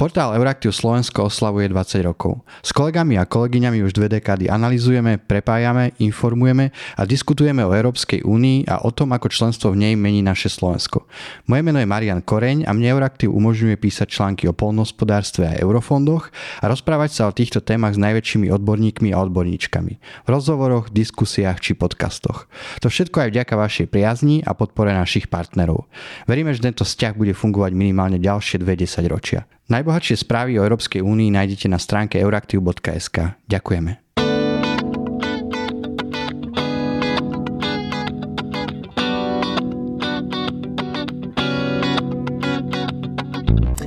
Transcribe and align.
Portál 0.00 0.32
Euraktiv 0.32 0.72
Slovensko 0.72 1.28
oslavuje 1.28 1.68
20 1.68 2.00
rokov. 2.08 2.40
S 2.64 2.72
kolegami 2.72 3.20
a 3.20 3.28
kolegyňami 3.28 3.84
už 3.84 3.92
dve 3.92 4.08
dekády 4.08 4.48
analizujeme, 4.48 5.20
prepájame, 5.20 5.92
informujeme 6.00 6.72
a 6.96 7.04
diskutujeme 7.04 7.60
o 7.60 7.76
Európskej 7.76 8.24
únii 8.24 8.64
a 8.64 8.80
o 8.88 8.96
tom, 8.96 9.12
ako 9.12 9.28
členstvo 9.28 9.76
v 9.76 9.84
nej 9.84 10.00
mení 10.00 10.24
naše 10.24 10.48
Slovensko. 10.48 11.04
Moje 11.52 11.60
meno 11.60 11.76
je 11.76 11.84
Marian 11.84 12.24
Koreň 12.24 12.64
a 12.64 12.72
mne 12.72 12.96
Euraktiv 12.96 13.28
umožňuje 13.28 13.76
písať 13.76 14.08
články 14.08 14.48
o 14.48 14.56
polnospodárstve 14.56 15.44
a 15.44 15.60
eurofondoch 15.60 16.32
a 16.32 16.72
rozprávať 16.72 17.20
sa 17.20 17.28
o 17.28 17.36
týchto 17.36 17.60
témach 17.60 17.92
s 17.92 18.00
najväčšími 18.00 18.48
odborníkmi 18.56 19.12
a 19.12 19.20
odborníčkami. 19.20 19.92
V 20.00 20.28
rozhovoroch, 20.32 20.88
diskusiách 20.88 21.60
či 21.60 21.76
podcastoch. 21.76 22.48
To 22.80 22.88
všetko 22.88 23.28
aj 23.28 23.36
vďaka 23.36 23.52
vašej 23.52 23.86
priazni 23.92 24.40
a 24.48 24.56
podpore 24.56 24.96
našich 24.96 25.28
partnerov. 25.28 25.92
Veríme, 26.24 26.56
že 26.56 26.64
tento 26.64 26.88
vzťah 26.88 27.12
bude 27.20 27.36
fungovať 27.36 27.76
minimálne 27.76 28.16
ďalšie 28.16 28.64
20 28.64 29.04
ročia. 29.04 29.44
Najbohatšie 29.70 30.26
správy 30.26 30.58
o 30.58 30.66
Európskej 30.66 30.98
únii 30.98 31.30
nájdete 31.30 31.70
na 31.70 31.78
stránke 31.78 32.18
euraktiv.sk. 32.18 33.38
Ďakujeme. 33.46 34.02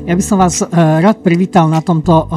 Ja 0.04 0.20
by 0.20 0.23
som 0.23 0.40
vás 0.40 0.63
eh, 0.63 0.67
rád 1.04 1.20
privítal 1.20 1.67
na 1.67 1.84
tomto 1.84 2.15
eh, 2.15 2.27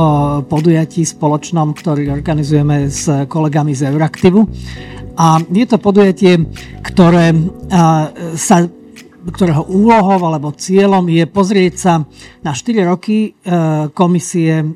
podujatí 0.42 1.06
spoločnom, 1.06 1.70
ktorý 1.70 2.11
organizujeme 2.11 2.91
s 2.91 3.31
kolegami 3.31 3.78
z 3.78 3.95
Euraktivu. 3.95 4.42
A 5.23 5.39
je 5.39 5.67
to 5.70 5.78
podujatie, 5.78 6.51
ktoré 6.83 7.31
eh, 7.31 7.41
sa 8.34 8.67
ktorého 9.30 9.66
úlohou 9.66 10.23
alebo 10.23 10.55
cieľom 10.55 11.07
je 11.11 11.25
pozrieť 11.27 11.75
sa 11.75 11.95
na 12.47 12.55
4 12.55 12.87
roky 12.87 13.34
e, 13.34 13.51
komisie 13.91 14.62
e, 14.62 14.67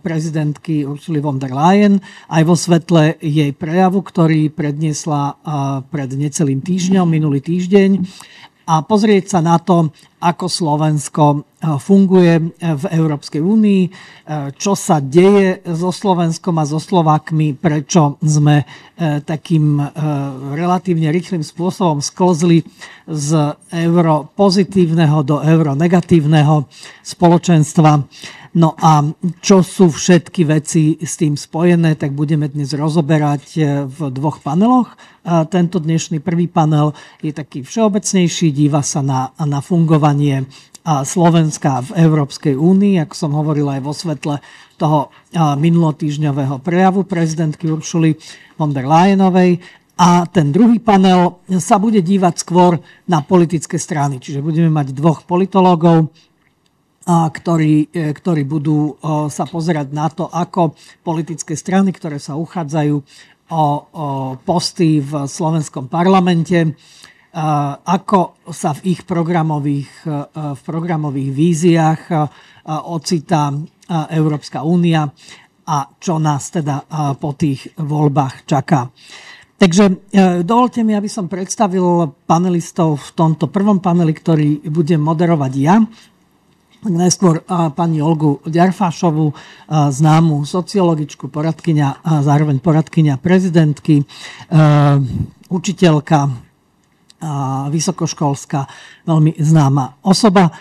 prezidentky 0.00 0.88
Ursula 0.88 1.20
von 1.20 1.36
der 1.36 1.52
Leyen 1.52 2.00
aj 2.32 2.42
vo 2.48 2.56
svetle 2.56 3.20
jej 3.20 3.52
prejavu, 3.52 4.00
ktorý 4.00 4.48
predniesla 4.48 5.22
e, 5.28 5.34
pred 5.92 6.08
necelým 6.16 6.64
týždňom, 6.64 7.04
minulý 7.04 7.44
týždeň 7.44 7.90
a 8.68 8.84
pozrieť 8.84 9.32
sa 9.32 9.40
na 9.40 9.56
to, 9.56 9.88
ako 10.20 10.44
Slovensko 10.50 11.24
e, 11.32 11.38
funguje 11.80 12.34
e, 12.36 12.42
v 12.60 12.84
Európskej 12.90 13.40
únii, 13.40 13.82
e, 13.88 13.90
čo 14.60 14.76
sa 14.76 15.00
deje 15.00 15.64
so 15.72 15.88
Slovenskom 15.88 16.52
a 16.60 16.68
so 16.68 16.76
Slovákmi, 16.76 17.56
prečo 17.56 18.20
sme 18.20 18.68
takým 18.98 19.78
relatívne 20.58 21.14
rýchlým 21.14 21.46
spôsobom 21.46 22.02
sklzli 22.02 22.66
z 23.06 23.54
euro 23.86 24.26
pozitívneho 24.34 25.22
do 25.22 25.38
euro 25.38 25.78
negatívneho 25.78 26.66
spoločenstva. 27.06 28.02
No 28.56 28.72
a 28.80 29.04
čo 29.44 29.60
sú 29.60 29.92
všetky 29.92 30.48
veci 30.48 30.96
s 30.96 31.20
tým 31.20 31.36
spojené, 31.36 32.00
tak 32.00 32.16
budeme 32.16 32.48
dnes 32.48 32.72
rozoberať 32.72 33.44
v 33.84 33.98
dvoch 34.08 34.40
paneloch. 34.40 34.96
Tento 35.52 35.76
dnešný 35.76 36.24
prvý 36.24 36.48
panel 36.48 36.96
je 37.20 37.36
taký 37.36 37.60
všeobecnejší, 37.60 38.48
díva 38.48 38.80
sa 38.80 39.04
na, 39.04 39.36
na 39.36 39.60
fungovanie 39.60 40.48
Slovenska 40.88 41.84
v 41.84 42.00
Európskej 42.00 42.56
únii, 42.56 43.04
ako 43.04 43.14
som 43.14 43.36
hovoril 43.36 43.68
aj 43.68 43.80
vo 43.84 43.92
svetle 43.92 44.40
toho 44.80 45.12
minulotýžňového 45.36 46.64
prejavu 46.64 47.04
prezidentky 47.04 47.68
Uršuly 47.68 48.16
von 48.56 48.72
der 48.72 48.88
Leyenovej. 48.88 49.60
A 49.98 50.24
ten 50.30 50.54
druhý 50.54 50.78
panel 50.80 51.42
sa 51.58 51.76
bude 51.76 52.00
dívať 52.00 52.34
skôr 52.40 52.78
na 53.10 53.20
politické 53.20 53.76
strany. 53.76 54.22
Čiže 54.22 54.40
budeme 54.40 54.70
mať 54.72 54.94
dvoch 54.94 55.26
politológov, 55.26 56.14
ktorí, 57.08 57.88
e, 57.88 58.12
ktorí 58.12 58.44
budú 58.44 59.00
sa 59.32 59.48
pozerať 59.48 59.88
na 59.96 60.12
to, 60.12 60.28
ako 60.28 60.76
politické 61.00 61.56
strany, 61.56 61.96
ktoré 61.96 62.20
sa 62.20 62.36
uchádzajú 62.36 62.96
o, 63.48 63.64
posty 64.44 65.00
v 65.00 65.24
slovenskom 65.24 65.88
parlamente, 65.88 66.76
ako 67.88 68.40
sa 68.48 68.72
v 68.76 68.92
ich 68.92 69.00
programových, 69.08 69.92
e, 70.04 70.10
v 70.52 70.60
programových 70.60 71.30
víziách 71.32 72.02
e, 72.12 72.14
ocitá 72.68 73.56
Európska 73.88 74.60
únia 74.68 75.08
a 75.64 75.78
čo 75.96 76.20
nás 76.20 76.52
teda 76.52 76.84
po 77.16 77.32
tých 77.32 77.72
voľbách 77.80 78.44
čaká. 78.44 78.84
Takže 79.56 80.12
dovolte 80.44 80.84
mi, 80.84 80.92
aby 80.92 81.08
som 81.08 81.24
predstavil 81.24 82.12
panelistov 82.28 83.00
v 83.00 83.10
tomto 83.16 83.48
prvom 83.48 83.80
paneli, 83.80 84.12
ktorý 84.12 84.68
budem 84.68 85.00
moderovať 85.00 85.52
ja. 85.56 85.80
Najskôr 86.78 87.42
pani 87.74 87.98
Olgu 87.98 88.38
Ďarfášovú, 88.46 89.34
známu 89.68 90.46
sociologičku, 90.46 91.26
poradkyňa 91.26 92.06
a 92.06 92.22
zároveň 92.22 92.62
poradkyňa 92.62 93.18
prezidentky, 93.18 94.06
učiteľka, 95.50 96.18
vysokoškolská, 97.74 98.60
veľmi 99.10 99.34
známa 99.42 100.06
osoba. 100.06 100.54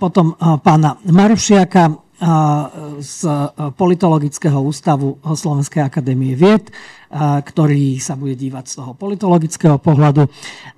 Potom 0.00 0.32
pána 0.64 0.96
Marušiaka, 1.04 2.01
z 3.02 3.20
politologického 3.74 4.62
ústavu 4.62 5.18
Slovenskej 5.26 5.82
akadémie 5.82 6.38
vied, 6.38 6.70
ktorý 7.42 8.00
sa 8.00 8.16
bude 8.16 8.38
dívať 8.38 8.64
z 8.64 8.74
toho 8.78 8.92
politologického 8.96 9.76
pohľadu. 9.76 10.30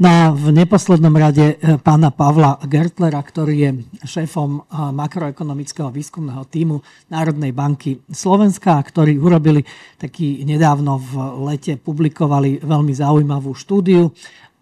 No 0.03 0.09
a 0.09 0.35
v 0.35 0.51
neposlednom 0.51 1.15
rade 1.15 1.55
e, 1.55 1.79
pána 1.79 2.11
Pavla 2.11 2.59
Gertlera, 2.67 3.23
ktorý 3.23 3.55
je 3.55 3.71
šéfom 4.03 4.67
makroekonomického 4.99 5.95
výskumného 5.95 6.43
týmu 6.51 6.83
Národnej 7.07 7.55
banky 7.55 8.03
Slovenska, 8.11 8.83
ktorí 8.83 9.15
urobili 9.15 9.63
taký 9.95 10.43
nedávno 10.43 10.99
v 10.99 11.13
lete, 11.55 11.79
publikovali 11.79 12.67
veľmi 12.67 12.91
zaujímavú 12.91 13.55
štúdiu 13.55 14.11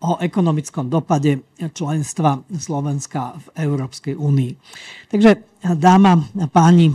o 0.02 0.18
ekonomickom 0.18 0.90
dopade 0.90 1.46
členstva 1.70 2.42
Slovenska 2.58 3.38
v 3.38 3.46
Európskej 3.62 4.18
únii. 4.18 4.52
Takže 5.06 5.30
dáma 5.78 6.18
a 6.42 6.46
páni, 6.50 6.90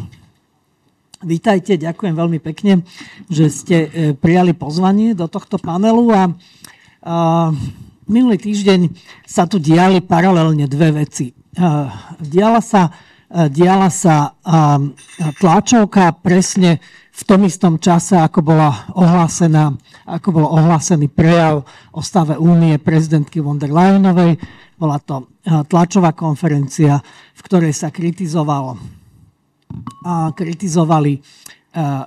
vítajte, 1.24 1.80
ďakujem 1.80 2.14
veľmi 2.14 2.40
pekne, 2.44 2.84
že 3.32 3.48
ste 3.48 3.78
e, 3.88 3.90
prijali 4.12 4.52
pozvanie 4.52 5.16
do 5.16 5.32
tohto 5.32 5.56
panelu 5.56 6.04
a, 6.12 6.22
a 6.22 6.26
minulý 8.12 8.38
týždeň 8.44 8.92
sa 9.24 9.48
tu 9.48 9.58
diali 9.58 10.04
paralelne 10.04 10.68
dve 10.68 11.08
veci. 11.08 11.32
A, 11.56 11.88
diala 12.20 12.60
sa, 12.60 12.92
a, 13.32 13.48
diala 13.48 13.88
sa 13.88 14.36
a, 14.44 14.84
tlačovka 15.40 16.12
presne 16.20 16.84
v 17.18 17.24
tom 17.26 17.42
istom 17.50 17.82
čase, 17.82 18.14
ako, 18.14 18.46
bola 18.46 18.94
ohlásená, 18.94 19.74
ako 20.06 20.28
bol 20.30 20.46
ohlásený 20.54 21.10
prejav 21.10 21.66
o 21.90 22.02
stave 22.06 22.38
únie 22.38 22.78
prezidentky 22.78 23.42
von 23.42 23.58
der 23.58 23.74
Leyenovej. 23.74 24.38
Bola 24.78 25.02
to 25.02 25.26
eh, 25.42 25.66
tlačová 25.66 26.14
konferencia, 26.14 27.02
v 27.34 27.42
ktorej 27.42 27.74
sa 27.74 27.90
kritizovalo, 27.90 28.78
a 30.06 30.30
kritizovali 30.30 31.18
eh, 31.18 31.22
eh, 31.22 32.02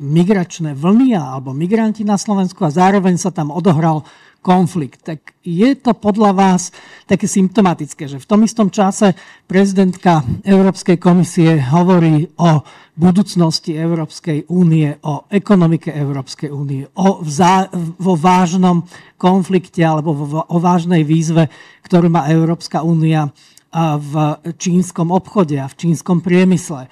migračné 0.00 0.72
vlny 0.72 1.20
alebo 1.20 1.52
migranti 1.52 2.00
na 2.08 2.16
Slovensku 2.16 2.64
a 2.64 2.72
zároveň 2.72 3.20
sa 3.20 3.28
tam 3.28 3.52
odohral 3.52 4.08
konflikt. 4.40 5.04
Tak 5.04 5.36
je 5.44 5.76
to 5.76 5.92
podľa 5.92 6.32
vás 6.32 6.72
také 7.04 7.28
symptomatické, 7.28 8.08
že 8.08 8.20
v 8.20 8.28
tom 8.28 8.40
istom 8.44 8.72
čase 8.72 9.12
prezidentka 9.44 10.24
Európskej 10.44 10.96
komisie 10.96 11.60
hovorí 11.60 12.28
o 12.40 12.64
budúcnosti 12.96 13.76
Európskej 13.76 14.48
únie, 14.52 14.92
o 15.04 15.24
ekonomike 15.32 15.92
Európskej 15.92 16.52
únie, 16.52 16.84
o 16.96 17.24
vzá, 17.24 17.68
vo 17.96 18.16
vážnom 18.16 18.84
konflikte 19.16 19.80
alebo 19.80 20.12
vo, 20.12 20.44
o 20.44 20.56
vážnej 20.60 21.04
výzve, 21.04 21.48
ktorú 21.84 22.12
má 22.12 22.28
Európska 22.28 22.84
únia 22.84 23.32
v 23.96 24.12
čínskom 24.58 25.14
obchode 25.14 25.54
a 25.56 25.70
v 25.70 25.78
čínskom 25.78 26.18
priemysle 26.18 26.90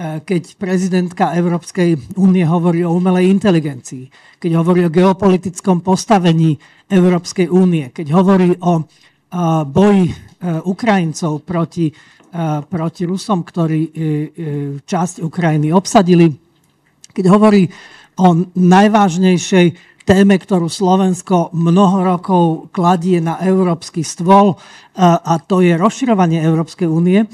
keď 0.00 0.56
prezidentka 0.56 1.36
Európskej 1.36 2.16
únie 2.16 2.40
hovorí 2.48 2.80
o 2.80 2.96
umelej 2.96 3.28
inteligencii, 3.36 4.08
keď 4.40 4.50
hovorí 4.56 4.88
o 4.88 4.94
geopolitickom 4.94 5.84
postavení 5.84 6.56
Európskej 6.88 7.52
únie, 7.52 7.92
keď 7.92 8.16
hovorí 8.16 8.56
o 8.64 8.80
e, 8.80 8.82
boji 9.68 10.08
e, 10.08 10.14
Ukrajincov 10.64 11.44
proti, 11.44 11.92
proti 12.70 13.02
Rusom, 13.04 13.42
ktorí 13.42 13.80
časť 14.86 15.18
Ukrajiny 15.18 15.74
obsadili, 15.74 16.30
keď 17.10 17.24
hovorí 17.26 17.66
o 18.22 18.46
najvážnejšej 18.54 19.66
téme, 20.06 20.38
ktorú 20.38 20.70
Slovensko 20.70 21.50
mnoho 21.50 22.06
rokov 22.06 22.70
kladie 22.70 23.18
na 23.18 23.42
európsky 23.42 24.06
stôl, 24.06 24.54
a 24.98 25.34
to 25.42 25.58
je 25.58 25.74
rozširovanie 25.74 26.38
Európskej 26.38 26.86
únie. 26.86 27.26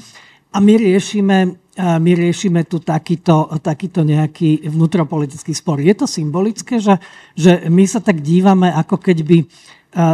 A 0.49 0.57
my 0.57 0.73
riešime 0.81 1.66
my 1.77 2.11
riešime 2.17 2.65
tu 2.65 2.81
takýto, 2.81 3.53
takýto 3.61 4.01
nejaký 4.01 4.65
vnútropolitický 4.65 5.53
spor. 5.53 5.77
Je 5.77 5.93
to 5.93 6.09
symbolické, 6.09 6.81
že, 6.81 6.97
že 7.37 7.69
my 7.69 7.85
sa 7.85 8.01
tak 8.01 8.25
dívame, 8.25 8.73
ako 8.73 8.97
keď 8.97 9.17
by 9.21 9.37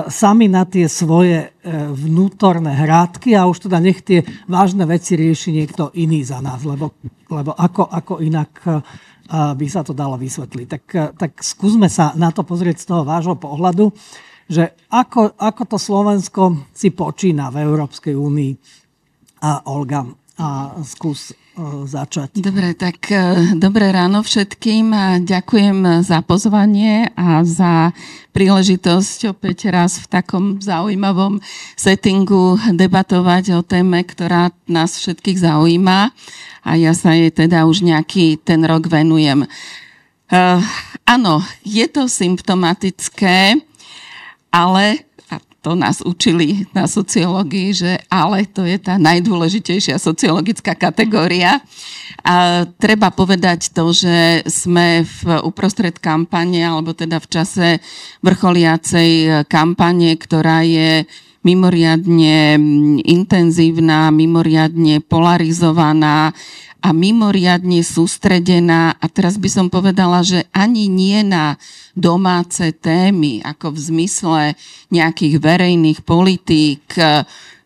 sami 0.08 0.48
na 0.48 0.64
tie 0.70 0.86
svoje 0.88 1.50
vnútorné 1.92 2.72
hrádky 2.78 3.36
a 3.36 3.50
už 3.50 3.68
teda 3.68 3.82
nech 3.82 4.06
tie 4.06 4.22
vážne 4.46 4.86
veci 4.86 5.18
rieši 5.18 5.50
niekto 5.50 5.92
iný 5.98 6.24
za 6.24 6.40
nás, 6.40 6.62
lebo, 6.64 6.94
lebo 7.28 7.52
ako, 7.52 7.90
ako 7.92 8.14
inak 8.22 8.52
by 9.34 9.68
sa 9.68 9.82
to 9.82 9.92
dalo 9.98 10.16
vysvetliť. 10.20 10.68
Tak, 10.68 10.84
tak 11.18 11.32
skúsme 11.42 11.90
sa 11.90 12.14
na 12.16 12.30
to 12.30 12.46
pozrieť 12.46 12.86
z 12.86 12.88
toho 12.92 13.04
vášho 13.04 13.36
pohľadu, 13.36 13.92
že 14.48 14.76
ako, 14.92 15.36
ako 15.40 15.64
to 15.66 15.78
Slovensko 15.80 16.44
si 16.76 16.94
počína 16.94 17.50
v 17.50 17.66
Európskej 17.66 18.14
únii. 18.14 18.52
A 19.44 19.68
Olga, 19.68 20.08
a 20.40 20.80
skús 20.88 21.36
začať. 21.86 22.42
Dobre, 22.42 22.74
tak 22.74 23.14
e, 23.14 23.54
dobré 23.54 23.94
ráno 23.94 24.26
všetkým 24.26 24.90
ďakujem 25.22 26.02
za 26.02 26.26
pozvanie 26.26 27.14
a 27.14 27.46
za 27.46 27.94
príležitosť 28.34 29.38
opäť 29.38 29.70
raz 29.70 30.02
v 30.02 30.08
takom 30.10 30.58
zaujímavom 30.58 31.38
settingu 31.78 32.58
debatovať 32.74 33.54
o 33.54 33.62
téme, 33.62 34.02
ktorá 34.02 34.50
nás 34.66 34.98
všetkých 34.98 35.46
zaujíma 35.46 36.10
a 36.66 36.70
ja 36.74 36.98
sa 36.98 37.14
jej 37.14 37.30
teda 37.30 37.70
už 37.70 37.86
nejaký 37.86 38.42
ten 38.42 38.66
rok 38.66 38.90
venujem. 38.90 39.46
Uh, 40.34 40.58
áno, 41.06 41.46
je 41.62 41.86
to 41.86 42.10
symptomatické, 42.10 43.62
ale 44.50 45.06
to 45.64 45.80
nás 45.80 46.04
učili 46.04 46.68
na 46.76 46.92
sociológii, 46.92 47.72
že 47.72 47.92
ale 48.12 48.44
to 48.44 48.68
je 48.68 48.76
tá 48.76 49.00
najdôležitejšia 49.00 49.96
sociologická 49.96 50.76
kategória. 50.76 51.64
A 52.20 52.68
treba 52.76 53.16
povedať 53.16 53.72
to, 53.72 53.96
že 53.96 54.44
sme 54.44 55.08
v 55.08 55.40
uprostred 55.48 55.96
kampane, 56.04 56.60
alebo 56.60 56.92
teda 56.92 57.24
v 57.24 57.28
čase 57.32 57.68
vrcholiacej 58.20 59.44
kampane, 59.48 60.20
ktorá 60.20 60.68
je 60.68 61.08
mimoriadne 61.44 62.56
intenzívna, 63.04 64.12
mimoriadne 64.12 65.04
polarizovaná 65.04 66.32
a 66.84 66.92
mimoriadne 66.92 67.80
sústredená. 67.80 69.00
A 69.00 69.06
teraz 69.08 69.40
by 69.40 69.48
som 69.48 69.68
povedala, 69.72 70.20
že 70.20 70.44
ani 70.52 70.92
nie 70.92 71.24
na 71.24 71.56
domáce 71.96 72.76
témy, 72.76 73.40
ako 73.40 73.72
v 73.72 73.80
zmysle 73.80 74.42
nejakých 74.92 75.40
verejných 75.40 76.00
politík, 76.04 76.84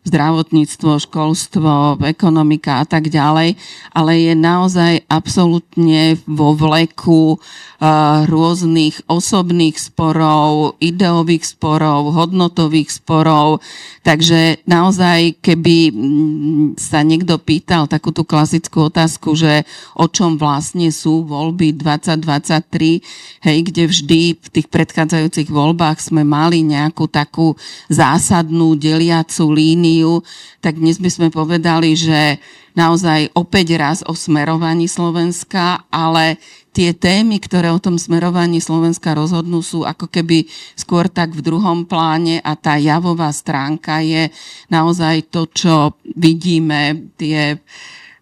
zdravotníctvo, 0.08 0.98
školstvo, 0.98 2.00
ekonomika 2.08 2.80
a 2.80 2.84
tak 2.88 3.12
ďalej, 3.12 3.60
ale 3.92 4.12
je 4.16 4.34
naozaj 4.34 4.92
absolútne 5.06 6.16
vo 6.24 6.56
vleku 6.56 7.36
uh, 7.36 8.24
rôznych 8.24 9.04
osobných 9.06 9.76
sporov, 9.76 10.80
ideových 10.80 11.44
sporov, 11.44 12.16
hodnotových 12.16 12.98
sporov. 12.98 13.60
Takže 14.02 14.64
naozaj, 14.64 15.44
keby 15.44 15.76
mm, 15.92 16.66
sa 16.80 17.04
niekto 17.04 17.36
pýtal 17.36 17.84
takú 17.84 18.08
tú 18.14 18.24
klasickú 18.24 18.88
otázku, 18.88 19.36
že 19.36 19.68
o 19.98 20.08
čom 20.08 20.40
vlastne 20.40 20.88
sú 20.88 21.28
voľby 21.28 21.76
2023, 21.76 23.44
hej, 23.44 23.58
kde 23.68 23.84
vždy 23.84 24.20
v 24.38 24.48
tých 24.48 24.68
predchádzajúcich 24.72 25.52
voľbách 25.52 26.00
sme 26.00 26.24
mali 26.24 26.64
nejakú 26.64 27.10
takú 27.10 27.58
zásadnú 27.90 28.78
deliacu 28.78 29.44
líniu 29.50 29.97
úniu, 29.98 30.22
tak 30.62 30.78
dnes 30.78 31.02
by 31.02 31.10
sme 31.10 31.28
povedali, 31.34 31.98
že 31.98 32.38
naozaj 32.78 33.34
opäť 33.34 33.74
raz 33.74 33.98
o 34.06 34.14
smerovaní 34.14 34.86
Slovenska, 34.86 35.82
ale 35.90 36.38
tie 36.70 36.94
témy, 36.94 37.42
ktoré 37.42 37.74
o 37.74 37.82
tom 37.82 37.98
smerovaní 37.98 38.62
Slovenska 38.62 39.18
rozhodnú, 39.18 39.58
sú 39.66 39.82
ako 39.82 40.06
keby 40.06 40.46
skôr 40.78 41.10
tak 41.10 41.34
v 41.34 41.42
druhom 41.42 41.82
pláne 41.82 42.38
a 42.46 42.54
tá 42.54 42.78
javová 42.78 43.34
stránka 43.34 43.98
je 43.98 44.30
naozaj 44.70 45.26
to, 45.34 45.50
čo 45.50 45.98
vidíme, 46.14 47.10
tie 47.18 47.58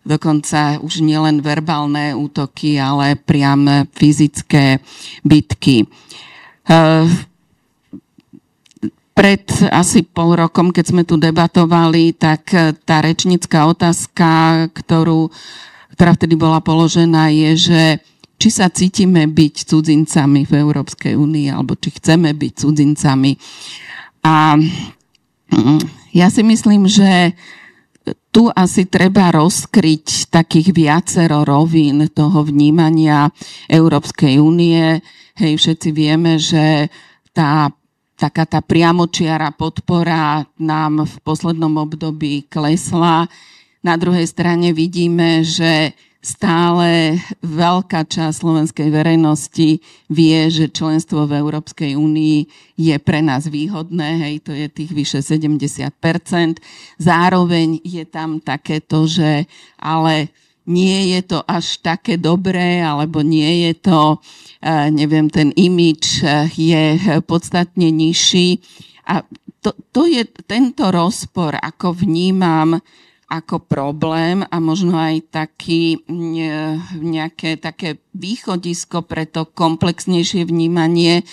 dokonca 0.06 0.80
už 0.80 1.04
nielen 1.04 1.44
verbálne 1.44 2.16
útoky, 2.16 2.80
ale 2.80 3.20
priam 3.20 3.66
fyzické 3.92 4.80
bitky. 5.26 5.84
Uh, 6.66 7.10
pred 9.16 9.48
asi 9.72 10.04
pol 10.04 10.36
rokom, 10.36 10.68
keď 10.68 10.84
sme 10.92 11.02
tu 11.08 11.16
debatovali, 11.16 12.12
tak 12.12 12.52
e, 12.52 12.76
tá 12.76 13.00
rečnická 13.00 13.64
otázka, 13.64 14.28
ktorú, 14.76 15.32
ktorá 15.96 16.12
vtedy 16.12 16.36
bola 16.36 16.60
položená, 16.60 17.32
je, 17.32 17.72
že 17.72 17.82
či 18.36 18.52
sa 18.52 18.68
cítime 18.68 19.24
byť 19.24 19.72
cudzincami 19.72 20.44
v 20.44 20.52
Európskej 20.60 21.16
únii, 21.16 21.48
alebo 21.48 21.72
či 21.80 21.96
chceme 21.96 22.36
byť 22.36 22.52
cudzincami. 22.60 23.32
A 24.20 24.60
mm, 24.60 25.80
ja 26.12 26.28
si 26.28 26.44
myslím, 26.44 26.84
že 26.84 27.32
tu 28.28 28.52
asi 28.52 28.84
treba 28.84 29.32
rozkryť 29.32 30.28
takých 30.28 30.76
viacero 30.76 31.40
rovín 31.48 32.04
toho 32.12 32.44
vnímania 32.44 33.32
Európskej 33.72 34.36
únie. 34.36 35.00
Hej, 35.40 35.56
všetci 35.56 35.88
vieme, 35.96 36.36
že 36.36 36.92
tá 37.32 37.72
taká 38.16 38.48
tá 38.48 38.64
priamočiara 38.64 39.52
podpora 39.52 40.48
nám 40.56 41.04
v 41.04 41.14
poslednom 41.20 41.76
období 41.76 42.48
klesla. 42.48 43.28
Na 43.84 43.94
druhej 43.94 44.26
strane 44.26 44.72
vidíme, 44.72 45.44
že 45.44 45.92
stále 46.26 47.22
veľká 47.38 48.02
časť 48.02 48.42
slovenskej 48.42 48.90
verejnosti 48.90 49.78
vie, 50.10 50.40
že 50.50 50.66
členstvo 50.66 51.22
v 51.30 51.38
Európskej 51.38 51.94
únii 51.94 52.38
je 52.74 52.96
pre 52.98 53.22
nás 53.22 53.46
výhodné, 53.46 54.26
hej, 54.26 54.34
to 54.42 54.50
je 54.50 54.66
tých 54.66 54.90
vyše 54.90 55.22
70% 55.22 55.94
Zároveň 56.98 57.78
je 57.86 58.02
tam 58.02 58.42
takéto, 58.42 59.06
že 59.06 59.46
ale 59.78 60.34
nie 60.66 61.14
je 61.14 61.20
to 61.22 61.38
až 61.46 61.78
také 61.82 62.18
dobré, 62.18 62.82
alebo 62.82 63.22
nie 63.22 63.70
je 63.70 63.72
to, 63.78 64.00
e, 64.62 64.90
neviem, 64.90 65.30
ten 65.30 65.54
imič 65.54 66.22
e, 66.22 66.50
je 66.50 66.82
podstatne 67.22 67.88
nižší. 67.90 68.58
A 69.06 69.22
to, 69.62 69.74
to 69.94 70.06
je 70.06 70.26
tento 70.46 70.90
rozpor, 70.90 71.54
ako 71.58 71.94
vnímam 71.94 72.78
ako 73.26 73.58
problém 73.58 74.46
a 74.46 74.62
možno 74.62 74.94
aj 74.94 75.34
taký, 75.34 75.98
nejaké 77.02 77.58
také 77.58 77.98
východisko 78.14 79.02
pre 79.02 79.26
to 79.26 79.50
komplexnejšie 79.50 80.46
vnímanie 80.46 81.26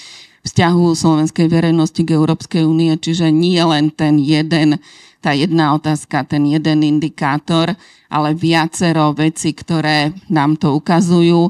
vzťahu 0.43 0.83
slovenskej 0.97 1.47
verejnosti 1.47 2.01
k 2.01 2.17
Európskej 2.17 2.65
únie, 2.65 2.97
čiže 2.97 3.29
nie 3.29 3.61
len 3.61 3.93
ten 3.93 4.17
jeden 4.17 4.81
tá 5.23 5.31
jedna 5.31 5.71
otázka, 5.71 6.27
ten 6.27 6.43
jeden 6.51 6.83
indikátor, 6.83 7.71
ale 8.11 8.35
viacero 8.35 9.15
veci, 9.15 9.55
ktoré 9.55 10.11
nám 10.27 10.59
to 10.59 10.75
ukazujú. 10.75 11.47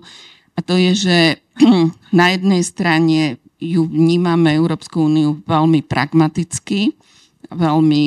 A 0.54 0.60
to 0.62 0.78
je, 0.78 0.94
že 0.94 1.18
na 2.14 2.30
jednej 2.30 2.62
strane 2.62 3.42
ju 3.58 3.90
vnímame 3.90 4.54
Európsku 4.54 5.10
úniu 5.10 5.42
veľmi 5.50 5.82
pragmaticky, 5.82 6.94
veľmi 7.50 8.02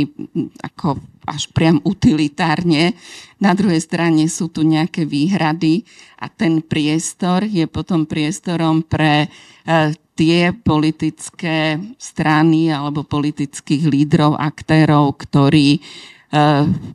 ako 0.62 1.02
až 1.26 1.50
priam 1.50 1.82
utilitárne. 1.82 2.94
Na 3.42 3.52
druhej 3.52 3.82
strane 3.82 4.30
sú 4.30 4.46
tu 4.46 4.62
nejaké 4.62 5.02
výhrady 5.02 5.82
a 6.22 6.30
ten 6.30 6.62
priestor 6.62 7.42
je 7.42 7.66
potom 7.66 8.06
priestorom 8.06 8.86
pre 8.86 9.26
eh, 9.26 9.90
tie 10.16 10.50
politické 10.56 11.76
strany 12.00 12.72
alebo 12.72 13.04
politických 13.04 13.84
lídrov, 13.84 14.40
aktérov, 14.40 15.12
ktorí 15.20 15.76
e, 15.76 15.80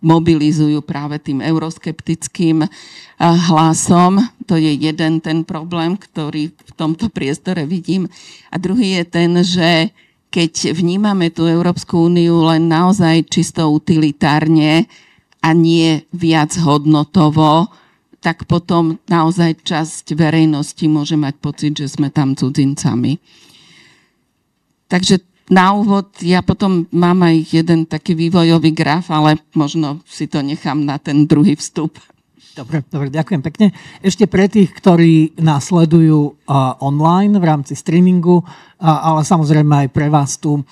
mobilizujú 0.01 0.81
práve 0.81 1.21
tým 1.21 1.45
euroskeptickým 1.45 2.65
e, 2.65 2.67
hlasom. 3.21 4.25
To 4.49 4.57
je 4.57 4.73
jeden 4.73 5.21
ten 5.21 5.45
problém, 5.45 5.95
ktorý 5.95 6.49
v 6.49 6.71
tomto 6.73 7.13
priestore 7.13 7.69
vidím. 7.69 8.09
A 8.49 8.57
druhý 8.57 8.97
je 8.99 9.05
ten, 9.05 9.31
že 9.45 9.93
keď 10.33 10.73
vnímame 10.73 11.29
tú 11.29 11.45
Európsku 11.45 12.09
úniu 12.09 12.41
len 12.49 12.65
naozaj 12.65 13.29
čisto 13.29 13.69
utilitárne 13.69 14.89
a 15.45 15.53
nie 15.53 16.07
viac 16.09 16.57
hodnotovo, 16.57 17.69
tak 18.21 18.45
potom 18.45 19.01
naozaj 19.09 19.65
časť 19.65 20.13
verejnosti 20.13 20.85
môže 20.85 21.17
mať 21.17 21.35
pocit, 21.41 21.73
že 21.73 21.89
sme 21.89 22.13
tam 22.13 22.37
cudzincami. 22.37 23.17
Takže 24.85 25.25
na 25.49 25.73
úvod 25.73 26.13
ja 26.21 26.45
potom 26.45 26.85
mám 26.93 27.25
aj 27.25 27.35
jeden 27.49 27.89
taký 27.89 28.13
vývojový 28.13 28.71
graf, 28.71 29.09
ale 29.09 29.41
možno 29.57 29.99
si 30.05 30.29
to 30.29 30.39
nechám 30.45 30.85
na 30.85 31.01
ten 31.01 31.25
druhý 31.25 31.57
vstup. 31.57 31.97
Dobre, 32.51 32.83
dobre, 32.91 33.07
ďakujem 33.07 33.41
pekne. 33.47 33.71
Ešte 34.03 34.27
pre 34.27 34.51
tých, 34.51 34.75
ktorí 34.75 35.39
následujú 35.39 36.19
uh, 36.19 36.75
online 36.83 37.39
v 37.39 37.47
rámci 37.47 37.79
streamingu, 37.79 38.43
uh, 38.43 38.45
ale 38.83 39.23
samozrejme 39.23 39.87
aj 39.87 39.89
pre 39.95 40.11
vás 40.11 40.35
tu 40.35 40.59
uh, 40.59 40.63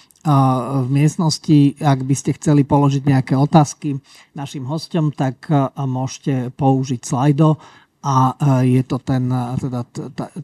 v 0.84 0.90
miestnosti, 0.92 1.80
ak 1.80 2.04
by 2.04 2.16
ste 2.20 2.36
chceli 2.36 2.68
položiť 2.68 3.08
nejaké 3.08 3.34
otázky 3.40 3.96
našim 4.36 4.68
hostom, 4.68 5.16
tak 5.16 5.48
uh, 5.48 5.72
môžete 5.80 6.52
použiť 6.60 7.00
slajdo 7.00 7.56
a 8.04 8.32
uh, 8.32 8.64
je 8.64 8.84
to 8.84 8.98
ten, 9.00 9.28
uh, 9.28 9.60
teda, 9.60 9.82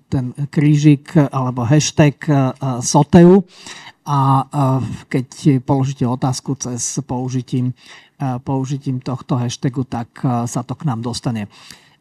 ten 0.09 0.35
krížik 0.51 1.15
alebo 1.31 1.63
hashtag 1.63 2.19
SOTEU 2.83 3.43
a 4.05 4.45
keď 5.09 5.59
položíte 5.65 6.05
otázku 6.05 6.53
cez 6.61 7.01
použitím 7.01 7.73
použitím 8.45 9.03
tohto 9.03 9.35
hashtagu, 9.35 9.83
tak 9.83 10.07
sa 10.45 10.63
to 10.63 10.71
k 10.77 10.87
nám 10.87 11.03
dostane. 11.03 11.51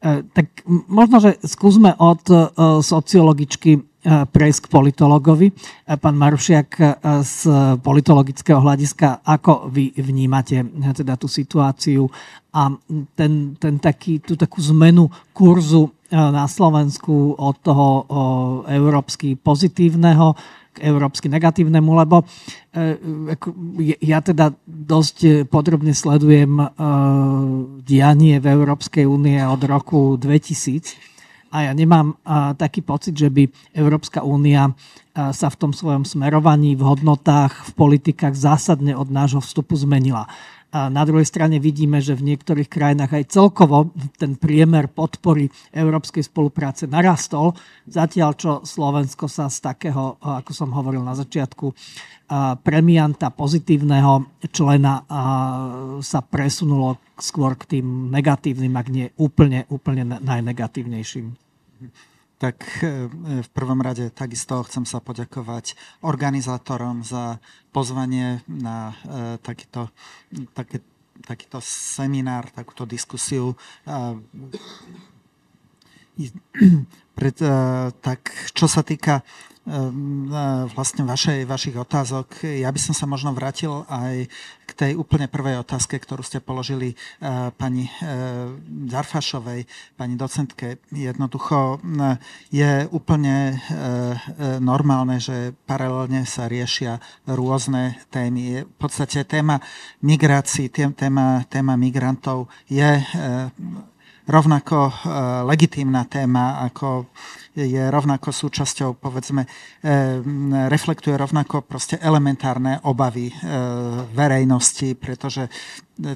E, 0.05 0.21
tak 0.37 0.47
možno, 0.69 1.17
že 1.17 1.41
skúsme 1.41 1.97
od 1.97 2.21
e, 2.29 2.37
sociologičky 2.85 3.73
e, 3.73 3.81
prejsť 4.05 4.69
k 4.69 4.73
politologovi. 4.73 5.47
Pán 5.89 6.17
Marušiak, 6.17 6.69
z 7.25 7.37
politologického 7.81 8.61
hľadiska, 8.61 9.25
ako 9.25 9.73
vy 9.73 9.97
vnímate 9.97 10.61
teda 10.93 11.17
tú 11.17 11.25
situáciu 11.25 12.05
a 12.53 12.69
ten, 13.17 13.57
ten 13.57 13.75
taký, 13.81 14.21
tú 14.21 14.37
takú 14.37 14.61
zmenu 14.61 15.09
kurzu 15.33 15.89
na 16.13 16.45
Slovensku 16.45 17.35
od 17.41 17.57
toho 17.65 17.87
európsky 18.69 19.35
pozitívneho 19.35 20.37
k 20.75 20.91
európsky 20.91 21.31
negatívnemu, 21.31 21.91
lebo 22.03 22.27
e, 22.75 23.39
ja 24.03 24.19
teda 24.19 24.51
dosť 24.67 25.47
podrobne 25.47 25.95
sledujem 25.95 26.59
e, 26.59 26.67
dianie 27.87 28.43
v 28.43 28.47
Európskej 28.51 29.07
únie 29.07 29.39
od 29.39 29.63
roku 29.63 30.19
2000 30.19 31.14
a 31.55 31.71
ja 31.71 31.73
nemám 31.73 32.19
taký 32.59 32.83
pocit, 32.83 33.15
že 33.15 33.31
by 33.31 33.47
Európska 33.79 34.27
únia 34.27 34.75
sa 35.15 35.47
v 35.47 35.59
tom 35.63 35.71
svojom 35.71 36.03
smerovaní, 36.03 36.75
v 36.75 36.83
hodnotách, 36.83 37.71
v 37.71 37.71
politikách 37.79 38.35
zásadne 38.35 38.99
od 38.99 39.07
nášho 39.07 39.39
vstupu 39.39 39.79
zmenila. 39.79 40.27
A 40.75 40.91
na 40.91 41.07
druhej 41.07 41.23
strane 41.23 41.63
vidíme, 41.63 42.03
že 42.03 42.19
v 42.19 42.35
niektorých 42.35 42.67
krajinách 42.67 43.15
aj 43.15 43.31
celkovo 43.31 43.95
ten 44.19 44.35
priemer 44.35 44.91
podpory 44.91 45.47
európskej 45.71 46.27
spolupráce 46.27 46.91
narastol, 46.91 47.55
zatiaľ 47.87 48.35
čo 48.35 48.51
Slovensko 48.67 49.31
sa 49.31 49.47
z 49.47 49.63
takého, 49.63 50.19
ako 50.19 50.51
som 50.51 50.75
hovoril 50.75 51.07
na 51.07 51.15
začiatku, 51.15 51.71
premianta 52.67 53.31
pozitívneho 53.31 54.43
člena 54.51 55.07
sa 56.03 56.21
presunulo 56.27 56.99
skôr 57.23 57.55
k 57.55 57.79
tým 57.79 58.11
negatívnym, 58.11 58.75
ak 58.75 58.87
nie 58.91 59.07
úplne, 59.15 59.71
úplne 59.71 60.19
najnegatívnejším 60.27 61.44
tak 62.39 62.83
e, 62.83 63.09
v 63.41 63.49
prvom 63.55 63.81
rade 63.81 64.11
takisto 64.11 64.63
chcem 64.67 64.85
sa 64.85 65.01
poďakovať 65.01 65.77
organizátorom 66.05 67.05
za 67.07 67.39
pozvanie 67.71 68.43
na 68.51 68.93
e, 68.93 68.95
takýto, 69.41 69.89
taký, 70.53 70.83
takýto 71.25 71.63
seminár, 71.65 72.51
takúto 72.53 72.85
diskusiu. 72.85 73.55
Pred, 77.15 77.37
tak 78.03 78.21
čo 78.55 78.67
sa 78.67 78.83
týka 78.83 79.23
vlastne 80.77 81.09
vašej, 81.09 81.49
vašich 81.49 81.77
otázok. 81.81 82.45
Ja 82.45 82.69
by 82.69 82.77
som 82.77 82.93
sa 82.93 83.09
možno 83.09 83.33
vrátil 83.33 83.89
aj 83.89 84.29
k 84.69 84.71
tej 84.77 84.93
úplne 84.93 85.25
prvej 85.25 85.65
otázke, 85.65 85.97
ktorú 85.97 86.21
ste 86.21 86.45
položili 86.45 86.93
e, 86.93 86.97
pani 87.57 87.89
Darfašovej, 88.69 89.61
e, 89.65 89.69
pani 89.97 90.21
docentke. 90.21 90.85
Jednoducho 90.93 91.81
je 92.53 92.85
úplne 92.93 93.57
normálne, 94.61 95.17
že 95.21 95.57
paralelne 95.65 96.29
sa 96.29 96.45
riešia 96.45 97.01
rôzne 97.25 97.97
témy. 98.13 98.69
V 98.69 98.77
podstate 98.77 99.25
téma 99.25 99.65
migrácií, 100.05 100.69
téma, 100.69 101.45
téma 101.49 101.75
migrantov 101.81 102.53
je 102.69 103.01
rovnako 104.27 104.93
legitímna 105.45 106.05
téma 106.09 106.65
ako 106.65 107.07
je 107.55 107.91
rovnako 107.91 108.35
súčasťou, 108.35 108.99
povedzme, 108.99 109.47
eh, 109.47 110.19
reflektuje 110.67 111.15
rovnako 111.15 111.63
proste 111.63 112.03
elementárne 112.03 112.83
obavy 112.83 113.31
eh, 113.31 113.35
verejnosti, 114.11 114.99
pretože 114.99 115.47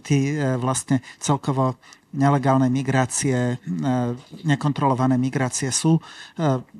tí 0.02 0.34
vlastne 0.58 0.98
celkovo 1.22 1.78
nelegálne 2.08 2.72
migrácie, 2.72 3.60
nekontrolované 4.44 5.20
migrácie 5.20 5.68
sú 5.68 6.00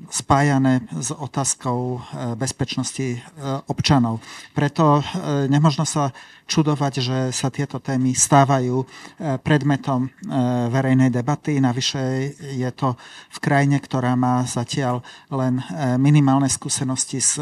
spájané 0.08 0.88
s 0.96 1.12
otázkou 1.12 2.00
bezpečnosti 2.40 3.20
občanov. 3.68 4.24
Preto 4.56 5.04
nemožno 5.52 5.84
sa 5.84 6.16
čudovať, 6.48 6.92
že 7.04 7.18
sa 7.28 7.52
tieto 7.52 7.76
témy 7.76 8.16
stávajú 8.16 8.80
predmetom 9.44 10.08
verejnej 10.72 11.12
debaty. 11.12 11.60
Navyše 11.60 12.00
je 12.56 12.70
to 12.72 12.96
v 13.28 13.38
krajine, 13.44 13.76
ktorá 13.76 14.16
má 14.16 14.48
zatiaľ 14.48 15.04
len 15.28 15.60
minimálne 16.00 16.48
skúsenosti 16.48 17.20
s 17.20 17.36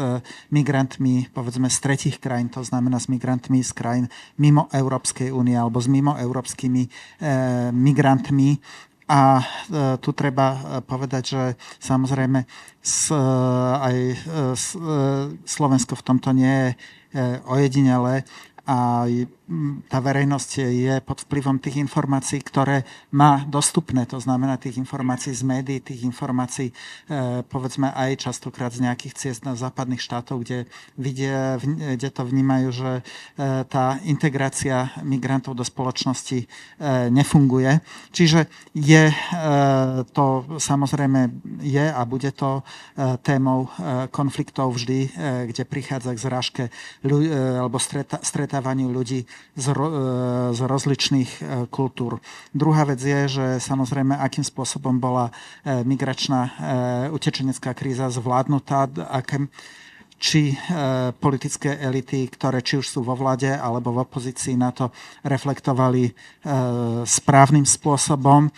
migrantmi, 0.51 1.31
povedzme 1.31 1.71
z 1.71 1.77
tretich 1.79 2.19
krajín, 2.19 2.51
to 2.51 2.67
znamená 2.67 2.99
s 2.99 3.07
migrantmi 3.07 3.63
z 3.63 3.71
krajín 3.71 4.05
mimo 4.35 4.67
Európskej 4.75 5.31
únie 5.31 5.55
alebo 5.55 5.79
s 5.79 5.87
mimo 5.87 6.19
európskymi 6.19 6.91
migrantmi. 7.77 8.57
A 9.07 9.39
tu 10.03 10.11
treba 10.11 10.83
povedať, 10.83 11.23
že 11.23 11.43
samozrejme 11.79 12.43
aj 13.79 13.95
Slovensko 15.47 15.95
v 15.95 16.03
tomto 16.03 16.35
nie 16.35 16.75
je 17.15 17.39
ojedinele 17.47 18.27
a 18.67 19.07
tá 19.87 20.03
verejnosť 20.03 20.49
je 20.59 20.95
pod 20.99 21.23
vplyvom 21.23 21.63
tých 21.63 21.79
informácií, 21.79 22.43
ktoré 22.43 22.83
má 23.15 23.47
dostupné, 23.47 24.03
to 24.03 24.19
znamená 24.19 24.59
tých 24.59 24.75
informácií 24.75 25.31
z 25.31 25.47
médií, 25.47 25.79
tých 25.79 26.03
informácií 26.03 26.75
e, 26.75 26.75
povedzme 27.47 27.95
aj 27.95 28.27
častokrát 28.27 28.75
z 28.75 28.83
nejakých 28.83 29.15
ciest 29.15 29.47
na 29.47 29.55
západných 29.55 30.03
štátov, 30.03 30.43
kde, 30.43 30.67
vidia, 30.99 31.55
kde 31.63 32.09
to 32.11 32.27
vnímajú, 32.27 32.67
že 32.75 32.91
e, 32.99 33.01
tá 33.71 34.03
integrácia 34.03 34.91
migrantov 35.07 35.55
do 35.55 35.63
spoločnosti 35.63 36.43
e, 36.43 36.47
nefunguje. 37.07 37.79
Čiže 38.11 38.51
je 38.75 39.09
to 40.11 40.25
samozrejme 40.59 41.31
je 41.63 41.85
a 41.87 42.01
bude 42.03 42.29
to 42.35 42.61
témou 43.23 43.69
konfliktov 44.09 44.75
vždy, 44.75 45.09
kde 45.49 45.63
prichádza 45.67 46.13
k 46.13 46.23
zrážke 46.23 46.63
alebo 47.03 47.77
stretávaniu 48.21 48.89
ľudí 48.89 49.25
z, 49.57 49.65
ro, 49.73 49.87
e, 49.89 49.93
z 50.53 50.59
rozličných 50.61 51.31
e, 51.37 51.41
kultúr. 51.73 52.21
Druhá 52.53 52.85
vec 52.85 53.01
je, 53.01 53.21
že 53.27 53.45
samozrejme, 53.57 54.13
akým 54.13 54.45
spôsobom 54.45 55.01
bola 55.01 55.33
e, 55.65 55.81
migračná 55.81 56.39
utečenecká 57.09 57.73
kríza 57.73 58.07
zvládnutá, 58.13 58.87
akým, 59.09 59.49
či 60.17 60.53
e, 60.53 60.55
politické 61.13 61.77
elity, 61.77 62.25
ktoré 62.25 62.65
či 62.65 62.81
už 62.81 62.89
sú 62.89 62.99
vo 63.05 63.13
vlade 63.13 63.53
alebo 63.53 63.93
v 63.93 64.01
opozícii 64.01 64.57
na 64.57 64.73
to 64.73 64.89
reflektovali 65.21 66.09
e, 66.09 66.11
správnym 67.05 67.65
spôsobom. 67.69 68.49
E, 68.49 68.51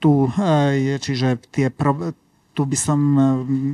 tu 0.00 0.32
je, 0.72 0.96
čiže 0.96 1.36
tie 1.52 1.68
pro, 1.68 2.16
tu 2.60 2.68
by 2.68 2.76
som, 2.76 3.00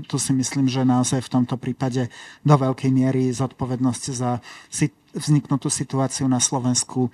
tu 0.07 0.15
si 0.15 0.31
myslím, 0.31 0.71
že 0.71 0.87
naozaj 0.87 1.27
v 1.27 1.33
tomto 1.43 1.59
prípade 1.59 2.07
do 2.47 2.55
veľkej 2.55 2.95
miery 2.95 3.35
zodpovednosť 3.35 4.05
za 4.15 4.39
vzniknutú 5.11 5.67
situáciu 5.67 6.31
na 6.31 6.39
Slovensku 6.39 7.11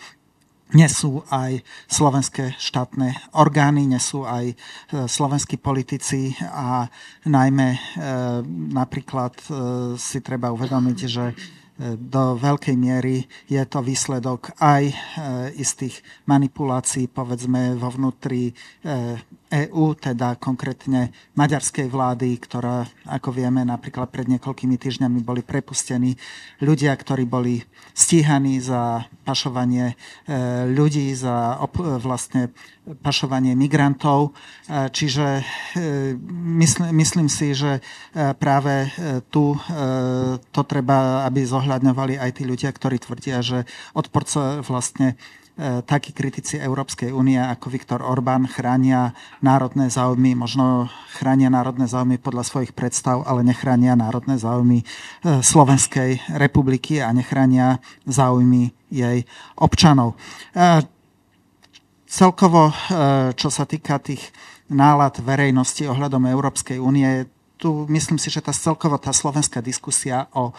nesú 0.76 1.24
aj 1.32 1.64
slovenské 1.88 2.60
štátne 2.60 3.16
orgány, 3.36 3.88
nesú 3.88 4.24
aj 4.24 4.52
e, 4.52 4.56
slovenskí 5.08 5.60
politici 5.60 6.36
a 6.44 6.88
najmä 7.28 7.68
e, 7.72 7.80
napríklad 8.72 9.36
e, 9.36 9.44
si 9.96 10.18
treba 10.20 10.52
uvedomiť, 10.52 10.98
že 11.08 11.24
do 11.82 12.36
veľkej 12.36 12.76
miery 12.78 13.26
je 13.48 13.58
to 13.66 13.80
výsledok 13.80 14.54
aj 14.60 14.92
istých 15.56 16.04
manipulácií, 16.30 17.08
povedzme, 17.10 17.74
vo 17.74 17.88
vnútri 17.90 18.54
EÚ, 19.52 19.92
teda 20.00 20.40
konkrétne 20.40 21.12
maďarskej 21.36 21.92
vlády, 21.92 22.40
ktorá, 22.40 22.88
ako 23.04 23.36
vieme, 23.36 23.60
napríklad 23.68 24.08
pred 24.08 24.24
niekoľkými 24.32 24.80
týždňami 24.80 25.20
boli 25.20 25.44
prepustení 25.44 26.16
ľudia, 26.64 26.96
ktorí 26.96 27.28
boli 27.28 27.60
stíhaní 27.92 28.64
za 28.64 29.04
pašovanie 29.28 29.92
e, 29.92 29.94
ľudí, 30.72 31.12
za 31.12 31.60
vlastne 32.00 32.48
pašovanie 33.04 33.52
migrantov. 33.52 34.32
E, 34.32 34.88
čiže 34.88 35.44
e, 35.44 35.44
myslím 36.96 37.28
si, 37.28 37.52
že 37.52 37.84
práve 38.40 38.88
tu 39.28 39.54
to 40.52 40.62
treba, 40.64 41.28
aby 41.28 41.44
zohľadňovali 41.44 42.16
aj 42.16 42.30
tí 42.40 42.42
ľudia, 42.48 42.72
ktorí 42.72 42.96
tvrdia, 43.02 43.44
že 43.44 43.68
odporca 43.92 44.64
vlastne 44.64 45.20
takí 45.60 46.16
kritici 46.16 46.56
Európskej 46.56 47.12
únie 47.12 47.36
ako 47.36 47.68
Viktor 47.68 48.00
Orbán 48.00 48.48
chránia 48.48 49.12
národné 49.44 49.92
záujmy, 49.92 50.32
možno 50.32 50.88
chránia 51.12 51.52
národné 51.52 51.84
záujmy 51.84 52.16
podľa 52.16 52.48
svojich 52.48 52.72
predstav, 52.72 53.20
ale 53.28 53.44
nechránia 53.44 53.92
národné 53.92 54.40
záujmy 54.40 54.80
e, 54.80 54.84
Slovenskej 55.44 56.40
republiky 56.40 57.04
a 57.04 57.12
nechránia 57.12 57.84
záujmy 58.08 58.72
jej 58.88 59.28
občanov. 59.56 60.16
Celkovo, 62.12 62.68
čo 63.32 63.48
sa 63.48 63.64
týka 63.64 63.96
tých 63.96 64.20
nálad 64.68 65.16
verejnosti 65.24 65.80
ohľadom 65.88 66.28
Európskej 66.28 66.76
únie, 66.76 67.24
tu 67.56 67.88
myslím 67.88 68.20
si, 68.20 68.28
že 68.28 68.44
tá 68.44 68.52
celkovo 68.52 69.00
tá 69.00 69.16
slovenská 69.16 69.64
diskusia 69.64 70.28
o 70.36 70.52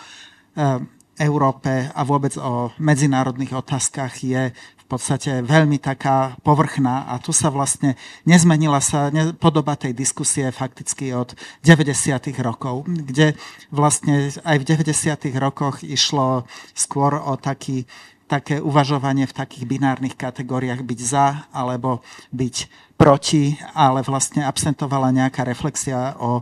Európe 1.14 1.94
a 1.94 2.02
vôbec 2.02 2.34
o 2.42 2.74
medzinárodných 2.82 3.54
otázkach 3.54 4.18
je 4.26 4.50
podstate 4.94 5.42
veľmi 5.42 5.82
taká 5.82 6.38
povrchná 6.46 7.10
a 7.10 7.18
tu 7.18 7.34
sa 7.34 7.50
vlastne 7.50 7.98
nezmenila 8.30 8.78
sa 8.78 9.10
podoba 9.42 9.74
tej 9.74 9.98
diskusie 9.98 10.54
fakticky 10.54 11.10
od 11.18 11.34
90. 11.66 12.14
rokov, 12.46 12.86
kde 12.86 13.34
vlastne 13.74 14.30
aj 14.46 14.62
v 14.62 14.68
90. 14.86 15.34
rokoch 15.42 15.82
išlo 15.82 16.46
skôr 16.78 17.18
o 17.18 17.34
taký 17.42 17.90
také 18.34 18.58
uvažovanie 18.58 19.30
v 19.30 19.38
takých 19.38 19.70
binárnych 19.70 20.18
kategóriách 20.18 20.82
byť 20.82 21.00
za 21.06 21.46
alebo 21.54 22.02
byť 22.34 22.56
proti, 22.98 23.54
ale 23.78 24.02
vlastne 24.02 24.42
absentovala 24.42 25.14
nejaká 25.14 25.46
reflexia 25.46 26.18
o 26.18 26.42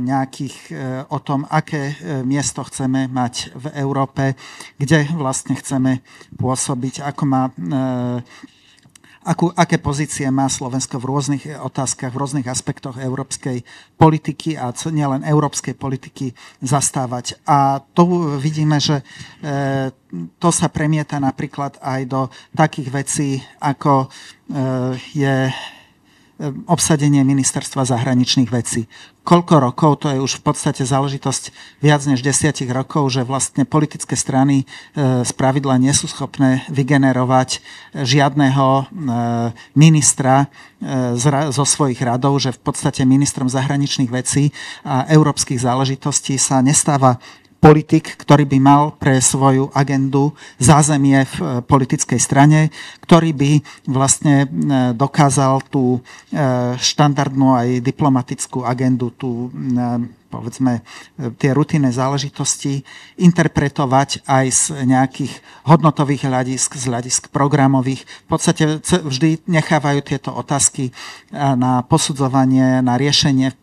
nejakých, 0.00 0.56
e, 0.72 0.74
o 1.12 1.18
tom, 1.20 1.44
aké 1.44 1.92
e, 1.92 1.94
miesto 2.24 2.64
chceme 2.64 3.12
mať 3.12 3.52
v 3.52 3.64
Európe, 3.76 4.32
kde 4.80 5.04
vlastne 5.16 5.52
chceme 5.52 6.00
pôsobiť, 6.40 7.04
ako 7.04 7.22
má 7.28 7.52
akú, 9.24 9.50
aké 9.54 9.78
pozície 9.78 10.26
má 10.30 10.46
Slovensko 10.46 10.98
v 10.98 11.08
rôznych 11.08 11.44
otázkach, 11.58 12.12
v 12.14 12.20
rôznych 12.20 12.46
aspektoch 12.46 12.98
európskej 12.98 13.62
politiky 13.98 14.54
a 14.58 14.70
nielen 14.90 15.26
európskej 15.26 15.74
politiky 15.74 16.32
zastávať. 16.62 17.38
A 17.46 17.82
tu 17.94 18.36
vidíme, 18.38 18.78
že 18.78 19.02
e, 19.02 19.04
to 20.38 20.48
sa 20.50 20.70
premieta 20.70 21.18
napríklad 21.18 21.78
aj 21.82 22.00
do 22.08 22.20
takých 22.54 22.88
vecí, 22.90 23.28
ako 23.62 24.06
e, 24.06 24.08
je 25.14 25.36
obsadenie 26.70 27.26
ministerstva 27.26 27.82
zahraničných 27.82 28.46
vecí. 28.46 28.86
Koľko 29.26 29.54
rokov, 29.58 30.06
to 30.06 30.14
je 30.14 30.22
už 30.22 30.40
v 30.40 30.42
podstate 30.46 30.86
záležitosť 30.86 31.50
viac 31.82 32.00
než 32.06 32.22
desiatich 32.22 32.70
rokov, 32.70 33.10
že 33.10 33.26
vlastne 33.26 33.66
politické 33.66 34.14
strany 34.14 34.62
e, 34.62 34.64
z 35.26 35.30
pravidla 35.34 35.76
nie 35.82 35.90
sú 35.90 36.06
schopné 36.06 36.62
vygenerovať 36.70 37.60
žiadneho 37.92 38.68
e, 38.70 38.84
ministra 39.74 40.46
zo 41.50 41.66
svojich 41.66 41.98
radov, 41.98 42.38
že 42.38 42.54
v 42.54 42.70
podstate 42.70 43.02
ministrom 43.02 43.50
zahraničných 43.50 44.14
vecí 44.14 44.54
a 44.86 45.10
európskych 45.10 45.58
záležitostí 45.58 46.38
sa 46.38 46.62
nestáva 46.62 47.18
politik, 47.58 48.14
ktorý 48.14 48.46
by 48.46 48.58
mal 48.62 48.82
pre 48.94 49.18
svoju 49.18 49.74
agendu 49.74 50.32
zázemie 50.62 51.26
v 51.26 51.34
e, 51.38 51.44
politickej 51.66 52.20
strane, 52.22 52.70
ktorý 53.02 53.34
by 53.34 53.50
vlastne 53.90 54.46
e, 54.46 54.48
dokázal 54.94 55.66
tú 55.66 55.98
e, 55.98 56.00
štandardnú 56.78 57.58
aj 57.58 57.68
diplomatickú 57.82 58.62
agendu, 58.62 59.10
tú 59.10 59.50
povedzme, 60.28 60.84
tie 61.40 61.50
rutinné 61.56 61.88
záležitosti 61.90 62.84
interpretovať 63.16 64.28
aj 64.28 64.46
z 64.52 64.62
nejakých 64.84 65.32
hodnotových 65.64 66.28
hľadisk, 66.28 66.76
z 66.76 66.84
hľadisk 66.88 67.32
programových. 67.32 68.04
V 68.04 68.28
podstate 68.28 68.80
vždy 68.84 69.44
nechávajú 69.48 70.00
tieto 70.04 70.30
otázky 70.36 70.92
na 71.32 71.80
posudzovanie, 71.84 72.84
na 72.84 73.00
riešenie 73.00 73.48
e, 73.50 73.54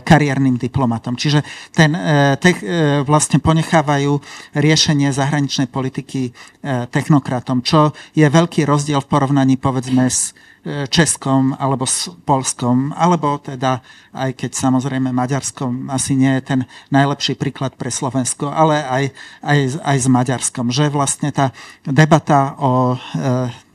kariérnym 0.00 0.56
diplomatom. 0.56 1.16
Čiže 1.16 1.44
ten, 1.72 1.92
e, 1.92 2.36
te, 2.40 2.56
e, 2.56 2.60
vlastne 3.04 3.38
ponechávajú 3.40 4.18
riešenie 4.56 5.12
zahraničnej 5.12 5.68
politiky 5.68 6.32
technokratom, 6.66 7.62
čo 7.62 7.94
je 8.16 8.26
veľký 8.26 8.66
rozdiel 8.66 8.98
v 8.98 9.10
porovnaní 9.10 9.54
povedzme 9.54 10.10
s 10.10 10.34
Českom 10.66 11.54
alebo 11.54 11.86
Polskom, 12.26 12.90
alebo 12.98 13.38
teda, 13.38 13.86
aj 14.10 14.34
keď 14.34 14.50
samozrejme 14.50 15.14
Maďarskom 15.14 15.86
asi 15.94 16.18
nie 16.18 16.34
je 16.38 16.42
ten 16.42 16.60
najlepší 16.90 17.38
príklad 17.38 17.78
pre 17.78 17.86
Slovensko, 17.94 18.50
ale 18.50 18.82
aj, 18.82 19.04
aj, 19.46 19.58
aj 19.78 19.96
s 20.02 20.08
Maďarskom, 20.10 20.74
že 20.74 20.90
vlastne 20.90 21.30
tá 21.30 21.54
debata 21.86 22.58
o 22.58 22.94
e, 22.94 22.96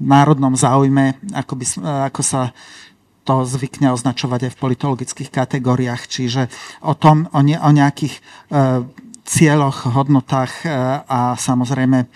národnom 0.04 0.52
záujme, 0.52 1.16
ako, 1.32 1.54
by, 1.56 1.66
ako 2.12 2.22
sa 2.28 2.52
to 3.24 3.48
zvykne 3.48 3.96
označovať 3.96 4.50
aj 4.50 4.52
v 4.52 4.62
politologických 4.62 5.32
kategóriách, 5.32 6.12
čiže 6.12 6.52
o 6.84 6.92
tom, 6.92 7.32
o, 7.32 7.40
ne, 7.40 7.56
o 7.56 7.72
nejakých 7.72 8.20
e, 8.20 8.22
cieľoch, 9.24 9.88
hodnotách 9.96 10.68
e, 10.68 10.70
a 11.08 11.40
samozrejme 11.40 12.12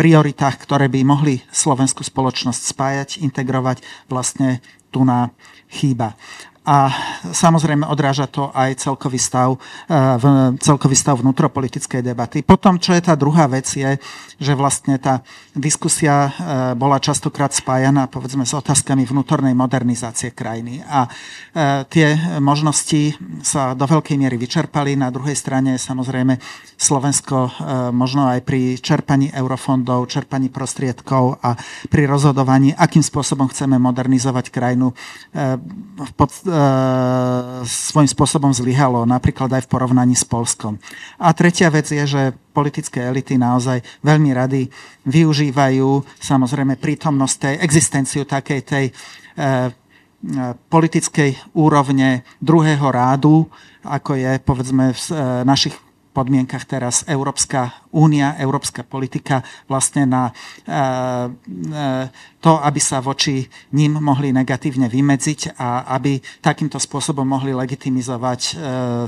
prioritách, 0.00 0.56
ktoré 0.64 0.88
by 0.88 1.00
mohli 1.04 1.44
slovenskú 1.52 2.00
spoločnosť 2.00 2.62
spájať, 2.72 3.08
integrovať, 3.20 3.84
vlastne 4.08 4.64
tu 4.88 5.04
na 5.04 5.32
chýba 5.68 6.16
a 6.62 6.94
samozrejme 7.34 7.82
odráža 7.90 8.30
to 8.30 8.54
aj 8.54 8.78
celkový 8.78 9.18
stav, 9.18 9.58
e, 9.90 9.98
celkový 10.62 10.94
stav 10.94 11.18
vnútropolitickej 11.18 12.06
debaty. 12.06 12.46
Potom, 12.46 12.78
čo 12.78 12.94
je 12.94 13.02
tá 13.02 13.18
druhá 13.18 13.50
vec, 13.50 13.66
je, 13.66 13.98
že 14.38 14.54
vlastne 14.54 14.94
tá 15.02 15.26
diskusia 15.58 16.30
e, 16.30 16.30
bola 16.78 17.02
častokrát 17.02 17.50
spájaná 17.50 18.06
povedzme 18.06 18.46
s 18.46 18.54
otázkami 18.54 19.02
vnútornej 19.02 19.58
modernizácie 19.58 20.30
krajiny. 20.30 20.86
A 20.86 21.06
e, 21.06 21.10
tie 21.90 22.14
možnosti 22.38 23.18
sa 23.42 23.74
do 23.74 23.82
veľkej 23.82 24.14
miery 24.14 24.38
vyčerpali. 24.38 24.94
Na 24.94 25.10
druhej 25.10 25.34
strane 25.34 25.82
samozrejme 25.82 26.38
Slovensko 26.78 27.50
možno 27.94 28.26
aj 28.26 28.42
pri 28.42 28.78
čerpaní 28.78 29.30
eurofondov, 29.34 30.10
čerpaní 30.10 30.50
prostriedkov 30.50 31.38
a 31.42 31.54
pri 31.90 32.06
rozhodovaní, 32.10 32.74
akým 32.74 33.02
spôsobom 33.02 33.46
chceme 33.50 33.78
modernizovať 33.78 34.50
krajinu 34.50 34.90
v 35.94 36.12
pod, 36.18 36.30
svojím 37.64 38.10
spôsobom 38.10 38.52
zlyhalo, 38.52 39.08
napríklad 39.08 39.48
aj 39.52 39.64
v 39.64 39.70
porovnaní 39.72 40.12
s 40.12 40.26
Polskom. 40.26 40.76
A 41.16 41.32
tretia 41.32 41.72
vec 41.72 41.88
je, 41.88 42.04
že 42.04 42.36
politické 42.52 43.08
elity 43.08 43.40
naozaj 43.40 43.80
veľmi 44.04 44.30
rady 44.36 44.68
využívajú 45.08 46.20
samozrejme 46.20 46.76
prítomnosť 46.76 47.36
tej, 47.38 47.54
existenciu 47.62 48.22
takej 48.28 48.60
tej 48.64 48.84
e, 48.88 48.92
e, 48.92 49.50
politickej 50.68 51.56
úrovne 51.56 52.26
druhého 52.42 52.88
rádu, 52.90 53.48
ako 53.82 54.14
je 54.14 54.32
povedzme 54.42 54.94
v 54.94 55.02
našich 55.42 55.74
podmienkach 56.12 56.68
teraz 56.68 57.08
Európska 57.08 57.88
únia, 57.88 58.36
európska 58.36 58.84
politika 58.84 59.40
vlastne 59.64 60.04
na 60.04 60.28
e, 60.28 60.32
e, 60.68 60.76
to, 62.38 62.60
aby 62.60 62.80
sa 62.80 63.00
voči 63.00 63.48
ním 63.72 63.96
mohli 63.96 64.28
negatívne 64.28 64.92
vymedziť 64.92 65.56
a 65.56 65.88
aby 65.96 66.20
takýmto 66.44 66.76
spôsobom 66.76 67.24
mohli 67.24 67.56
legitimizovať 67.56 68.40
e, 68.40 68.52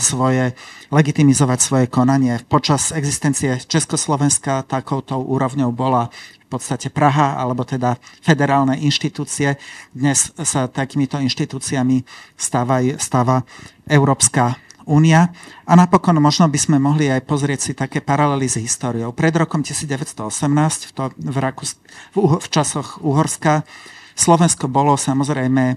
svoje, 0.01 0.57
legitimizovať 0.89 1.59
svoje 1.61 1.87
konanie. 1.93 2.41
Počas 2.49 2.97
existencie 2.97 3.61
Československa 3.61 4.65
takouto 4.65 5.21
úrovňou 5.21 5.71
bola 5.77 6.09
v 6.45 6.47
podstate 6.49 6.89
Praha, 6.89 7.37
alebo 7.37 7.69
teda 7.69 8.01
federálne 8.25 8.81
inštitúcie. 8.81 9.61
Dnes 9.93 10.33
sa 10.41 10.71
takýmito 10.73 11.21
inštitúciami 11.21 12.05
stáva, 12.37 12.81
stáva 12.97 13.43
Európska 13.89 14.57
únia. 14.87 15.33
A 15.65 15.73
napokon 15.77 16.17
možno 16.21 16.49
by 16.49 16.59
sme 16.61 16.77
mohli 16.81 17.09
aj 17.09 17.25
pozrieť 17.25 17.61
si 17.61 17.73
také 17.73 18.01
paralely 18.05 18.49
s 18.49 18.61
históriou. 18.61 19.13
Pred 19.13 19.45
rokom 19.45 19.65
1918, 19.65 20.21
v, 20.89 20.93
to, 20.93 21.05
v, 21.17 21.37
Rakus, 21.41 21.77
v, 22.17 22.39
v 22.41 22.47
časoch 22.49 23.01
Uhorska, 23.01 23.65
Slovensko 24.15 24.71
bolo 24.71 24.95
samozrejme 24.95 25.65
e, 25.73 25.77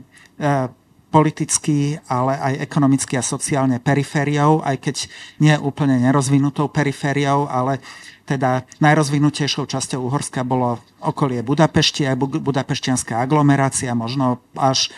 politicky, 1.10 1.98
ale 2.06 2.38
aj 2.38 2.54
ekonomicky 2.62 3.18
a 3.18 3.26
sociálne 3.26 3.82
perifériou, 3.82 4.62
aj 4.62 4.78
keď 4.78 4.96
nie 5.42 5.56
úplne 5.58 5.98
nerozvinutou 6.04 6.70
perifériou, 6.70 7.50
ale 7.50 7.82
teda 8.28 8.68
najrozvinutejšou 8.84 9.66
časťou 9.72 10.04
Uhorska 10.04 10.44
bolo 10.44 10.84
okolie 11.00 11.40
Budapešti, 11.42 12.04
aj 12.04 12.20
budapešťanská 12.20 13.24
aglomerácia, 13.24 13.96
možno 13.96 14.44
až 14.60 14.92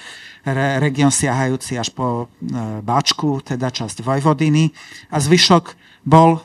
región 0.80 1.14
siahajúci 1.14 1.78
až 1.78 1.90
po 1.94 2.26
e, 2.26 2.48
Báčku, 2.82 3.42
teda 3.44 3.70
časť 3.70 4.02
Vojvodiny 4.02 4.72
a 5.14 5.18
zvyšok 5.18 5.78
bol 6.08 6.40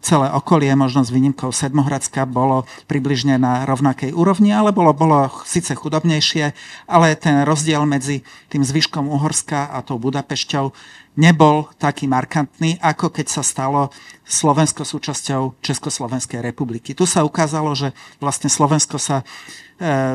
celé 0.00 0.28
okolie, 0.32 0.72
možno 0.76 1.04
s 1.04 1.12
výnimkou 1.12 1.52
Sedmohradska, 1.52 2.28
bolo 2.28 2.68
približne 2.88 3.40
na 3.40 3.64
rovnakej 3.64 4.12
úrovni, 4.12 4.52
ale 4.52 4.72
bolo, 4.76 4.92
bolo 4.92 5.28
síce 5.48 5.72
chudobnejšie, 5.72 6.52
ale 6.88 7.16
ten 7.16 7.44
rozdiel 7.44 7.84
medzi 7.88 8.24
tým 8.52 8.60
zvyškom 8.64 9.08
Uhorska 9.08 9.72
a 9.72 9.80
tou 9.80 9.96
Budapešťou 9.96 10.72
nebol 11.16 11.68
taký 11.76 12.08
markantný, 12.08 12.80
ako 12.80 13.12
keď 13.12 13.26
sa 13.28 13.42
stalo 13.44 13.92
Slovensko 14.24 14.84
súčasťou 14.84 15.60
Československej 15.60 16.40
republiky. 16.40 16.96
Tu 16.96 17.04
sa 17.04 17.24
ukázalo, 17.24 17.76
že 17.76 17.92
vlastne 18.20 18.48
Slovensko 18.48 18.96
sa 18.96 19.20
e, 19.20 19.24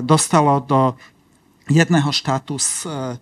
dostalo 0.02 0.62
do 0.62 0.98
jedného 1.70 2.10
štátu 2.12 2.60
s 2.60 2.84
e, 2.84 3.20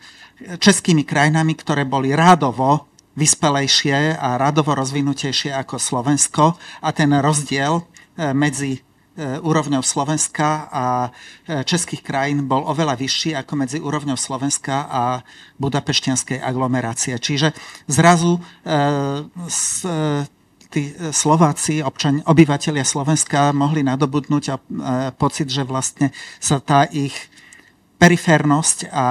českými 0.58 1.04
krajinami, 1.04 1.54
ktoré 1.58 1.84
boli 1.84 2.14
rádovo 2.14 2.88
vyspelejšie 3.16 4.20
a 4.20 4.36
radovo 4.36 4.76
rozvinutejšie 4.76 5.56
ako 5.56 5.80
Slovensko 5.80 6.60
a 6.84 6.90
ten 6.92 7.12
rozdiel 7.16 7.82
e, 7.82 7.84
medzi 8.32 8.86
E, 9.16 9.40
úrovňou 9.40 9.80
Slovenska 9.80 10.68
a 10.68 11.08
českých 11.64 12.04
krajín 12.04 12.52
bol 12.52 12.68
oveľa 12.68 13.00
vyšší 13.00 13.32
ako 13.40 13.54
medzi 13.56 13.80
úrovňou 13.80 14.20
Slovenska 14.20 14.92
a 14.92 15.24
budapešťanskej 15.56 16.44
aglomerácie. 16.44 17.16
Čiže 17.16 17.56
zrazu 17.88 18.44
tí 20.68 20.82
Slováci, 21.16 21.80
občan, 21.80 22.28
obyvateľia 22.28 22.84
Slovenska 22.84 23.56
mohli 23.56 23.88
nadobudnúť 23.88 24.60
pocit, 25.16 25.48
že 25.48 25.64
vlastne 25.64 26.12
sa 26.44 26.60
tá 26.60 26.84
ich 26.92 27.16
periférnosť 27.96 28.92
a 28.92 29.06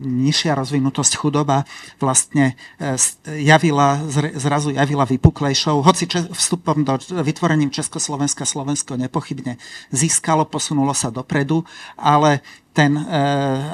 nižšia 0.00 0.56
rozvinutosť 0.56 1.12
chudoba 1.20 1.68
vlastne 2.00 2.56
e, 2.80 2.96
javila, 3.38 4.00
zrazu 4.36 4.72
javila 4.72 5.04
vypuklejšou. 5.04 5.84
Hoci 5.84 6.08
vstupom 6.10 6.82
do 6.82 6.96
vytvorením 7.22 7.68
Československa 7.68 8.48
Slovensko 8.48 8.96
nepochybne 8.96 9.60
získalo, 9.92 10.48
posunulo 10.48 10.96
sa 10.96 11.12
dopredu, 11.12 11.64
ale 12.00 12.40
ten 12.72 12.96
e, 12.96 13.04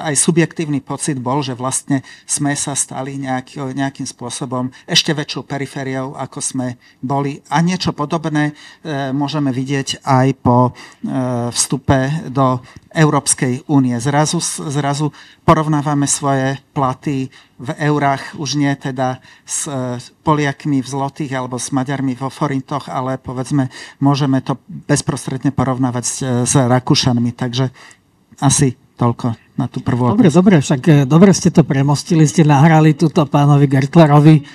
aj 0.03 0.15
subjektívny 0.19 0.83
pocit 0.83 1.15
bol, 1.23 1.39
že 1.39 1.55
vlastne 1.55 2.03
sme 2.27 2.51
sa 2.59 2.75
stali 2.75 3.15
nejaký, 3.15 3.71
nejakým 3.71 4.03
spôsobom 4.03 4.67
ešte 4.83 5.15
väčšou 5.15 5.47
perifériou, 5.47 6.19
ako 6.19 6.39
sme 6.43 6.67
boli. 6.99 7.39
A 7.47 7.63
niečo 7.63 7.95
podobné 7.95 8.51
e, 8.51 8.53
môžeme 9.15 9.55
vidieť 9.55 10.03
aj 10.03 10.27
po 10.43 10.57
e, 10.69 10.71
vstupe 11.55 12.27
do 12.27 12.59
Európskej 12.91 13.71
únie. 13.71 13.95
Zrazu, 14.03 14.43
zrazu 14.67 15.15
porovnávame 15.47 16.03
svoje 16.03 16.59
platy 16.75 17.31
v 17.55 17.69
eurách, 17.79 18.35
už 18.35 18.59
nie 18.59 18.71
teda 18.75 19.23
s 19.47 19.69
Poliakmi 20.23 20.83
v 20.83 20.87
zlotých 20.87 21.37
alebo 21.39 21.55
s 21.55 21.71
Maďarmi 21.71 22.17
vo 22.19 22.27
forintoch, 22.27 22.91
ale 22.91 23.21
povedzme, 23.21 23.71
môžeme 24.01 24.43
to 24.43 24.57
bezprostredne 24.67 25.53
porovnávať 25.55 26.03
s, 26.03 26.15
s 26.49 26.53
Rakúšanmi. 26.57 27.31
Takže 27.35 27.69
asi 28.41 28.79
Toľko 28.99 29.31
na 29.59 29.67
tú 29.67 29.83
prvú 29.83 30.15
Dobre, 30.15 30.31
dobre, 30.31 30.55
však 30.63 30.81
e, 30.87 30.93
dobre 31.03 31.35
ste 31.35 31.51
to 31.51 31.67
premostili, 31.67 32.23
ste 32.23 32.47
nahrali 32.47 32.95
túto 32.95 33.27
pánovi 33.27 33.67
Gertlerovi 33.67 34.35
e, 34.39 34.43
e, 34.43 34.45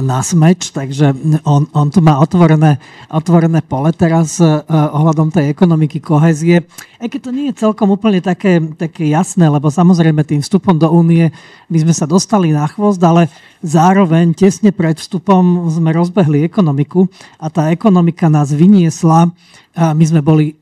na 0.00 0.24
smeč, 0.24 0.72
takže 0.72 1.12
on, 1.44 1.68
on 1.76 1.92
tu 1.92 2.00
má 2.00 2.16
otvorené, 2.16 2.80
otvorené 3.12 3.60
pole 3.60 3.92
teraz 3.92 4.40
ohľadom 4.68 5.28
tej 5.28 5.52
ekonomiky, 5.52 6.00
kohezie. 6.00 6.64
Aj 6.96 7.08
keď 7.12 7.20
to 7.20 7.30
nie 7.32 7.52
je 7.52 7.60
celkom 7.60 7.92
úplne 7.92 8.24
také, 8.24 8.56
také 8.76 9.12
jasné, 9.12 9.52
lebo 9.52 9.68
samozrejme 9.68 10.24
tým 10.24 10.40
vstupom 10.40 10.80
do 10.80 10.88
únie 10.88 11.28
my 11.68 11.78
sme 11.84 11.92
sa 11.92 12.08
dostali 12.08 12.56
na 12.56 12.64
chvost, 12.72 13.00
ale 13.04 13.28
zároveň 13.60 14.32
tesne 14.32 14.72
pred 14.72 14.96
vstupom 14.96 15.68
sme 15.68 15.92
rozbehli 15.92 16.44
ekonomiku 16.48 17.04
a 17.36 17.52
tá 17.52 17.68
ekonomika 17.68 18.32
nás 18.32 18.52
vyniesla. 18.52 19.28
My 19.76 20.04
sme 20.08 20.24
boli 20.24 20.56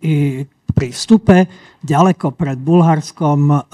pri 0.75 0.91
vstupe 0.91 1.47
ďaleko 1.87 2.35
pred 2.35 2.59
Bulharskom, 2.59 3.71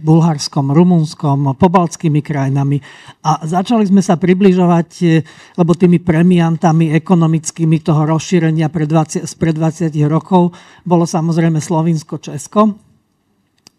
Bulharskom, 0.00 0.66
Rumunskom, 0.72 1.52
pobaltskými 1.60 2.24
krajinami 2.24 2.80
a 3.22 3.44
začali 3.44 3.84
sme 3.86 4.00
sa 4.00 4.18
približovať, 4.18 4.88
e, 5.02 5.22
lebo 5.58 5.78
tými 5.78 6.02
premiantami 6.02 6.90
ekonomickými 6.96 7.78
toho 7.84 8.08
rozšírenia 8.08 8.72
pred 8.72 8.88
20, 8.88 9.28
pred 9.38 9.54
20 9.54 9.94
rokov 10.10 10.54
bolo 10.82 11.04
samozrejme 11.06 11.62
Slovinsko, 11.62 12.18
Česko. 12.18 12.74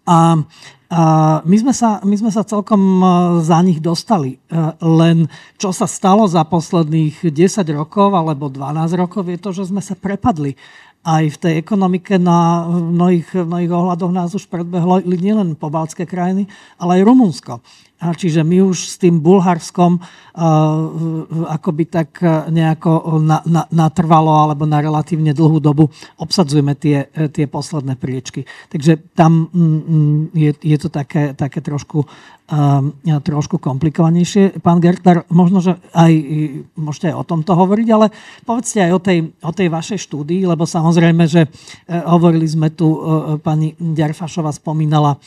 A, 0.03 0.35
my, 1.43 1.57
sme 1.57 1.73
sa, 1.73 2.03
my 2.05 2.15
sme 2.19 2.29
sa 2.29 2.45
celkom 2.45 3.01
e, 3.01 3.05
za 3.41 3.57
nich 3.65 3.81
dostali. 3.81 4.37
E, 4.37 4.39
len 4.83 5.25
čo 5.57 5.73
sa 5.73 5.89
stalo 5.89 6.29
za 6.29 6.45
posledných 6.45 7.33
10 7.33 7.65
rokov 7.73 8.13
alebo 8.13 8.45
12 8.51 8.93
rokov 8.99 9.25
je 9.25 9.39
to, 9.41 9.49
že 9.55 9.73
sme 9.73 9.81
sa 9.81 9.97
prepadli 9.97 10.53
aj 11.03 11.35
v 11.35 11.37
tej 11.37 11.53
ekonomike 11.59 12.15
na 12.15 12.63
mnohých, 12.71 13.43
mnohých 13.43 13.71
ohľadoch 13.71 14.11
nás 14.15 14.31
už 14.31 14.47
predbehlo 14.47 15.03
nielen 15.03 15.59
pobaltské 15.59 16.07
krajiny, 16.07 16.47
ale 16.79 17.03
aj 17.03 17.07
Rumunsko. 17.07 17.53
Čiže 18.11 18.43
my 18.43 18.59
už 18.67 18.77
s 18.91 18.95
tým 18.99 19.23
Bulharskom 19.23 19.95
uh, 19.95 20.03
akoby 21.47 21.83
tak 21.87 22.19
nejako 22.51 23.21
na, 23.23 23.39
na, 23.47 23.63
natrvalo 23.71 24.49
alebo 24.49 24.67
na 24.67 24.83
relatívne 24.83 25.31
dlhú 25.31 25.63
dobu 25.63 25.87
obsadzujeme 26.19 26.75
tie, 26.75 27.07
tie 27.31 27.47
posledné 27.47 27.95
priečky. 27.95 28.43
Takže 28.67 29.15
tam 29.15 29.47
mm, 29.47 30.35
je, 30.35 30.51
je 30.59 30.77
to 30.81 30.89
také, 30.91 31.31
také 31.37 31.63
trošku, 31.63 32.03
uh, 32.03 33.19
trošku 33.23 33.61
komplikovanejšie. 33.61 34.59
Pán 34.59 34.83
Gertner, 34.83 35.23
možno, 35.31 35.63
že 35.63 35.79
aj 35.95 36.11
môžete 36.75 37.13
aj 37.13 37.15
o 37.15 37.27
tomto 37.27 37.55
hovoriť, 37.55 37.87
ale 37.93 38.11
povedzte 38.43 38.83
aj 38.83 38.91
o 38.91 38.99
tej, 38.99 39.17
o 39.39 39.51
tej 39.55 39.67
vašej 39.71 39.99
štúdii, 40.09 40.43
lebo 40.49 40.67
samozrejme, 40.67 41.23
že 41.29 41.47
hovorili 41.87 42.45
sme 42.45 42.73
tu, 42.73 42.89
pani 43.41 43.73
Ďarfašova 43.79 44.51
spomínala, 44.51 45.17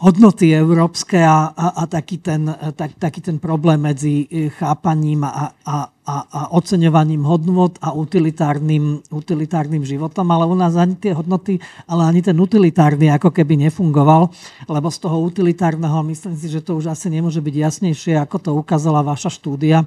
hodnoty 0.00 0.56
európske 0.56 1.20
a, 1.20 1.52
a, 1.52 1.66
a 1.68 1.86
taký, 1.86 2.18
ten, 2.18 2.48
tak, 2.72 2.96
taký 2.96 3.20
ten 3.20 3.36
problém 3.38 3.80
medzi 3.80 4.24
e, 4.32 4.48
chápaním 4.48 5.24
a, 5.24 5.52
a, 5.66 5.76
a, 6.06 6.24
a 6.24 6.40
oceňovaním 6.56 7.22
hodnot 7.22 7.76
a 7.84 7.92
utilitárnym, 7.92 9.04
utilitárnym 9.12 9.84
životom, 9.84 10.24
ale 10.32 10.48
u 10.48 10.56
nás 10.56 10.72
ani 10.74 10.96
tie 10.96 11.12
hodnoty, 11.12 11.60
ale 11.84 12.08
ani 12.08 12.24
ten 12.24 12.34
utilitárny 12.40 13.12
ako 13.12 13.28
keby 13.28 13.60
nefungoval, 13.68 14.32
lebo 14.64 14.88
z 14.88 14.98
toho 14.98 15.20
utilitárneho 15.20 16.00
myslím 16.08 16.34
si, 16.34 16.48
že 16.48 16.64
to 16.64 16.80
už 16.80 16.90
asi 16.90 17.12
nemôže 17.12 17.44
byť 17.44 17.54
jasnejšie, 17.54 18.16
ako 18.16 18.36
to 18.40 18.50
ukázala 18.56 19.04
vaša 19.04 19.28
štúdia, 19.28 19.84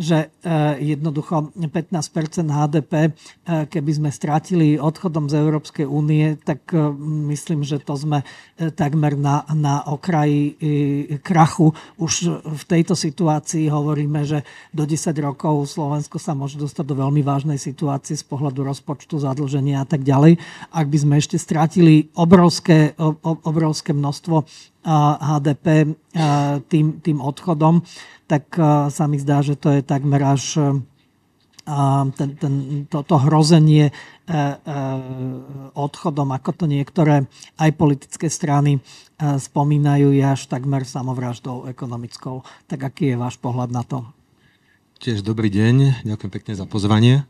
že 0.00 0.28
eh, 0.28 0.96
jednoducho 0.96 1.52
15 1.52 2.48
HDP, 2.48 3.12
keby 3.44 3.90
sme 3.92 4.08
strátili 4.08 4.80
odchodom 4.80 5.28
z 5.28 5.36
Európskej 5.36 5.84
únie, 5.84 6.40
tak 6.40 6.64
eh, 6.72 6.90
myslím, 7.28 7.62
že 7.62 7.78
to 7.78 7.94
sme 7.94 8.24
takmer 8.62 9.18
na, 9.18 9.42
na 9.52 9.82
okraji 9.90 10.54
krachu. 11.20 11.74
Už 11.98 12.30
v 12.40 12.64
tejto 12.68 12.94
situácii 12.94 13.66
hovoríme, 13.66 14.22
že 14.22 14.46
do 14.70 14.86
10 14.86 15.12
rokov 15.18 15.61
Slovensko 15.64 16.20
sa 16.20 16.36
môže 16.36 16.60
dostať 16.60 16.84
do 16.86 16.98
veľmi 16.98 17.24
vážnej 17.24 17.58
situácie 17.58 18.14
z 18.18 18.24
pohľadu 18.26 18.62
rozpočtu, 18.66 19.18
zadlženia 19.18 19.82
a 19.82 19.86
tak 19.86 20.06
ďalej. 20.06 20.38
Ak 20.70 20.86
by 20.86 20.98
sme 20.98 21.14
ešte 21.18 21.36
strátili 21.40 22.12
obrovské, 22.14 22.94
obrovské 23.22 23.96
množstvo 23.96 24.44
HDP 25.18 25.94
tým, 26.66 26.86
tým 26.98 27.18
odchodom, 27.22 27.86
tak 28.26 28.50
sa 28.90 29.04
mi 29.06 29.18
zdá, 29.20 29.44
že 29.44 29.54
to 29.54 29.70
je 29.70 29.80
takmer 29.84 30.22
až 30.24 30.58
eh, 30.58 32.04
ten, 32.18 32.30
ten, 32.34 32.54
to, 32.90 33.06
to 33.06 33.16
hrozenie 33.22 33.92
eh, 33.92 34.56
odchodom, 35.76 36.28
ako 36.34 36.50
to 36.52 36.64
niektoré 36.66 37.28
aj 37.60 37.70
politické 37.78 38.26
strany 38.26 38.82
spomínajú, 39.22 40.10
je 40.10 40.24
až 40.26 40.50
takmer 40.50 40.82
samovraždou 40.82 41.70
ekonomickou. 41.70 42.42
Tak 42.66 42.80
aký 42.82 43.14
je 43.14 43.20
váš 43.20 43.38
pohľad 43.38 43.70
na 43.70 43.86
to? 43.86 44.02
Tiež 45.02 45.26
dobrý 45.26 45.50
deň, 45.50 46.06
ďakujem 46.06 46.30
pekne 46.30 46.54
za 46.54 46.62
pozvanie. 46.62 47.26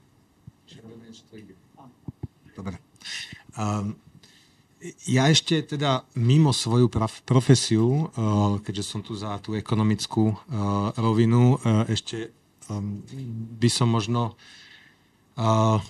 Dobre. 2.52 2.76
Um, 3.56 3.96
ja 5.08 5.32
ešte 5.32 5.64
teda 5.64 6.04
mimo 6.12 6.52
svoju 6.52 6.92
profesiu, 7.24 8.12
eh, 8.12 8.61
keďže 8.61 8.85
som 8.85 9.00
tu 9.00 9.16
za 9.16 9.40
tú 9.40 9.56
ekonomickú 9.56 10.24
eh, 10.28 10.37
rovinu, 11.00 11.56
eh, 11.64 11.96
ešte 11.96 12.37
ehm, 12.68 13.08
by 13.56 13.68
som 13.72 13.88
možno 13.88 14.37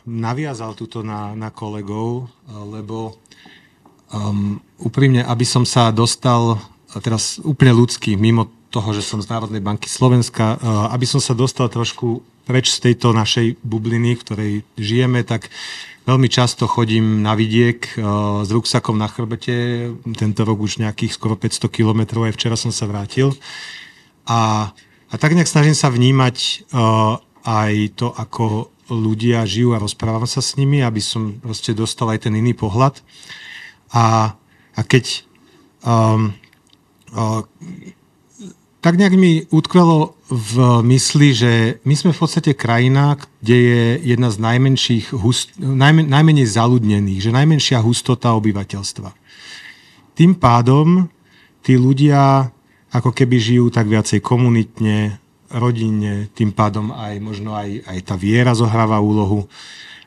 naviazal 0.07 0.79
túto 0.79 1.03
na, 1.03 1.35
na 1.35 1.51
kolegov, 1.51 2.31
lebo 2.47 3.19
um, 4.15 4.55
úprimne, 4.79 5.27
aby 5.27 5.43
som 5.43 5.67
sa 5.67 5.91
dostal, 5.91 6.63
teraz 7.03 7.43
úplne 7.43 7.75
ľudský, 7.75 8.15
mimo 8.15 8.62
toho, 8.73 8.97
že 8.97 9.05
som 9.05 9.21
z 9.21 9.29
Národnej 9.29 9.61
banky 9.61 9.87
Slovenska, 9.87 10.57
aby 10.89 11.05
som 11.05 11.21
sa 11.21 11.37
dostal 11.37 11.69
trošku 11.69 12.25
preč 12.49 12.73
z 12.73 12.91
tejto 12.91 13.13
našej 13.13 13.61
bubliny, 13.61 14.17
v 14.17 14.23
ktorej 14.25 14.53
žijeme, 14.81 15.21
tak 15.23 15.53
Veľmi 16.03 16.27
často 16.27 16.67
chodím 16.67 17.23
na 17.23 17.39
vidiek 17.39 17.79
eh, 17.79 18.03
s 18.43 18.51
ruksakom 18.51 18.99
na 18.99 19.07
chrbete, 19.07 19.87
tento 20.19 20.43
rok 20.43 20.59
už 20.59 20.83
nejakých 20.83 21.15
skoro 21.15 21.39
500 21.39 21.71
kilometrov, 21.71 22.27
aj 22.27 22.35
včera 22.35 22.59
som 22.59 22.75
sa 22.75 22.91
vrátil. 22.91 23.31
A 24.27 24.71
A 25.13 25.21
tak 25.21 25.37
nejak 25.37 25.45
snažím 25.45 25.77
sa 25.77 25.93
vnímať 25.93 26.65
uh, 26.73 27.21
aj 27.45 28.01
to, 28.01 28.09
ako 28.17 28.73
ľudia 28.89 29.45
žijú 29.45 29.77
a 29.77 29.83
rozprávam 29.85 30.25
sa 30.25 30.41
s 30.41 30.57
nimi, 30.57 30.81
aby 30.81 31.05
som 31.05 31.37
proste 31.37 31.77
dostal 31.77 32.09
aj 32.09 32.25
ten 32.25 32.33
iný 32.33 32.57
pohľad. 32.57 32.97
A, 33.93 34.33
a 34.73 34.81
keď 34.81 35.29
um, 35.85 36.33
uh, 37.13 37.45
tak 38.83 38.99
nejak 38.99 39.15
mi 39.15 39.47
utkvelo 39.47 40.19
v 40.27 40.83
mysli, 40.91 41.31
že 41.31 41.79
my 41.87 41.95
sme 41.95 42.11
v 42.11 42.19
podstate 42.19 42.59
krajina, 42.59 43.15
kde 43.39 43.57
je 43.57 43.83
jedna 44.11 44.29
z 44.35 44.43
najmenších, 44.43 45.15
hust, 45.15 45.55
najmen, 45.55 46.11
najmenej 46.11 46.51
zaludnených, 46.51 47.31
že 47.31 47.31
najmenšia 47.31 47.79
hustota 47.79 48.35
obyvateľstva. 48.35 49.15
Tým 50.19 50.35
pádom 50.35 51.07
tí 51.63 51.79
ľudia 51.79 52.51
ako 52.91 53.15
keby 53.15 53.39
žijú 53.39 53.71
tak 53.71 53.87
viacej 53.87 54.19
komunitne, 54.19 55.23
rodinne, 55.55 56.27
tým 56.35 56.51
pádom 56.51 56.91
aj 56.91 57.15
možno 57.23 57.55
aj, 57.55 57.87
aj 57.87 57.99
tá 58.03 58.19
viera 58.19 58.51
zohráva 58.51 58.99
úlohu. 58.99 59.47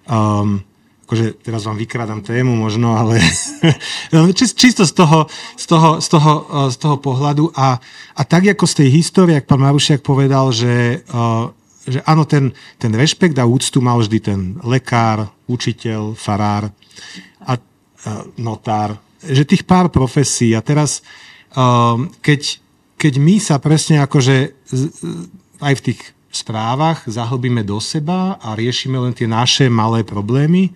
Um, 0.03 0.59
akože 1.05 1.45
teraz 1.45 1.69
vám 1.69 1.77
vykrádam 1.77 2.25
tému 2.25 2.57
možno, 2.57 2.97
ale 2.97 3.21
čisto 4.33 4.89
z 4.89 4.93
toho, 4.97 5.29
z 5.53 5.65
toho, 5.69 5.89
z 6.01 6.07
toho, 6.09 6.33
eh, 6.41 6.67
z 6.73 6.77
toho 6.81 6.97
pohľadu. 6.97 7.53
A, 7.53 7.77
a 8.17 8.21
tak 8.25 8.49
ako 8.49 8.65
z 8.65 8.83
tej 8.83 8.89
histórie, 8.89 9.37
ak 9.37 9.45
pán 9.45 9.61
Marušiak 9.61 10.01
povedal, 10.01 10.49
že, 10.49 11.05
eh, 11.05 11.45
že 11.85 12.01
áno, 12.09 12.25
ten, 12.25 12.49
ten 12.81 12.89
rešpekt 12.89 13.37
a 13.37 13.45
úctu 13.45 13.85
mal 13.85 14.01
vždy 14.01 14.17
ten 14.17 14.39
lekár, 14.65 15.29
učiteľ, 15.45 16.17
farár 16.17 16.73
a, 17.45 17.53
a 17.53 17.53
notár, 18.41 18.97
že 19.21 19.45
tých 19.45 19.61
pár 19.61 19.93
profesí. 19.93 20.57
A 20.57 20.65
teraz 20.65 21.05
keď, 22.19 22.59
keď 22.99 23.13
my 23.15 23.35
sa 23.39 23.63
presne 23.63 24.03
akože 24.03 24.51
aj 25.63 25.73
v 25.79 25.83
tých 25.87 25.99
správach 26.35 27.07
zahlbíme 27.07 27.63
do 27.63 27.79
seba 27.79 28.35
a 28.43 28.51
riešime 28.59 28.99
len 28.99 29.15
tie 29.15 29.25
naše 29.25 29.71
malé 29.71 30.03
problémy, 30.03 30.75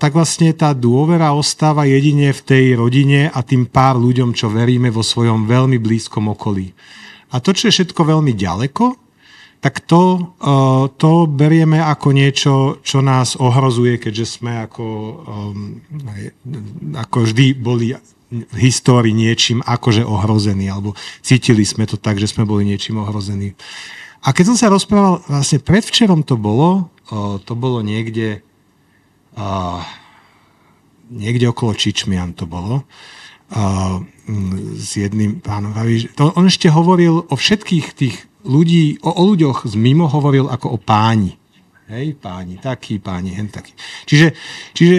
tak 0.00 0.14
vlastne 0.14 0.54
tá 0.54 0.70
dôvera 0.72 1.34
ostáva 1.34 1.84
jedine 1.84 2.30
v 2.30 2.40
tej 2.40 2.64
rodine 2.78 3.28
a 3.28 3.42
tým 3.42 3.66
pár 3.66 3.98
ľuďom, 3.98 4.32
čo 4.32 4.48
veríme 4.48 4.88
vo 4.88 5.02
svojom 5.02 5.44
veľmi 5.44 5.76
blízkom 5.76 6.30
okolí. 6.30 6.70
A 7.34 7.42
to, 7.42 7.50
čo 7.50 7.68
je 7.68 7.74
všetko 7.74 8.00
veľmi 8.02 8.32
ďaleko, 8.34 8.94
tak 9.60 9.84
to, 9.84 10.32
to 10.96 11.12
berieme 11.28 11.84
ako 11.84 12.08
niečo, 12.16 12.52
čo 12.80 13.04
nás 13.04 13.36
ohrozuje, 13.36 14.00
keďže 14.00 14.40
sme 14.40 14.64
ako, 14.64 14.86
um, 15.28 15.76
ako 16.96 17.28
vždy 17.28 17.46
boli 17.60 17.92
v 18.30 18.56
histórii 18.62 19.10
niečím 19.10 19.60
akože 19.60 20.06
ohrození, 20.06 20.70
alebo 20.70 20.94
cítili 21.20 21.66
sme 21.66 21.84
to 21.84 21.98
tak, 21.98 22.16
že 22.16 22.30
sme 22.30 22.46
boli 22.46 22.62
niečím 22.64 23.02
ohrození. 23.02 23.52
A 24.20 24.36
keď 24.36 24.52
som 24.52 24.56
sa 24.60 24.68
rozprával, 24.68 25.24
vlastne 25.24 25.64
predvčerom 25.64 26.20
to 26.24 26.36
bolo, 26.36 26.92
to 27.44 27.52
bolo 27.56 27.80
niekde, 27.80 28.44
niekde 31.08 31.46
okolo 31.48 31.72
Čičmian 31.72 32.36
to 32.36 32.44
bolo, 32.44 32.84
s 34.76 34.90
jedným 34.94 35.40
pánom. 35.40 35.72
On 36.20 36.44
ešte 36.46 36.70
hovoril 36.70 37.26
o 37.26 37.34
všetkých 37.34 37.86
tých 37.96 38.16
ľudí, 38.46 39.02
o, 39.02 39.10
o 39.10 39.22
ľuďoch 39.34 39.66
z 39.66 39.74
mimo 39.74 40.06
hovoril 40.06 40.46
ako 40.46 40.76
o 40.76 40.78
páni. 40.78 41.34
Hej, 41.90 42.14
páni, 42.22 42.54
taký, 42.62 43.02
páni, 43.02 43.34
hen 43.34 43.50
taký. 43.50 43.74
Čiže, 44.06 44.38
čiže 44.78 44.96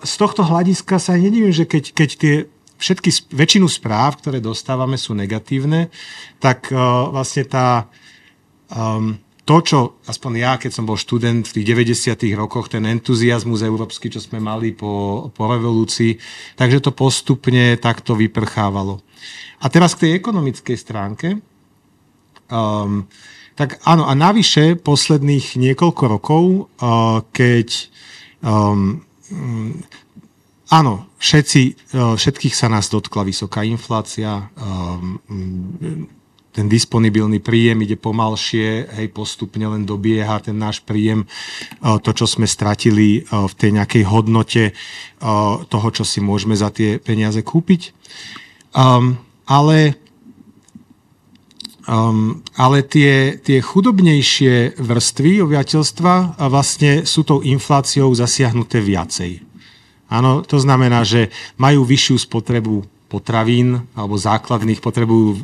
z 0.00 0.14
tohto 0.16 0.40
hľadiska 0.48 0.96
sa 0.96 1.12
nedivím, 1.12 1.52
že 1.52 1.68
keď, 1.68 1.92
keď 1.92 2.10
tie 2.16 2.34
všetky, 2.80 3.28
väčšinu 3.28 3.68
správ, 3.68 4.24
ktoré 4.24 4.40
dostávame, 4.40 4.96
sú 4.96 5.12
negatívne, 5.12 5.92
tak 6.40 6.72
vlastne 7.12 7.44
tá, 7.44 7.92
um, 8.74 9.18
to, 9.50 9.56
čo 9.66 9.78
aspoň 10.06 10.32
ja, 10.38 10.52
keď 10.62 10.70
som 10.70 10.86
bol 10.86 10.94
študent 10.94 11.42
v 11.42 11.54
tých 11.58 11.66
90. 11.74 12.22
rokoch, 12.38 12.70
ten 12.70 12.86
entuziasmus 12.86 13.66
európsky, 13.66 14.06
čo 14.06 14.22
sme 14.22 14.38
mali 14.38 14.70
po, 14.70 15.26
po 15.34 15.42
revolúcii, 15.50 16.14
takže 16.54 16.78
to 16.78 16.94
postupne 16.94 17.74
takto 17.82 18.14
vyprchávalo. 18.14 19.02
A 19.58 19.66
teraz 19.66 19.98
k 19.98 20.06
tej 20.06 20.22
ekonomickej 20.22 20.76
stránke. 20.78 21.28
Um, 22.46 23.10
tak 23.58 23.82
áno, 23.82 24.06
a 24.06 24.14
navyše 24.14 24.78
posledných 24.78 25.58
niekoľko 25.58 26.04
rokov, 26.06 26.44
uh, 26.78 27.26
keď 27.34 27.90
um, 28.46 29.02
áno, 30.70 31.10
všetci, 31.18 31.62
uh, 31.98 32.14
všetkých 32.14 32.54
sa 32.54 32.70
nás 32.70 32.86
dotkla 32.86 33.26
vysoká 33.26 33.66
inflácia, 33.66 34.46
ten 36.50 36.66
disponibilný 36.66 37.38
príjem 37.38 37.86
ide 37.86 37.94
pomalšie, 37.94 38.90
hej, 38.98 39.06
postupne 39.14 39.70
len 39.70 39.86
dobieha 39.86 40.42
ten 40.42 40.58
náš 40.58 40.82
príjem, 40.82 41.22
e, 41.22 41.26
to, 42.02 42.10
čo 42.10 42.26
sme 42.26 42.50
stratili 42.50 43.22
e, 43.22 43.30
v 43.30 43.54
tej 43.54 43.70
nejakej 43.78 44.04
hodnote 44.10 44.64
e, 44.70 44.72
toho, 45.70 45.88
čo 45.94 46.02
si 46.02 46.18
môžeme 46.18 46.58
za 46.58 46.74
tie 46.74 46.98
peniaze 46.98 47.38
kúpiť. 47.46 47.94
Um, 48.70 49.18
ale 49.46 49.98
um, 51.90 52.38
ale 52.54 52.86
tie, 52.86 53.38
tie 53.42 53.58
chudobnejšie 53.58 54.78
vrstvy 54.78 55.42
obyvateľstva 55.42 56.38
vlastne 56.46 57.02
sú 57.02 57.26
tou 57.26 57.42
infláciou 57.42 58.14
zasiahnuté 58.14 58.78
viacej. 58.78 59.42
Áno, 60.10 60.42
to 60.42 60.58
znamená, 60.58 61.06
že 61.06 61.30
majú 61.58 61.86
vyššiu 61.86 62.26
spotrebu 62.26 62.82
potravín 63.10 63.86
alebo 63.94 64.14
základných, 64.18 64.82
potrebujú 64.82 65.42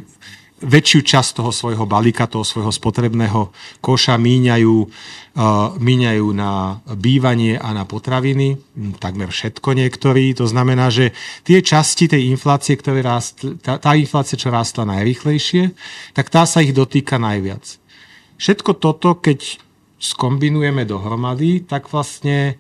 väčšiu 0.56 1.00
časť 1.04 1.30
toho 1.36 1.52
svojho 1.52 1.84
balíka, 1.84 2.24
toho 2.24 2.40
svojho 2.40 2.72
spotrebného 2.72 3.52
koša 3.84 4.16
míňajú, 4.16 4.76
uh, 4.80 5.76
míňajú 5.76 6.26
na 6.32 6.80
bývanie 6.96 7.60
a 7.60 7.76
na 7.76 7.84
potraviny, 7.84 8.56
hm, 8.56 8.96
takmer 8.96 9.28
všetko 9.28 9.76
niektorí. 9.76 10.32
To 10.40 10.48
znamená, 10.48 10.88
že 10.88 11.12
tie 11.44 11.60
časti 11.60 12.08
tej 12.08 12.32
inflácie, 12.32 12.72
ktoré 12.80 13.04
rást, 13.04 13.44
tá, 13.60 13.76
tá 13.76 13.92
inflácia, 13.92 14.40
čo 14.40 14.48
rástla 14.48 14.88
najrychlejšie, 14.88 15.76
tak 16.16 16.32
tá 16.32 16.48
sa 16.48 16.64
ich 16.64 16.72
dotýka 16.72 17.20
najviac. 17.20 17.76
Všetko 18.40 18.80
toto, 18.80 19.20
keď 19.20 19.60
skombinujeme 20.00 20.88
dohromady, 20.88 21.68
tak 21.68 21.92
vlastne 21.92 22.56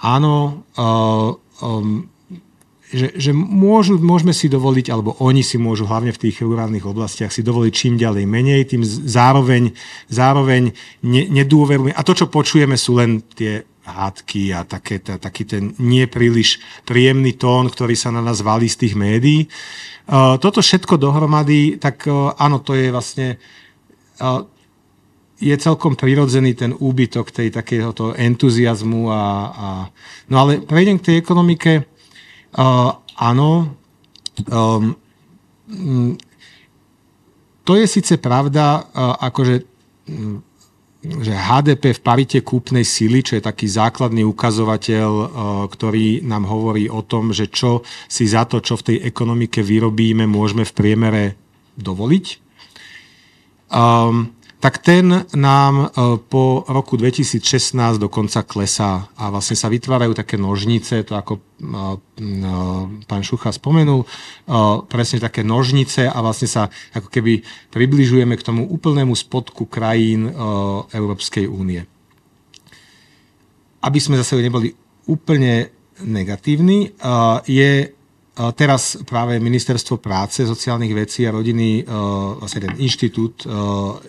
áno, 0.00 0.64
uh, 0.76 1.36
um, 1.60 2.08
že, 2.90 3.14
že 3.14 3.30
môžu, 3.30 4.02
môžeme 4.02 4.34
si 4.34 4.50
dovoliť, 4.50 4.90
alebo 4.90 5.14
oni 5.22 5.46
si 5.46 5.56
môžu 5.56 5.86
hlavne 5.86 6.10
v 6.10 6.28
tých 6.28 6.42
rurálnych 6.42 6.82
oblastiach 6.82 7.30
si 7.30 7.46
dovoliť 7.46 7.72
čím 7.72 7.94
ďalej 7.94 8.24
menej, 8.26 8.66
tým 8.66 8.82
zároveň, 8.84 9.70
zároveň 10.10 10.74
ne, 11.06 11.22
nedôverujeme. 11.30 11.94
A 11.94 12.02
to, 12.02 12.18
čo 12.18 12.26
počujeme, 12.26 12.74
sú 12.74 12.98
len 12.98 13.22
tie 13.22 13.62
hádky 13.86 14.54
a 14.54 14.66
také, 14.66 14.98
tá, 14.98 15.16
taký 15.16 15.46
ten 15.46 15.74
nepríliš 15.78 16.60
príjemný 16.84 17.34
tón, 17.38 17.70
ktorý 17.70 17.94
sa 17.94 18.10
na 18.10 18.20
nás 18.20 18.42
valí 18.42 18.66
z 18.66 18.86
tých 18.86 18.94
médií. 18.98 19.46
Uh, 20.10 20.36
toto 20.42 20.58
všetko 20.58 20.98
dohromady, 20.98 21.78
tak 21.78 22.06
uh, 22.10 22.34
áno, 22.36 22.58
to 22.62 22.74
je 22.74 22.90
vlastne 22.90 23.38
uh, 24.18 24.42
je 25.40 25.56
celkom 25.56 25.96
prirodzený 25.96 26.52
ten 26.52 26.76
úbytok 26.76 27.32
tej 27.32 27.48
takéhoto 27.48 28.12
entuziasmu 28.12 29.08
a, 29.08 29.24
a 29.48 29.68
no 30.28 30.36
ale 30.36 30.60
prejdem 30.60 31.00
k 31.00 31.06
tej 31.10 31.16
ekonomike. 31.16 31.88
Uh, 32.50 32.98
áno, 33.14 33.78
um, 34.50 34.98
to 37.62 37.72
je 37.78 37.86
síce 37.86 38.18
pravda, 38.18 38.82
uh, 38.90 39.14
akože 39.22 39.54
um, 40.10 40.42
že 41.00 41.32
HDP 41.32 41.96
v 41.96 42.04
parite 42.04 42.38
kúpnej 42.44 42.84
sily, 42.84 43.24
čo 43.24 43.40
je 43.40 43.46
taký 43.46 43.64
základný 43.64 44.20
ukazovateľ, 44.28 45.08
uh, 45.08 45.26
ktorý 45.72 46.20
nám 46.28 46.44
hovorí 46.44 46.92
o 46.92 47.00
tom, 47.00 47.32
že 47.32 47.48
čo 47.48 47.80
si 48.04 48.28
za 48.28 48.44
to, 48.44 48.60
čo 48.60 48.76
v 48.76 48.86
tej 48.92 48.96
ekonomike 49.08 49.64
vyrobíme, 49.64 50.28
môžeme 50.28 50.66
v 50.68 50.76
priemere 50.76 51.24
dovoliť. 51.80 52.26
Um, 53.70 54.36
tak 54.60 54.84
ten 54.84 55.24
nám 55.32 55.74
e, 55.80 55.86
po 56.20 56.68
roku 56.68 57.00
2016 57.00 57.96
dokonca 57.96 58.44
klesá 58.44 59.08
a 59.16 59.32
vlastne 59.32 59.56
sa 59.56 59.72
vytvárajú 59.72 60.12
také 60.12 60.36
nožnice, 60.36 61.00
to 61.00 61.16
ako 61.16 61.40
e, 61.40 61.40
e, 61.40 62.44
pán 63.08 63.22
Šucha 63.24 63.56
spomenul, 63.56 64.04
presne 64.92 65.18
také 65.18 65.40
nožnice 65.40 66.04
a 66.04 66.18
vlastne 66.20 66.46
sa 66.46 66.68
ako 66.92 67.08
keby 67.08 67.40
približujeme 67.72 68.36
k 68.36 68.46
tomu 68.46 68.68
úplnému 68.68 69.16
spodku 69.16 69.64
krajín 69.64 70.28
Európskej 70.92 71.48
únie. 71.48 71.88
Aby 73.80 73.98
sme 73.98 74.20
zase 74.20 74.36
neboli 74.44 74.76
úplne 75.08 75.72
negatívni, 76.04 76.92
je 77.48 77.99
Teraz 78.56 78.96
práve 79.04 79.36
Ministerstvo 79.36 80.00
práce, 80.00 80.48
sociálnych 80.48 80.96
vecí 80.96 81.28
a 81.28 81.34
rodiny, 81.34 81.84
vlastne 82.40 82.72
ten 82.72 82.74
inštitút 82.80 83.44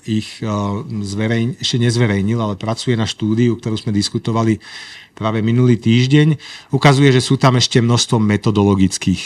ich 0.08 0.40
zverejn, 0.88 1.60
ešte 1.60 1.76
nezverejnil, 1.84 2.40
ale 2.40 2.56
pracuje 2.56 2.96
na 2.96 3.04
štúdiu, 3.04 3.60
ktorú 3.60 3.76
sme 3.76 3.92
diskutovali 3.92 4.56
práve 5.12 5.44
minulý 5.44 5.76
týždeň. 5.76 6.40
Ukazuje, 6.72 7.12
že 7.12 7.20
sú 7.20 7.36
tam 7.36 7.60
ešte 7.60 7.84
množstvo 7.84 8.24
metodologických 8.24 9.24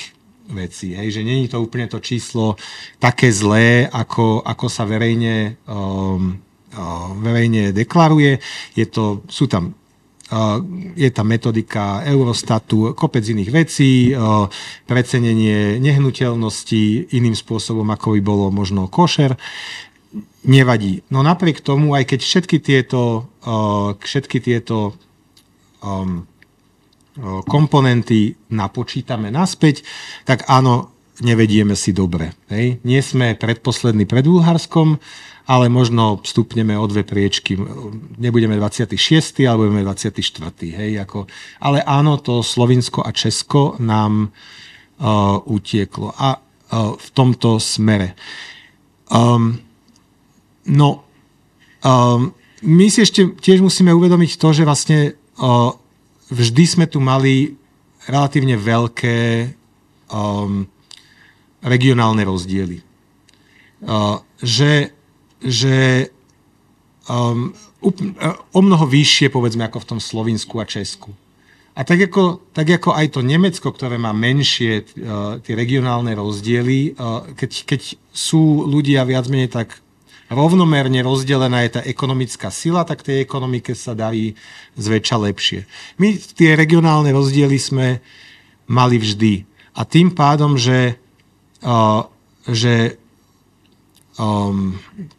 veci. 0.57 0.97
Hej, 0.97 1.21
že 1.21 1.21
není 1.21 1.45
to 1.49 1.61
úplne 1.61 1.85
to 1.85 2.01
číslo 2.01 2.57
také 2.97 3.29
zlé, 3.29 3.85
ako, 3.85 4.41
ako 4.41 4.65
sa 4.69 4.89
verejne, 4.89 5.61
um, 5.69 6.37
uh, 6.73 7.13
verejne 7.21 7.73
deklaruje. 7.73 8.41
Je 8.73 8.85
to, 8.89 9.21
sú 9.29 9.45
tam 9.45 9.73
je 10.95 11.09
tam 11.13 11.29
metodika 11.29 12.01
Eurostatu, 12.01 12.97
kopec 12.97 13.21
iných 13.21 13.51
vecí, 13.53 14.09
uh, 14.09 14.49
precenenie 14.89 15.77
nehnuteľnosti 15.77 17.13
iným 17.13 17.37
spôsobom, 17.37 17.85
ako 17.93 18.17
by 18.17 18.21
bolo 18.25 18.45
možno 18.49 18.89
košer. 18.89 19.37
Nevadí. 20.49 21.05
No 21.13 21.21
napriek 21.21 21.61
tomu, 21.61 21.93
aj 21.93 22.09
keď 22.09 22.19
všetky 22.25 22.57
tieto, 22.57 23.29
uh, 23.45 23.93
všetky 24.01 24.41
tieto 24.41 24.97
um, 25.85 26.25
komponenty 27.47 28.35
napočítame 28.51 29.31
naspäť, 29.31 29.87
tak 30.27 30.43
áno, 30.51 30.94
nevedieme 31.23 31.75
si 31.77 31.95
dobre. 31.95 32.35
Hej. 32.51 32.83
Nie 32.83 32.99
sme 32.99 33.37
predposlední 33.39 34.03
pred 34.03 34.27
Bulharskom, 34.27 34.99
ale 35.45 35.69
možno 35.69 36.19
vstupneme 36.25 36.73
o 36.75 36.85
dve 36.89 37.05
priečky. 37.05 37.55
Nebudeme 38.17 38.57
26. 38.57 39.45
ale 39.45 39.61
budeme 39.61 39.85
24. 39.85 40.17
Hej, 40.73 40.91
ako, 41.05 41.29
ale 41.61 41.85
áno, 41.85 42.17
to 42.17 42.41
Slovinsko 42.41 43.05
a 43.05 43.13
Česko 43.13 43.77
nám 43.77 44.33
uh, 44.33 45.37
utieklo. 45.45 46.11
A 46.17 46.35
uh, 46.35 46.97
v 46.97 47.07
tomto 47.13 47.61
smere. 47.61 48.17
Um, 49.13 49.61
no, 50.65 51.05
um, 51.85 52.33
my 52.65 52.85
si 52.89 53.05
ešte 53.05 53.37
tiež 53.37 53.61
musíme 53.61 53.93
uvedomiť 53.93 54.41
to, 54.41 54.49
že 54.49 54.65
vlastne 54.65 55.13
uh, 55.37 55.71
vždy 56.33 56.63
sme 56.65 56.85
tu 56.89 56.97
mali 56.97 57.53
relatívne 58.09 58.57
veľké 58.57 59.17
um, 60.09 60.65
regionálne 61.65 62.21
rozdiely. 62.21 62.85
Že 64.39 64.95
že 65.45 66.09
um, 67.05 67.53
o 68.51 68.61
mnoho 68.65 68.85
vyššie, 68.89 69.29
povedzme, 69.29 69.67
ako 69.67 69.77
v 69.83 69.89
tom 69.95 69.99
Slovinsku 70.01 70.57
a 70.57 70.65
Česku. 70.65 71.13
A 71.75 71.83
tak 71.83 72.07
ako, 72.07 72.39
tak 72.55 72.71
ako 72.71 72.95
aj 72.95 73.13
to 73.13 73.21
Nemecko, 73.21 73.67
ktoré 73.69 73.99
má 73.99 74.15
menšie 74.15 74.81
uh, 74.81 75.37
tie 75.43 75.53
regionálne 75.53 76.15
rozdiely, 76.15 76.95
uh, 76.95 77.27
keď, 77.35 77.51
keď 77.67 77.81
sú 78.15 78.63
ľudia 78.63 79.03
viac 79.03 79.27
menej 79.27 79.51
tak 79.51 79.83
rovnomerne 80.31 81.03
rozdelená 81.05 81.67
je 81.67 81.77
tá 81.77 81.81
ekonomická 81.85 82.49
sila, 82.49 82.87
tak 82.87 83.05
tej 83.05 83.21
ekonomike 83.21 83.77
sa 83.77 83.93
darí 83.93 84.33
zväčša 84.79 85.17
lepšie. 85.29 85.69
My 86.01 86.17
tie 86.17 86.57
regionálne 86.57 87.11
rozdiely 87.13 87.57
sme 87.59 87.87
mali 88.65 88.97
vždy. 88.97 89.45
A 89.75 89.83
tým 89.85 90.15
pádom, 90.15 90.55
že, 90.57 90.97
že 92.45 92.97
um, 94.19 94.75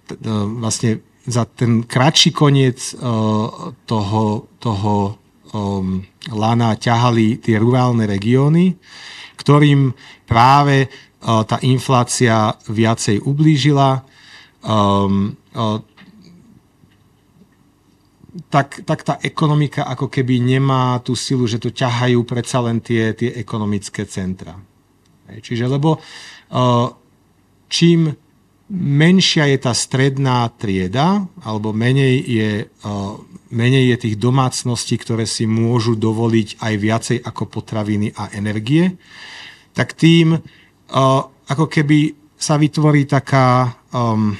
t- 0.06 0.16
uh, 0.24 0.46
vlastne 0.60 1.00
za 1.26 1.44
ten 1.44 1.82
kratší 1.82 2.30
koniec 2.30 2.94
uh, 2.94 3.74
toho, 3.84 4.46
toho 4.62 5.18
um, 5.50 6.06
lana 6.30 6.78
ťahali 6.78 7.42
tie 7.42 7.58
rurálne 7.58 8.06
regióny, 8.06 8.78
ktorým 9.36 9.90
práve 10.24 10.86
uh, 10.86 11.42
tá 11.42 11.58
inflácia 11.66 12.54
viacej 12.70 13.26
ublížila 13.26 14.06
um, 14.62 15.34
uh, 15.54 15.82
tak, 18.52 18.84
tak 18.84 19.00
tá 19.00 19.16
ekonomika 19.24 19.88
ako 19.88 20.12
keby 20.12 20.44
nemá 20.44 21.00
tú 21.00 21.16
silu, 21.16 21.48
že 21.48 21.56
to 21.56 21.72
ťahajú 21.72 22.20
predsa 22.28 22.60
len 22.60 22.84
tie, 22.84 23.16
tie 23.16 23.32
ekonomické 23.32 24.04
centra. 24.04 24.60
Čiže 25.26 25.66
lebo 25.66 25.98
uh, 25.98 26.86
čím 27.66 28.14
menšia 28.72 29.46
je 29.54 29.58
tá 29.62 29.72
stredná 29.74 30.50
trieda, 30.58 31.22
alebo 31.46 31.70
menej 31.70 32.14
je, 32.26 32.50
uh, 32.66 33.14
menej 33.54 33.94
je 33.94 33.96
tých 34.10 34.16
domácností, 34.18 34.98
ktoré 34.98 35.22
si 35.26 35.46
môžu 35.46 35.94
dovoliť 35.94 36.58
aj 36.58 36.74
viacej 36.74 37.18
ako 37.22 37.42
potraviny 37.46 38.10
a 38.18 38.34
energie, 38.34 38.98
tak 39.70 39.94
tým 39.94 40.34
uh, 40.34 41.20
ako 41.46 41.64
keby 41.70 42.25
sa 42.36 42.60
vytvorí 42.60 43.08
taká, 43.08 43.72
um, 43.96 44.36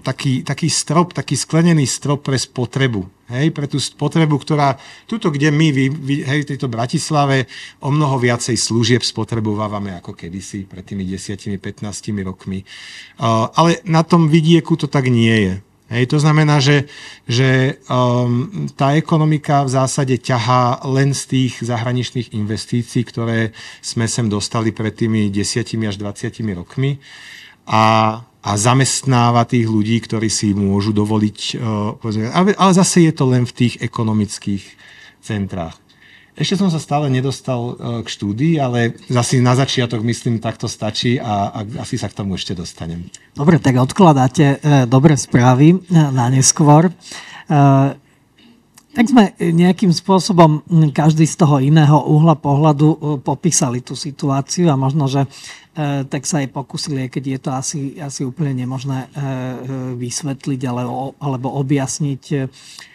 taký, 0.00 0.40
taký 0.40 0.72
strop, 0.72 1.12
taký 1.12 1.36
sklenený 1.36 1.84
strop 1.84 2.24
pre 2.24 2.40
spotrebu. 2.40 3.04
Hej, 3.24 3.56
pre 3.56 3.64
tú 3.64 3.80
spotrebu, 3.80 4.36
ktorá, 4.36 4.76
tuto, 5.08 5.32
kde 5.32 5.48
my, 5.48 5.72
vy, 5.72 5.84
vy, 5.88 6.14
hej, 6.24 6.44
v 6.44 6.48
tejto 6.56 6.68
Bratislave, 6.68 7.48
o 7.80 7.88
mnoho 7.88 8.20
viacej 8.20 8.56
služieb 8.56 9.00
spotrebovávame 9.00 9.96
ako 9.96 10.12
kedysi, 10.12 10.68
pred 10.68 10.84
tými 10.84 11.08
10-15 11.08 11.56
rokmi. 12.24 12.64
Uh, 13.16 13.48
ale 13.56 13.80
na 13.88 14.04
tom 14.04 14.28
vidieku 14.28 14.76
to 14.76 14.88
tak 14.88 15.08
nie 15.08 15.36
je. 15.48 15.54
Hej, 15.92 16.16
to 16.16 16.18
znamená, 16.18 16.64
že, 16.64 16.88
že 17.28 17.76
um, 17.92 18.64
tá 18.72 18.96
ekonomika 18.96 19.68
v 19.68 19.76
zásade 19.76 20.16
ťahá 20.16 20.80
len 20.88 21.12
z 21.12 21.22
tých 21.28 21.60
zahraničných 21.60 22.32
investícií, 22.32 23.04
ktoré 23.04 23.52
sme 23.84 24.08
sem 24.08 24.24
dostali 24.32 24.72
pred 24.72 24.96
tými 24.96 25.28
10 25.28 25.60
až 25.84 26.00
20 26.00 26.40
rokmi 26.56 26.96
a, 27.68 28.16
a 28.24 28.50
zamestnáva 28.56 29.44
tých 29.44 29.68
ľudí, 29.68 30.00
ktorí 30.00 30.32
si 30.32 30.56
môžu 30.56 30.96
dovoliť. 30.96 31.38
Uh, 31.60 32.32
ale, 32.32 32.56
ale 32.56 32.72
zase 32.72 33.04
je 33.04 33.12
to 33.12 33.28
len 33.28 33.44
v 33.44 33.52
tých 33.52 33.74
ekonomických 33.84 34.64
centrách. 35.20 35.83
Ešte 36.34 36.58
som 36.58 36.66
sa 36.66 36.82
stále 36.82 37.06
nedostal 37.10 37.60
uh, 37.74 37.74
k 38.02 38.08
štúdii, 38.10 38.58
ale 38.58 38.98
zase 39.06 39.38
na 39.38 39.54
začiatok 39.54 40.02
myslím, 40.02 40.42
tak 40.42 40.58
to 40.58 40.66
stačí 40.66 41.16
a, 41.22 41.54
a 41.54 41.58
asi 41.86 41.94
sa 41.94 42.10
k 42.10 42.18
tomu 42.18 42.34
ešte 42.34 42.58
dostanem. 42.58 43.06
Dobre, 43.38 43.62
tak 43.62 43.78
odkladáte 43.78 44.58
uh, 44.58 44.84
dobré 44.90 45.14
správy 45.14 45.78
na 45.90 46.26
neskôr. 46.28 46.90
Tak 48.94 49.10
sme 49.10 49.34
nejakým 49.38 49.90
spôsobom 49.90 50.62
každý 50.94 51.26
z 51.26 51.34
toho 51.34 51.58
iného 51.58 51.98
uhla 52.06 52.38
pohľadu 52.38 53.20
popísali 53.26 53.82
tú 53.82 53.98
situáciu 53.98 54.70
a 54.70 54.78
možno, 54.78 55.10
že 55.10 55.26
E, 55.74 56.06
tak 56.06 56.22
sa 56.22 56.38
aj 56.38 56.54
pokusili, 56.54 57.10
keď 57.10 57.24
je 57.26 57.38
to 57.42 57.50
asi, 57.50 57.80
asi 57.98 58.22
úplne 58.22 58.54
nemožné 58.54 59.10
vysvetliť 59.98 60.60
alebo, 60.70 61.48
objasniť 61.50 62.22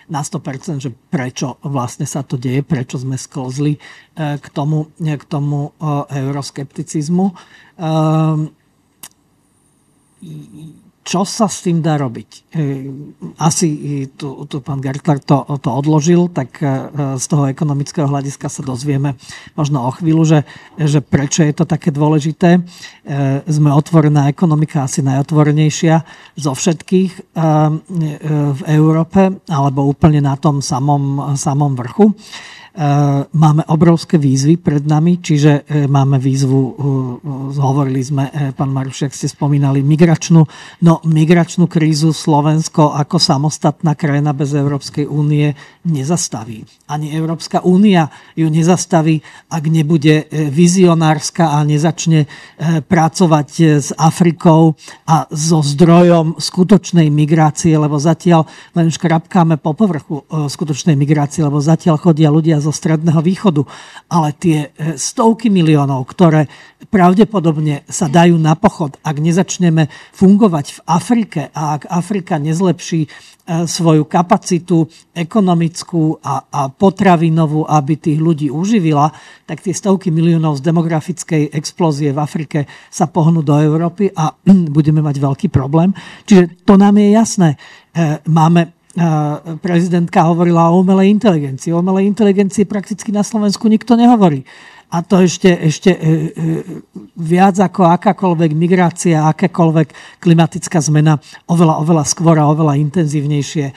na 0.07 0.21
100%, 0.23 0.79
že 0.79 0.91
prečo 1.11 1.59
vlastne 1.59 2.07
sa 2.07 2.23
to 2.23 2.39
deje, 2.39 2.63
prečo 2.63 2.95
sme 2.95 3.19
sklzli 3.19 3.75
k 4.15 4.47
tomu, 4.55 4.95
k 4.95 5.23
tomu 5.27 5.75
euroskepticizmu 6.07 7.35
čo 11.03 11.25
sa 11.25 11.49
s 11.49 11.65
tým 11.65 11.81
dá 11.81 11.97
robiť? 11.97 12.29
E, 12.29 12.65
asi 13.41 13.69
tu, 14.13 14.45
tu 14.45 14.61
pán 14.61 14.83
Gertler 14.83 15.17
to, 15.23 15.41
to 15.57 15.69
odložil, 15.71 16.29
tak 16.29 16.61
e, 16.61 16.67
z 17.17 17.25
toho 17.25 17.49
ekonomického 17.49 18.05
hľadiska 18.05 18.51
sa 18.51 18.61
dozvieme 18.61 19.17
možno 19.57 19.87
o 19.87 19.91
chvíľu, 19.95 20.23
že, 20.27 20.39
že 20.77 20.99
prečo 21.01 21.41
je 21.41 21.55
to 21.55 21.65
také 21.65 21.89
dôležité. 21.89 22.59
E, 22.59 22.61
sme 23.47 23.73
otvorená 23.73 24.29
ekonomika, 24.29 24.85
asi 24.85 25.01
najotvorenejšia 25.01 26.03
zo 26.37 26.51
všetkých 26.53 27.11
v 28.49 28.61
Európe, 28.67 29.39
alebo 29.47 29.87
úplne 29.87 30.21
na 30.21 30.35
tom 30.35 30.61
samom, 30.61 31.35
samom 31.35 31.73
vrchu. 31.73 32.13
Eh, 32.69 33.25
máme 33.33 33.65
obrovské 33.65 34.21
výzvy 34.21 34.61
pred 34.61 34.85
nami, 34.85 35.17
čiže 35.17 35.65
eh, 35.65 35.89
máme 35.89 36.21
výzvu, 36.21 36.61
eh, 36.61 37.57
hovorili 37.57 37.97
sme, 38.05 38.29
pán 38.53 38.69
Marušiak 38.69 39.09
ste 39.09 39.25
spomínali, 39.25 39.81
migračnú, 39.81 40.45
no 40.85 40.93
migračnú 41.01 41.65
krízu 41.65 42.13
Slovensko 42.13 42.93
ako 42.93 43.17
samostatná 43.17 43.97
krajina 43.97 44.37
bez 44.37 44.53
Európskej 44.53 45.09
únie 45.09 45.57
nezastaví. 45.89 46.61
Ani 46.85 47.09
Európska 47.09 47.65
únia 47.65 48.13
ju 48.37 48.45
nezastaví, 48.53 49.17
ak 49.49 49.63
nebude 49.65 50.29
vizionárska 50.29 51.57
a 51.57 51.65
nezačne 51.65 52.29
pracovať 52.85 53.49
s 53.81 53.89
Afrikou 53.97 54.77
a 55.09 55.25
so 55.33 55.65
zdrojom 55.65 56.37
skutočnej 56.37 57.09
migrácie, 57.09 57.73
lebo 57.75 57.97
zatiaľ 57.97 58.45
len 58.77 58.93
škrapkáme 58.93 59.57
po 59.57 59.73
povrchu 59.73 60.21
skutočnej 60.29 60.93
migrácie, 60.93 61.41
lebo 61.41 61.57
zatiaľ 61.57 61.97
chodia 61.97 62.29
ľudia 62.29 62.58
zo 62.59 62.71
Stredného 62.71 63.19
východu, 63.23 63.63
ale 64.11 64.35
tie 64.35 64.71
e, 64.75 64.95
stovky 64.95 65.51
miliónov, 65.51 66.07
ktoré 66.07 66.47
pravdepodobne 66.87 67.83
sa 67.91 68.07
dajú 68.07 68.39
na 68.39 68.55
pochod, 68.55 68.95
ak 69.03 69.15
nezačneme 69.19 69.91
fungovať 70.15 70.65
v 70.75 70.79
Afrike 70.87 71.41
a 71.51 71.75
ak 71.75 71.91
Afrika 71.91 72.39
nezlepší 72.39 73.05
e, 73.05 73.09
svoju 73.67 74.07
kapacitu 74.07 74.87
ekonomickú 75.11 76.23
a, 76.23 76.47
a 76.47 76.61
potravinovú, 76.71 77.67
aby 77.67 77.99
tých 77.99 78.19
ľudí 78.19 78.47
uživila, 78.47 79.11
tak 79.43 79.59
tie 79.59 79.75
stovky 79.75 80.07
miliónov 80.07 80.63
z 80.63 80.65
demografickej 80.71 81.51
explózie 81.51 82.15
v 82.15 82.19
Afrike 82.23 82.59
sa 82.87 83.11
pohnú 83.11 83.43
do 83.43 83.59
Európy 83.59 84.15
a 84.15 84.31
budeme 84.77 85.03
mať 85.03 85.19
veľký 85.19 85.47
problém. 85.51 85.91
Čiže 86.23 86.63
to 86.63 86.79
nám 86.79 86.95
je 86.95 87.07
jasné. 87.11 87.49
E, 87.91 88.23
máme 88.31 88.78
prezidentka 89.61 90.25
hovorila 90.25 90.73
o 90.73 90.81
umelej 90.81 91.13
inteligencii. 91.13 91.73
O 91.73 91.79
umelej 91.79 92.09
inteligencii 92.09 92.65
prakticky 92.65 93.13
na 93.13 93.21
Slovensku 93.21 93.69
nikto 93.69 93.93
nehovorí. 93.93 94.43
A 94.89 95.05
to 95.05 95.21
ešte, 95.21 95.53
ešte 95.53 95.93
e, 95.93 95.97
e, 96.01 96.09
viac 97.13 97.61
ako 97.61 97.93
akákoľvek 97.93 98.57
migrácia, 98.57 99.21
akákoľvek 99.29 100.17
klimatická 100.17 100.81
zmena 100.81 101.21
oveľa, 101.45 101.85
oveľa 101.85 102.03
skôr 102.09 102.33
a 102.41 102.49
oveľa 102.49 102.81
intenzívnejšie 102.89 103.65
e, 103.69 103.73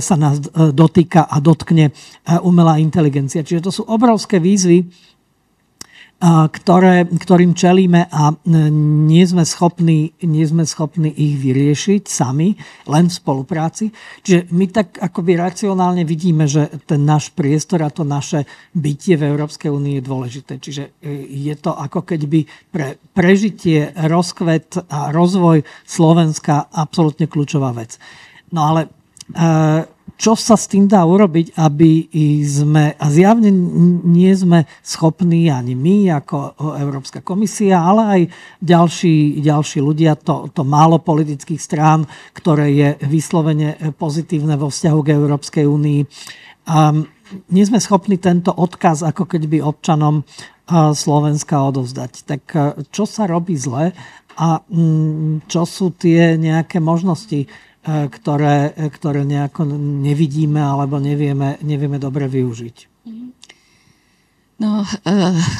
sa 0.00 0.16
nás 0.16 0.40
dotýka 0.72 1.28
a 1.28 1.36
dotkne 1.44 1.92
umelá 2.40 2.80
inteligencia. 2.80 3.44
Čiže 3.44 3.68
to 3.68 3.72
sú 3.72 3.82
obrovské 3.84 4.40
výzvy, 4.40 4.88
ktoré, 6.16 7.04
ktorým 7.04 7.52
čelíme 7.52 8.08
a 8.08 8.32
nie 8.48 9.24
sme, 9.28 9.44
schopní, 9.44 10.16
nie 10.24 10.44
sme 10.48 10.64
schopní 10.64 11.12
ich 11.12 11.36
vyriešiť 11.36 12.08
sami, 12.08 12.56
len 12.88 13.12
v 13.12 13.18
spolupráci. 13.20 13.92
Čiže 14.24 14.48
my 14.48 14.64
tak 14.72 14.96
akoby 14.96 15.36
racionálne 15.36 16.08
vidíme, 16.08 16.48
že 16.48 16.72
ten 16.88 17.04
náš 17.04 17.28
priestor 17.36 17.84
a 17.84 17.92
to 17.92 18.00
naše 18.00 18.48
bytie 18.72 19.20
v 19.20 19.28
Európskej 19.28 19.68
únii 19.68 20.00
je 20.00 20.08
dôležité. 20.08 20.52
Čiže 20.56 20.96
e, 21.04 21.28
je 21.28 21.54
to 21.60 21.76
ako 21.76 22.08
keby 22.08 22.48
pre 22.72 22.96
prežitie, 23.12 23.92
rozkvet 23.92 24.88
a 24.88 25.12
rozvoj 25.12 25.68
Slovenska 25.84 26.72
absolútne 26.72 27.28
kľúčová 27.28 27.76
vec. 27.76 28.00
No 28.56 28.72
ale 28.72 28.88
e, 29.36 29.95
čo 30.16 30.32
sa 30.32 30.56
s 30.56 30.64
tým 30.72 30.88
dá 30.88 31.04
urobiť, 31.04 31.60
aby 31.60 32.08
sme, 32.40 32.96
a 32.96 33.06
zjavne 33.12 33.52
nie 34.02 34.32
sme 34.32 34.64
schopní 34.80 35.52
ani 35.52 35.76
my 35.76 36.08
ako 36.24 36.56
Európska 36.80 37.20
komisia, 37.20 37.84
ale 37.84 38.02
aj 38.02 38.22
ďalší, 38.64 39.44
ďalší 39.44 39.78
ľudia, 39.84 40.16
to, 40.16 40.48
to 40.56 40.64
málo 40.64 41.04
politických 41.04 41.60
strán, 41.60 42.08
ktoré 42.32 42.72
je 42.72 42.88
vyslovene 43.04 43.76
pozitívne 44.00 44.56
vo 44.56 44.72
vzťahu 44.72 44.98
k 45.04 45.12
Európskej 45.12 45.64
únii. 45.68 46.00
A 46.72 46.96
nie 47.52 47.64
sme 47.68 47.76
schopní 47.76 48.16
tento 48.16 48.56
odkaz 48.56 49.04
ako 49.04 49.28
keď 49.28 49.42
by 49.52 49.58
občanom 49.60 50.24
Slovenska 50.96 51.62
odovzdať. 51.62 52.12
Tak 52.26 52.42
čo 52.90 53.04
sa 53.04 53.28
robí 53.28 53.54
zle 53.54 53.92
a 54.36 54.48
čo 55.46 55.62
sú 55.62 55.94
tie 55.94 56.34
nejaké 56.40 56.82
možnosti 56.82 57.46
E, 57.75 57.75
ktoré, 57.86 58.74
ktoré 58.90 59.22
nejako 59.22 59.62
nevidíme 59.78 60.58
alebo 60.58 60.98
nevieme, 60.98 61.54
nevieme 61.62 62.02
dobre 62.02 62.26
využiť. 62.26 62.76
No, 64.56 64.82
e, 64.82 65.14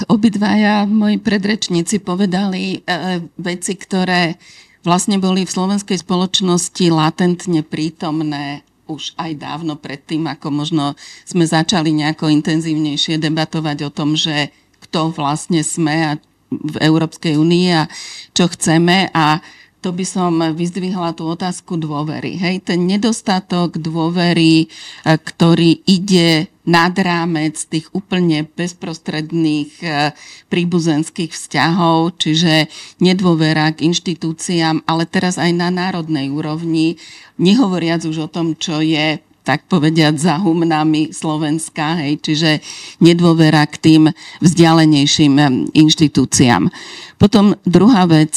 obidvaja 0.09 0.89
moji 0.89 1.21
predrečníci 1.21 2.01
povedali 2.01 2.81
e, 2.81 3.19
veci, 3.37 3.77
ktoré 3.77 4.41
vlastne 4.83 5.21
boli 5.21 5.45
v 5.45 5.55
slovenskej 5.55 6.01
spoločnosti 6.01 6.87
latentne 6.89 7.61
prítomné 7.61 8.65
už 8.87 9.19
aj 9.19 9.43
dávno 9.43 9.75
predtým, 9.77 10.31
ako 10.31 10.49
možno 10.49 10.85
sme 11.27 11.43
začali 11.43 11.91
nejako 11.91 12.31
intenzívnejšie 12.31 13.19
debatovať 13.19 13.79
o 13.85 13.91
tom, 13.91 14.15
že 14.15 14.55
kto 14.87 15.11
vlastne 15.11 15.61
sme 15.67 15.95
a 16.07 16.13
v 16.47 16.77
Európskej 16.79 17.35
únii 17.35 17.67
a 17.75 17.91
čo 18.31 18.47
chceme 18.47 19.11
a 19.11 19.43
to 19.87 19.95
by 19.95 20.03
som 20.03 20.43
vyzdvihla 20.43 21.15
tú 21.15 21.31
otázku 21.31 21.79
dôvery. 21.79 22.35
Hej, 22.35 22.67
ten 22.67 22.91
nedostatok 22.91 23.79
dôvery, 23.79 24.67
e, 24.67 25.15
ktorý 25.15 25.79
ide 25.87 26.51
nad 26.67 26.91
rámec 26.99 27.55
tých 27.71 27.87
úplne 27.95 28.51
bezprostredných 28.51 29.71
e, 29.87 30.11
príbuzenských 30.51 31.31
vzťahov, 31.31 32.19
čiže 32.19 32.67
nedôvera 32.99 33.71
k 33.71 33.87
inštitúciám, 33.87 34.83
ale 34.91 35.07
teraz 35.07 35.39
aj 35.39 35.55
na 35.55 35.71
národnej 35.71 36.35
úrovni, 36.35 36.99
nehovoriac 37.39 38.03
už 38.11 38.27
o 38.27 38.29
tom, 38.29 38.59
čo 38.59 38.83
je 38.83 39.23
tak 39.47 39.71
povediať 39.71 40.19
za 40.19 40.43
humnami 40.43 41.15
Slovenska, 41.15 42.03
hej, 42.03 42.19
čiže 42.19 42.59
nedôvera 42.99 43.63
k 43.71 43.79
tým 43.79 44.03
vzdialenejším 44.43 45.35
e, 45.39 45.47
inštitúciám. 45.79 46.75
Potom 47.23 47.55
druhá 47.63 48.11
vec, 48.11 48.35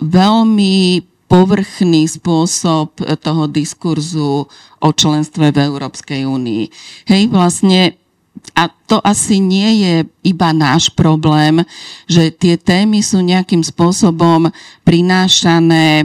veľmi 0.00 1.04
povrchný 1.30 2.10
spôsob 2.10 2.98
toho 3.22 3.46
diskurzu 3.46 4.50
o 4.82 4.88
členstve 4.90 5.54
v 5.54 5.58
Európskej 5.62 6.26
únii. 6.26 6.64
Hej, 7.06 7.30
vlastne 7.30 7.94
a 8.56 8.66
to 8.66 8.98
asi 9.04 9.38
nie 9.38 9.84
je 9.84 9.94
iba 10.26 10.50
náš 10.50 10.90
problém, 10.90 11.62
že 12.08 12.32
tie 12.34 12.56
témy 12.56 13.04
sú 13.04 13.20
nejakým 13.20 13.60
spôsobom 13.60 14.48
prinášané 14.82 16.02
e, 16.02 16.04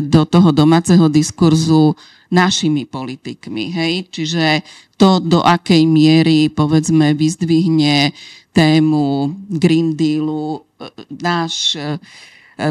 do 0.00 0.22
toho 0.24 0.54
domáceho 0.54 1.10
diskurzu 1.10 1.98
našimi 2.30 2.86
politikmi. 2.86 3.74
Hej? 3.74 3.92
Čiže 4.14 4.62
to, 4.96 5.18
do 5.20 5.42
akej 5.42 5.84
miery, 5.84 6.48
povedzme, 6.48 7.12
vyzdvihne 7.18 8.14
tému 8.54 9.32
Green 9.50 9.98
Dealu 9.98 10.56
e, 10.56 10.60
náš 11.18 11.76
E, 11.76 11.98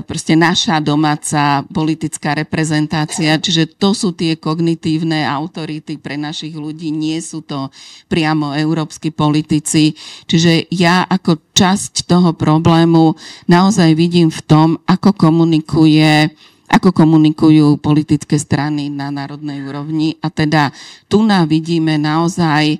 proste 0.05 0.38
naša 0.38 0.77
domáca 0.79 1.65
politická 1.73 2.38
reprezentácia. 2.38 3.41
Čiže 3.41 3.77
to 3.77 3.97
sú 3.97 4.13
tie 4.13 4.38
kognitívne 4.38 5.25
autority 5.25 5.97
pre 5.97 6.15
našich 6.15 6.53
ľudí, 6.53 6.93
nie 6.93 7.17
sú 7.19 7.41
to 7.41 7.73
priamo 8.07 8.53
európsky 8.53 9.09
politici. 9.09 9.97
Čiže 10.29 10.71
ja 10.71 11.03
ako 11.09 11.51
časť 11.51 12.05
toho 12.05 12.38
problému 12.38 13.17
naozaj 13.49 13.97
vidím 13.97 14.29
v 14.29 14.41
tom, 14.45 14.69
ako 14.86 15.17
komunikuje 15.17 16.29
ako 16.71 16.95
komunikujú 16.95 17.84
politické 17.84 18.39
strany 18.39 18.88
na 18.88 19.11
národnej 19.11 19.59
úrovni. 19.59 20.15
A 20.23 20.32
teda 20.32 20.71
tu 21.11 21.27
vidíme 21.27 21.99
naozaj 21.99 22.63
e, 22.71 22.77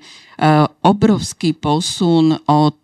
obrovský 0.88 1.52
posun 1.52 2.39
od 2.47 2.80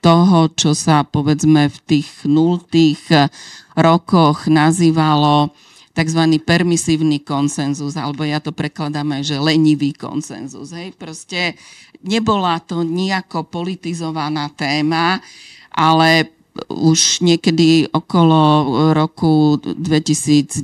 toho, 0.00 0.48
čo 0.56 0.72
sa 0.72 1.04
povedzme 1.04 1.68
v 1.68 1.78
tých 1.84 2.24
nultých 2.24 3.02
eh, 3.12 3.28
rokoch 3.76 4.48
nazývalo 4.48 5.52
tzv. 5.92 6.22
permisívny 6.40 7.20
konsenzus, 7.20 7.94
alebo 8.00 8.24
ja 8.24 8.40
to 8.40 8.56
prekladám 8.56 9.20
aj, 9.20 9.22
že 9.34 9.36
lenivý 9.36 9.92
konsenzus. 9.92 10.72
Hej? 10.72 10.96
Proste 10.96 11.60
nebola 12.00 12.56
to 12.64 12.80
nejako 12.80 13.44
politizovaná 13.46 14.48
téma, 14.56 15.20
ale 15.68 16.39
už 16.66 17.22
niekedy 17.22 17.86
okolo 17.94 18.42
roku 18.90 19.58
2009 19.62 20.58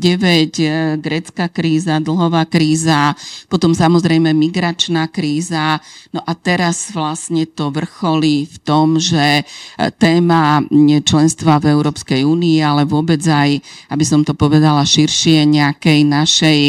eh, 0.59 0.99
grécka 0.99 1.47
kríza, 1.47 2.03
dlhová 2.03 2.45
kríza, 2.47 3.15
potom 3.47 3.71
samozrejme 3.71 4.35
migračná 4.35 5.07
kríza. 5.07 5.79
No 6.11 6.23
a 6.27 6.33
teraz 6.35 6.91
vlastne 6.91 7.47
to 7.47 7.71
vrcholí 7.71 8.51
v 8.51 8.57
tom, 8.67 8.99
že 8.99 9.43
eh, 9.43 9.91
téma 9.95 10.63
členstva 11.07 11.63
v 11.63 11.71
Európskej 11.71 12.27
únii, 12.27 12.59
ale 12.63 12.83
vôbec 12.83 13.23
aj, 13.23 13.63
aby 13.91 14.05
som 14.05 14.27
to 14.27 14.35
povedala 14.35 14.83
širšie, 14.83 15.47
nejakej 15.47 16.01
našej 16.03 16.61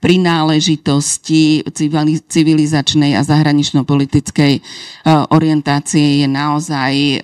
prináležitosti 0.00 1.62
civilizačnej 2.26 3.14
a 3.14 3.22
zahranično-politickej 3.22 4.52
e, 4.56 4.60
orientácie 5.28 6.24
je 6.24 6.28
naozaj 6.28 6.92
e, 6.96 7.18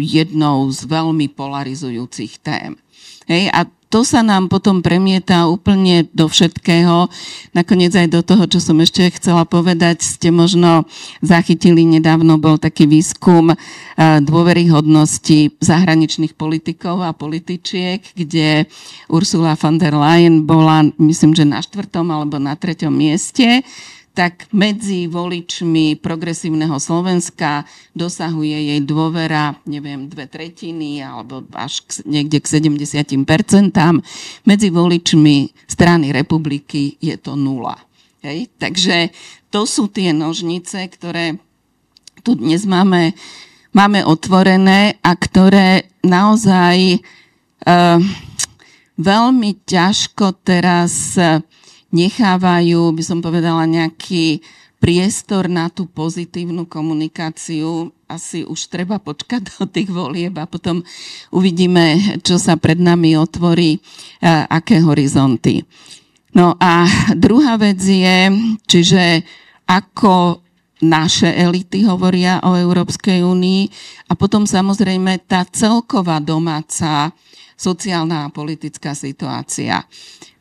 jednou 0.00 0.72
z 0.72 0.88
veľmi 0.88 1.28
polarizujúcich 1.36 2.40
tém. 2.40 2.80
Hej, 3.28 3.52
a 3.52 3.68
to 3.94 4.02
sa 4.02 4.26
nám 4.26 4.50
potom 4.50 4.82
premieta 4.82 5.46
úplne 5.46 6.10
do 6.10 6.26
všetkého. 6.26 7.06
Nakoniec 7.54 7.94
aj 7.94 8.10
do 8.10 8.26
toho, 8.26 8.50
čo 8.50 8.58
som 8.58 8.82
ešte 8.82 9.06
chcela 9.14 9.46
povedať, 9.46 10.02
ste 10.02 10.34
možno 10.34 10.90
zachytili 11.22 11.86
nedávno, 11.86 12.42
bol 12.42 12.58
taký 12.58 12.90
výskum 12.90 13.54
eh, 13.54 13.58
dôveryhodnosti 14.18 15.62
zahraničných 15.62 16.34
politikov 16.34 17.06
a 17.06 17.14
političiek, 17.14 18.02
kde 18.18 18.66
Ursula 19.06 19.54
von 19.54 19.78
der 19.78 19.94
Leyen 19.94 20.42
bola, 20.42 20.90
myslím, 20.98 21.38
že 21.38 21.46
na 21.46 21.62
štvrtom 21.62 22.10
alebo 22.10 22.42
na 22.42 22.58
treťom 22.58 22.90
mieste 22.90 23.62
tak 24.14 24.46
medzi 24.54 25.10
voličmi 25.10 25.98
progresívneho 25.98 26.78
Slovenska 26.78 27.66
dosahuje 27.98 28.70
jej 28.70 28.80
dôvera, 28.86 29.58
neviem, 29.66 30.06
dve 30.06 30.30
tretiny 30.30 31.02
alebo 31.02 31.42
až 31.50 31.82
k, 31.82 32.06
niekde 32.06 32.38
k 32.38 32.46
70 32.62 33.26
Medzi 34.46 34.68
voličmi 34.70 35.50
strany 35.66 36.14
republiky 36.14 36.94
je 37.02 37.18
to 37.18 37.34
nula. 37.34 37.74
Hej? 38.22 38.54
Takže 38.54 39.10
to 39.50 39.66
sú 39.66 39.90
tie 39.90 40.14
nožnice, 40.14 40.86
ktoré 40.94 41.42
tu 42.22 42.38
dnes 42.38 42.62
máme, 42.70 43.18
máme 43.74 44.06
otvorené 44.06 44.94
a 45.02 45.18
ktoré 45.18 45.90
naozaj 46.06 47.02
uh, 47.66 47.98
veľmi 48.94 49.50
ťažko 49.66 50.38
teraz 50.46 51.18
uh, 51.18 51.42
nechávajú, 51.94 52.90
by 52.90 53.02
som 53.06 53.22
povedala, 53.22 53.70
nejaký 53.70 54.42
priestor 54.82 55.48
na 55.48 55.72
tú 55.72 55.88
pozitívnu 55.88 56.68
komunikáciu. 56.68 57.94
Asi 58.04 58.44
už 58.44 58.68
treba 58.68 59.00
počkať 59.00 59.56
do 59.56 59.64
tých 59.64 59.88
volieb 59.88 60.36
a 60.36 60.44
potom 60.44 60.84
uvidíme, 61.32 62.20
čo 62.20 62.36
sa 62.36 62.60
pred 62.60 62.76
nami 62.76 63.16
otvorí, 63.16 63.80
aké 64.50 64.84
horizonty. 64.84 65.64
No 66.36 66.58
a 66.60 66.84
druhá 67.16 67.56
vec 67.56 67.80
je, 67.80 68.28
čiže 68.68 69.24
ako 69.64 70.44
naše 70.84 71.32
elity 71.32 71.88
hovoria 71.88 72.44
o 72.44 72.52
Európskej 72.52 73.24
únii 73.24 73.62
a 74.10 74.18
potom 74.18 74.44
samozrejme 74.44 75.24
tá 75.24 75.48
celková 75.48 76.20
domáca 76.20 77.08
sociálna 77.56 78.28
a 78.28 78.32
politická 78.32 78.92
situácia. 78.92 79.86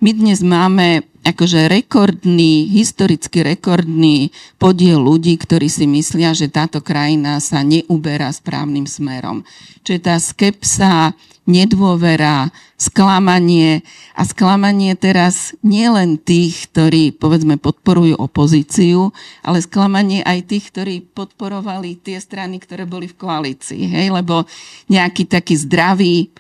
My 0.04 0.12
dnes 0.12 0.44
máme 0.44 1.08
akože 1.24 1.72
rekordný, 1.72 2.68
historicky 2.68 3.40
rekordný 3.40 4.36
podiel 4.60 5.00
ľudí, 5.00 5.40
ktorí 5.40 5.72
si 5.72 5.88
myslia, 5.88 6.36
že 6.36 6.52
táto 6.52 6.84
krajina 6.84 7.40
sa 7.40 7.64
neuberá 7.64 8.28
správnym 8.28 8.84
smerom. 8.84 9.48
Čiže 9.88 10.00
tá 10.04 10.16
skepsa, 10.20 11.16
nedôvera, 11.44 12.52
sklamanie 12.80 13.84
a 14.16 14.24
sklamanie 14.24 14.96
teraz 14.96 15.56
nielen 15.64 16.20
tých, 16.20 16.72
ktorí 16.72 17.16
povedzme 17.16 17.60
podporujú 17.60 18.16
opozíciu, 18.20 19.12
ale 19.44 19.64
sklamanie 19.64 20.24
aj 20.24 20.40
tých, 20.48 20.72
ktorí 20.72 20.96
podporovali 21.16 22.00
tie 22.00 22.20
strany, 22.20 22.60
ktoré 22.60 22.88
boli 22.88 23.12
v 23.12 23.20
koalícii. 23.20 23.84
Hej? 23.88 24.12
Lebo 24.12 24.48
nejaký 24.88 25.28
taký 25.28 25.56
zdravý 25.60 26.32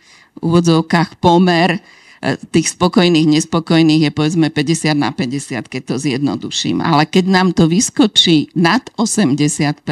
úvodzovkách 0.44 1.24
pomer 1.24 1.80
tých 2.56 2.72
spokojných, 2.72 3.28
nespokojných 3.28 4.08
je 4.08 4.12
povedzme 4.16 4.48
50 4.48 4.96
na 4.96 5.12
50, 5.12 5.68
keď 5.68 5.82
to 5.84 5.96
zjednoduším. 6.00 6.80
Ale 6.80 7.04
keď 7.04 7.26
nám 7.28 7.52
to 7.52 7.68
vyskočí 7.68 8.48
nad 8.56 8.88
80%, 8.96 9.84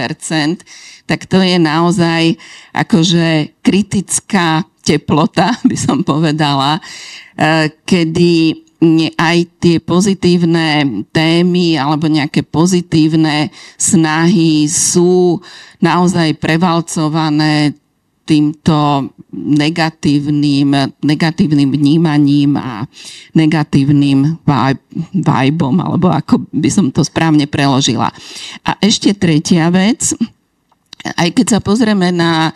tak 1.03 1.27
to 1.27 1.43
je 1.43 1.59
naozaj 1.59 2.39
akože 2.71 3.59
kritická 3.59 4.63
teplota, 4.79 5.59
by 5.69 5.75
som 5.75 6.07
povedala, 6.07 6.79
e, 7.35 7.67
kedy 7.83 8.63
aj 9.13 9.37
tie 9.61 9.77
pozitívne 9.77 11.05
témy 11.13 11.77
alebo 11.77 12.09
nejaké 12.09 12.41
pozitívne 12.41 13.53
snahy 13.77 14.65
sú 14.65 15.37
naozaj 15.77 16.33
prevalcované 16.41 17.77
týmto 18.25 19.05
negatívnym, 19.31 20.75
negatívnym 20.99 21.71
vnímaním 21.71 22.59
a 22.59 22.83
negatívnym 23.31 24.37
vibom, 25.15 25.75
alebo 25.79 26.11
ako 26.11 26.43
by 26.51 26.69
som 26.69 26.91
to 26.91 27.01
správne 27.01 27.47
preložila. 27.47 28.11
A 28.67 28.71
ešte 28.83 29.15
tretia 29.15 29.71
vec, 29.71 30.11
aj 31.15 31.29
keď 31.31 31.45
sa 31.57 31.59
pozrieme 31.63 32.11
na 32.11 32.51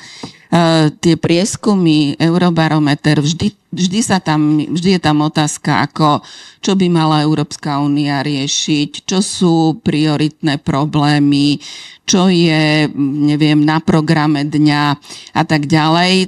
tie 1.04 1.16
prieskumy 1.20 2.16
Eurobarometer, 2.16 3.20
vždy 3.20 3.52
vždy, 3.76 4.00
sa 4.00 4.24
tam, 4.24 4.64
vždy 4.64 4.98
je 4.98 5.02
tam 5.04 5.20
otázka, 5.28 5.84
ako, 5.84 6.24
čo 6.64 6.80
by 6.80 6.88
mala 6.88 7.28
Európska 7.28 7.84
únia 7.84 8.24
riešiť, 8.24 9.04
čo 9.04 9.20
sú 9.20 9.56
prioritné 9.84 10.64
problémy, 10.64 11.60
čo 12.08 12.32
je, 12.32 12.88
neviem, 12.96 13.60
na 13.60 13.84
programe 13.84 14.48
dňa 14.48 14.84
a 15.36 15.42
tak 15.44 15.68
ďalej. 15.68 16.14
E, 16.24 16.28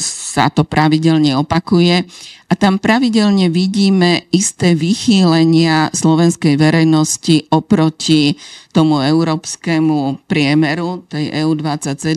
sa 0.00 0.48
to 0.48 0.64
pravidelne 0.64 1.36
opakuje. 1.36 2.08
A 2.48 2.52
tam 2.56 2.80
pravidelne 2.80 3.52
vidíme 3.52 4.24
isté 4.32 4.72
vychýlenia 4.72 5.92
slovenskej 5.92 6.56
verejnosti 6.56 7.44
oproti 7.52 8.40
tomu 8.72 9.04
európskemu 9.04 10.24
priemeru, 10.24 11.04
tej 11.12 11.44
EU27. 11.44 12.16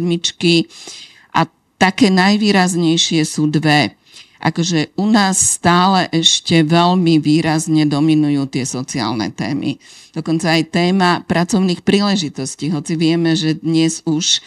Také 1.82 2.14
najvýraznejšie 2.14 3.26
sú 3.26 3.50
dve 3.50 3.98
akože 4.42 4.98
u 4.98 5.06
nás 5.06 5.38
stále 5.38 6.10
ešte 6.10 6.66
veľmi 6.66 7.22
výrazne 7.22 7.86
dominujú 7.86 8.50
tie 8.50 8.66
sociálne 8.66 9.30
témy. 9.30 9.78
Dokonca 10.18 10.58
aj 10.58 10.74
téma 10.74 11.22
pracovných 11.30 11.86
príležitostí, 11.86 12.74
hoci 12.74 12.98
vieme, 12.98 13.38
že 13.38 13.62
dnes 13.62 14.02
už 14.04 14.42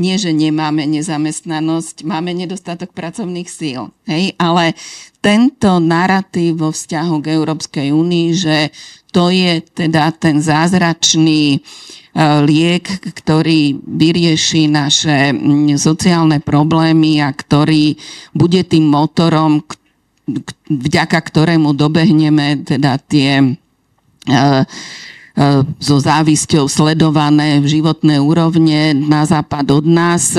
nie, 0.00 0.16
že 0.16 0.32
nemáme 0.32 0.88
nezamestnanosť, 0.88 2.08
máme 2.08 2.32
nedostatok 2.32 2.96
pracovných 2.96 3.50
síl. 3.52 3.92
Hej? 4.08 4.32
Ale 4.40 4.72
tento 5.20 5.76
narratív 5.76 6.64
vo 6.64 6.70
vzťahu 6.72 7.20
k 7.20 7.36
Európskej 7.36 7.92
únii, 7.92 8.28
že 8.32 8.72
to 9.12 9.28
je 9.28 9.60
teda 9.60 10.16
ten 10.16 10.40
zázračný 10.40 11.60
liek, 12.18 12.90
ktorý 13.22 13.78
vyrieši 13.86 14.66
naše 14.66 15.30
sociálne 15.78 16.42
problémy 16.42 17.22
a 17.22 17.30
ktorý 17.30 17.94
bude 18.34 18.66
tým 18.66 18.90
motorom, 18.90 19.62
vďaka 20.66 21.18
ktorému 21.22 21.70
dobehneme 21.74 22.66
teda 22.66 22.98
tie 22.98 23.38
e, 23.38 23.46
e, 23.46 24.34
so 25.78 25.96
závisťou 26.02 26.66
sledované 26.66 27.62
životné 27.62 28.18
úrovne 28.18 28.94
na 28.94 29.22
západ 29.22 29.66
od 29.70 29.86
nás 29.86 30.34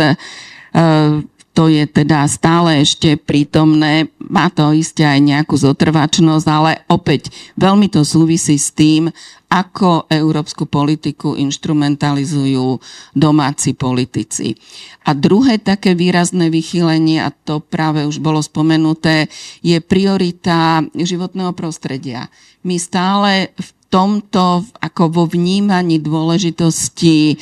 to 1.51 1.67
je 1.67 1.83
teda 1.83 2.23
stále 2.31 2.79
ešte 2.79 3.19
prítomné, 3.19 4.07
má 4.23 4.47
to 4.47 4.71
isté 4.71 5.03
aj 5.03 5.19
nejakú 5.19 5.59
zotrvačnosť, 5.59 6.45
ale 6.47 6.71
opäť 6.87 7.27
veľmi 7.59 7.91
to 7.91 8.07
súvisí 8.07 8.55
s 8.55 8.71
tým, 8.71 9.11
ako 9.51 10.07
európsku 10.07 10.63
politiku 10.63 11.35
instrumentalizujú 11.35 12.79
domáci 13.11 13.75
politici. 13.75 14.55
A 15.03 15.11
druhé 15.11 15.59
také 15.59 15.91
výrazné 15.91 16.47
vychýlenie, 16.47 17.19
a 17.19 17.35
to 17.35 17.59
práve 17.59 18.07
už 18.07 18.23
bolo 18.23 18.39
spomenuté, 18.39 19.27
je 19.59 19.75
priorita 19.83 20.87
životného 20.95 21.51
prostredia. 21.51 22.31
My 22.63 22.79
stále 22.79 23.51
v 23.59 23.69
tomto, 23.91 24.63
ako 24.79 25.03
vo 25.11 25.23
vnímaní 25.27 25.99
dôležitosti 25.99 27.35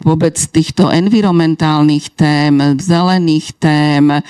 vôbec 0.00 0.38
týchto 0.38 0.94
environmentálnych 0.94 2.14
tém, 2.14 2.54
zelených 2.78 3.50
tém, 3.58 4.04
eh, 4.14 4.22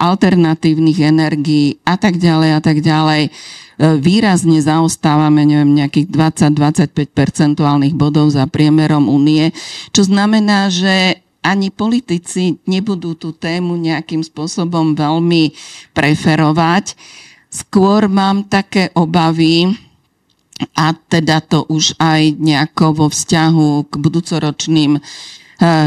alternatívnych 0.00 0.98
energií 1.04 1.76
a 1.84 2.00
tak 2.00 2.16
ďalej 2.16 2.50
a 2.56 2.60
tak 2.64 2.80
ďalej 2.80 3.22
výrazne 3.82 4.62
zaostávame, 4.62 5.42
neviem, 5.42 5.74
nejakých 5.74 6.06
20-25 6.06 7.10
percentuálnych 7.10 7.96
bodov 7.98 8.30
za 8.30 8.46
priemerom 8.46 9.10
únie, 9.10 9.50
čo 9.90 10.06
znamená, 10.06 10.70
že 10.70 11.18
ani 11.42 11.74
politici 11.74 12.62
nebudú 12.70 13.18
tú 13.18 13.34
tému 13.34 13.74
nejakým 13.74 14.22
spôsobom 14.22 14.94
veľmi 14.94 15.50
preferovať. 15.90 16.94
Skôr 17.50 18.06
mám 18.06 18.46
také 18.46 18.94
obavy, 18.94 19.74
a 20.76 20.94
teda 20.94 21.42
to 21.42 21.66
už 21.68 21.98
aj 21.98 22.38
nejako 22.38 23.04
vo 23.04 23.06
vzťahu 23.10 23.88
k 23.88 23.92
budúcoročným 23.98 24.92
eh, 24.96 25.02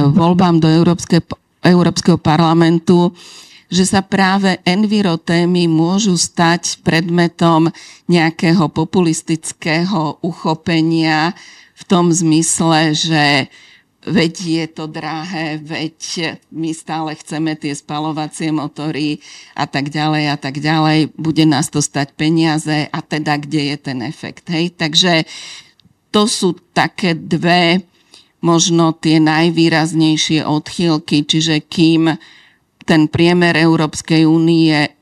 voľbám 0.05 0.59
do 0.59 0.67
Európske, 0.67 1.23
Európskeho 1.65 2.19
parlamentu, 2.21 3.15
že 3.69 3.83
sa 3.89 4.05
práve 4.05 4.61
envirotémy 4.61 5.65
môžu 5.65 6.15
stať 6.15 6.79
predmetom 6.85 7.73
nejakého 8.05 8.69
populistického 8.69 10.21
uchopenia 10.21 11.33
v 11.75 11.83
tom 11.89 12.13
zmysle, 12.13 12.93
že 12.93 13.49
veď 14.05 14.33
je 14.41 14.65
to 14.69 14.85
drahé, 14.85 15.57
veď 15.57 15.97
my 16.53 16.71
stále 16.71 17.17
chceme 17.17 17.57
tie 17.57 17.73
spalovacie 17.73 18.53
motory 18.53 19.19
a 19.57 19.65
tak 19.65 19.89
ďalej 19.89 20.23
a 20.31 20.37
tak 20.37 20.61
ďalej, 20.61 21.17
bude 21.17 21.45
nás 21.49 21.73
to 21.73 21.81
stať 21.81 22.13
peniaze 22.13 22.87
a 22.87 22.99
teda 23.01 23.41
kde 23.41 23.75
je 23.75 23.77
ten 23.81 23.99
efekt. 24.05 24.45
Hej? 24.53 24.77
Takže 24.77 25.25
to 26.13 26.29
sú 26.29 26.55
také 26.71 27.17
dve 27.17 27.81
možno 28.45 28.93
tie 28.93 29.17
najvýraznejšie 29.17 30.45
odchýlky, 30.45 31.25
čiže 31.25 31.65
kým 31.65 32.13
ten 32.85 33.09
priemer 33.09 33.57
Európskej 33.57 34.29
únie 34.29 34.95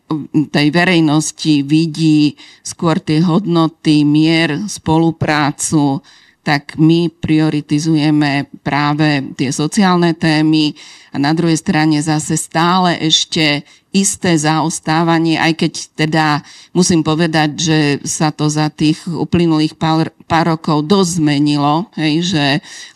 tej 0.50 0.68
verejnosti 0.72 1.68
vidí 1.68 2.40
skôr 2.64 3.04
tie 3.04 3.20
hodnoty, 3.20 4.08
mier, 4.08 4.64
spoluprácu, 4.72 6.00
tak 6.44 6.76
my 6.76 7.08
prioritizujeme 7.08 8.52
práve 8.68 9.32
tie 9.40 9.48
sociálne 9.50 10.12
témy 10.12 10.76
a 11.16 11.18
na 11.18 11.32
druhej 11.32 11.56
strane 11.56 12.04
zase 12.04 12.36
stále 12.36 13.00
ešte 13.00 13.64
isté 13.94 14.34
zaostávanie, 14.36 15.38
aj 15.38 15.54
keď 15.54 15.74
teda 15.94 16.26
musím 16.74 17.06
povedať, 17.06 17.50
že 17.56 17.80
sa 18.04 18.34
to 18.34 18.50
za 18.50 18.68
tých 18.74 19.00
uplynulých 19.06 19.78
pár, 19.78 20.10
pár 20.26 20.58
rokov 20.58 20.84
dosť 20.90 21.22
zmenilo, 21.22 21.88
hej, 21.96 22.34
že 22.34 22.46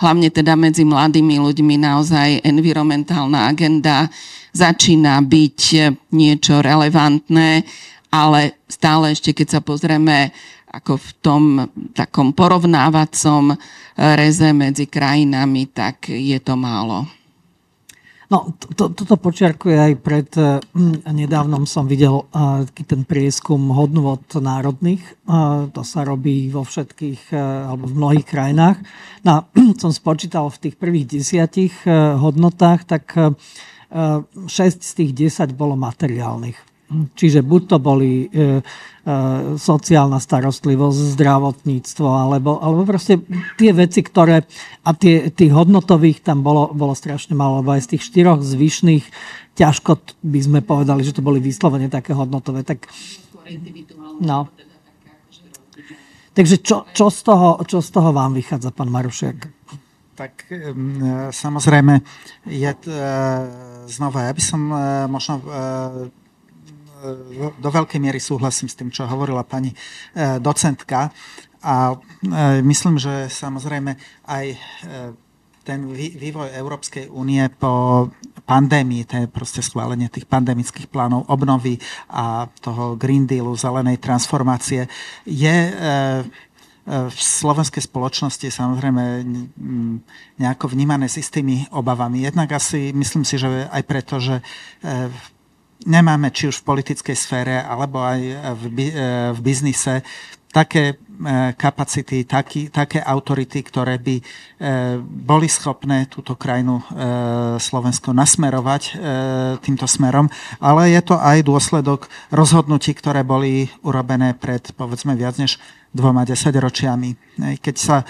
hlavne 0.02 0.34
teda 0.34 0.58
medzi 0.58 0.84
mladými 0.84 1.38
ľuďmi 1.38 1.76
naozaj 1.78 2.41
environmentálna 2.41 3.48
agenda 3.48 4.10
začína 4.58 5.22
byť 5.22 5.60
niečo 6.10 6.66
relevantné, 6.66 7.62
ale 8.10 8.58
stále 8.66 9.14
ešte, 9.14 9.38
keď 9.38 9.48
sa 9.54 9.62
pozrieme 9.62 10.34
ako 10.68 10.99
v 10.99 11.09
tom 11.24 11.43
takom 11.95 12.36
porovnávacom 12.36 13.55
reze 13.97 14.51
medzi 14.51 14.86
krajinami, 14.86 15.72
tak 15.72 16.11
je 16.11 16.38
to 16.43 16.59
málo. 16.59 17.07
No, 18.28 18.51
to, 18.76 18.91
toto 18.91 19.15
počiarkuje 19.15 19.78
aj 19.80 19.93
pred 20.03 20.28
hm, 20.36 21.07
nedávnom 21.07 21.63
som 21.63 21.88
videl 21.88 22.28
uh, 22.28 22.68
ten 22.84 23.07
prieskum 23.07 23.72
hodnôt 23.72 24.20
národných. 24.36 24.99
Uh, 25.24 25.72
to 25.72 25.88
sa 25.88 26.03
robí 26.03 26.51
vo 26.51 26.68
všetkých, 26.68 27.32
alebo 27.72 27.88
v 27.88 27.95
mnohých 27.95 28.28
krajinách. 28.28 28.84
No, 29.24 29.47
som 29.82 29.95
spočítal 29.95 30.51
v 30.51 30.59
tých 30.68 30.76
prvých 30.76 31.07
desiatich 31.07 31.72
hodnotách, 32.20 32.84
tak 32.84 33.15
uh, 33.15 33.32
6 33.88 34.51
z 34.84 34.91
tých 34.91 35.32
10 35.32 35.55
bolo 35.55 35.80
materiálnych. 35.80 36.76
Čiže 36.88 37.43
buď 37.43 37.61
to 37.67 37.77
boli 37.83 38.11
e, 38.23 38.27
e, 38.31 38.59
sociálna 39.59 40.23
starostlivosť, 40.23 41.19
zdravotníctvo, 41.19 42.07
alebo, 42.07 42.63
alebo 42.63 42.88
proste 42.88 43.19
tie 43.59 43.75
veci, 43.75 43.99
ktoré... 43.99 44.47
A 44.88 44.95
tie, 44.95 45.27
tých 45.27 45.51
hodnotových 45.51 46.23
tam 46.23 46.47
bolo, 46.47 46.71
bolo 46.71 46.95
strašne 46.95 47.35
málo, 47.35 47.59
lebo 47.59 47.75
aj 47.75 47.83
z 47.83 47.89
tých 47.95 48.03
štyroch 48.07 48.39
zvyšných 48.39 49.03
ťažko 49.59 49.99
by 50.23 50.39
sme 50.39 50.59
povedali, 50.63 51.03
že 51.03 51.11
to 51.11 51.19
boli 51.19 51.43
vyslovene 51.43 51.91
také 51.91 52.15
hodnotové. 52.15 52.63
Tak, 52.63 52.88
no. 54.23 54.47
Takže 56.31 56.55
čo, 56.63 56.88
čo, 56.95 57.11
z 57.11 57.19
toho, 57.19 57.59
čo 57.67 57.83
z 57.83 57.89
toho 57.91 58.15
vám 58.15 58.31
vychádza, 58.31 58.71
pán 58.71 58.88
Marušiak? 58.88 59.51
Tak 60.15 60.49
samozrejme, 61.35 61.99
je, 62.47 62.71
znova, 63.88 64.29
ja 64.29 64.33
by 64.33 64.43
som 64.43 64.61
e, 64.69 64.77
možno 65.07 65.33
e, 65.39 65.43
do 67.58 67.70
veľkej 67.70 68.00
miery 68.02 68.20
súhlasím 68.22 68.68
s 68.70 68.78
tým, 68.78 68.89
čo 68.89 69.06
hovorila 69.06 69.45
pani 69.45 69.72
e, 69.72 69.78
docentka. 70.41 71.14
A 71.62 71.93
e, 71.93 71.95
myslím, 72.62 72.98
že 72.98 73.30
samozrejme 73.30 73.98
aj 74.26 74.45
e, 74.54 74.58
ten 75.68 75.84
vývoj 75.93 76.56
Európskej 76.56 77.12
únie 77.12 77.43
po 77.52 78.08
pandémii, 78.48 79.04
to 79.04 79.14
je 79.20 79.28
proste 79.28 79.60
schválenie 79.60 80.08
tých 80.08 80.24
pandemických 80.24 80.88
plánov 80.88 81.28
obnovy 81.28 81.76
a 82.08 82.48
toho 82.64 82.95
Green 82.95 83.28
Dealu, 83.28 83.52
zelenej 83.60 84.00
transformácie, 84.00 84.88
je 85.28 85.58
v 86.88 87.20
slovenskej 87.20 87.84
spoločnosti 87.84 88.48
samozrejme 88.48 89.28
nejako 90.39 90.72
vnímané 90.72 91.12
s 91.12 91.20
istými 91.20 91.68
obavami. 91.76 92.24
Jednak 92.24 92.48
asi 92.56 92.95
myslím 92.95 93.28
si, 93.28 93.36
že 93.36 93.68
aj 93.68 93.84
preto, 93.84 94.24
že 94.24 94.39
nemáme 95.86 96.34
či 96.34 96.49
už 96.49 96.63
v 96.63 96.67
politickej 96.73 97.17
sfére 97.17 97.55
alebo 97.61 98.01
aj 98.01 98.19
v, 98.57 98.63
e, 98.89 98.91
v 99.36 99.39
biznise 99.43 100.01
také 100.49 100.95
e, 100.95 101.53
kapacity, 101.53 102.25
taký, 102.25 102.73
také 102.73 103.03
autority, 103.03 103.61
ktoré 103.61 104.01
by 104.01 104.15
e, 104.17 104.23
boli 105.03 105.45
schopné 105.45 106.09
túto 106.09 106.34
krajinu 106.34 106.82
Slovensko 107.57 108.15
nasmerovať 108.15 108.97
týmto 109.61 109.86
smerom, 109.86 110.32
ale 110.61 110.93
je 110.93 111.01
to 111.03 111.15
aj 111.19 111.45
dôsledok 111.45 112.09
rozhodnutí, 112.34 112.95
ktoré 112.95 113.21
boli 113.21 113.69
urobené 113.84 114.34
pred 114.34 114.71
povedzme 114.73 115.13
viac 115.13 115.38
než 115.38 115.61
dvoma 115.93 116.25
desaťročiami. 116.25 117.38
Keď 117.57 117.75
sa 117.75 118.05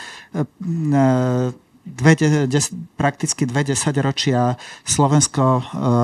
dve, 1.88 2.14
des, 2.48 2.66
prakticky 3.00 3.48
dve 3.48 3.64
desaťročia 3.64 4.60
Slovensko 4.84 5.44
e, 5.44 5.62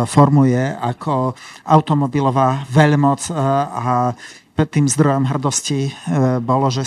formuje 0.07 0.61
ako 0.79 1.35
automobilová 1.67 2.63
veľmoc 2.71 3.21
e, 3.27 3.33
a 3.35 4.15
tým 4.53 4.85
zdrojom 4.85 5.27
hrdosti 5.27 5.89
e, 5.89 5.91
bolo, 6.39 6.69
že 6.69 6.85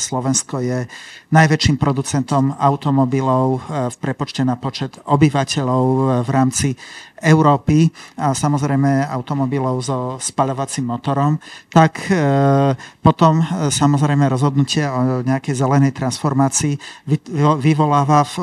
Slovensko 0.00 0.64
je 0.64 0.88
najväčším 1.30 1.76
producentom 1.76 2.54
automobilov 2.54 3.62
v 3.66 3.96
prepočte 3.98 4.46
na 4.46 4.54
počet 4.54 4.98
obyvateľov 5.02 5.84
v 6.22 6.30
rámci 6.30 6.68
Európy 7.16 7.88
a 8.20 8.36
samozrejme 8.36 9.08
automobilov 9.08 9.80
so 9.80 9.98
spaľovacím 10.20 10.84
motorom, 10.84 11.40
tak 11.72 12.12
e, 12.12 12.14
potom 13.00 13.40
samozrejme 13.72 14.28
rozhodnutie 14.28 14.84
o 14.84 15.24
nejakej 15.24 15.56
zelenej 15.56 15.96
transformácii 15.96 16.76
vyvoláva 17.56 18.20
v 18.28 18.34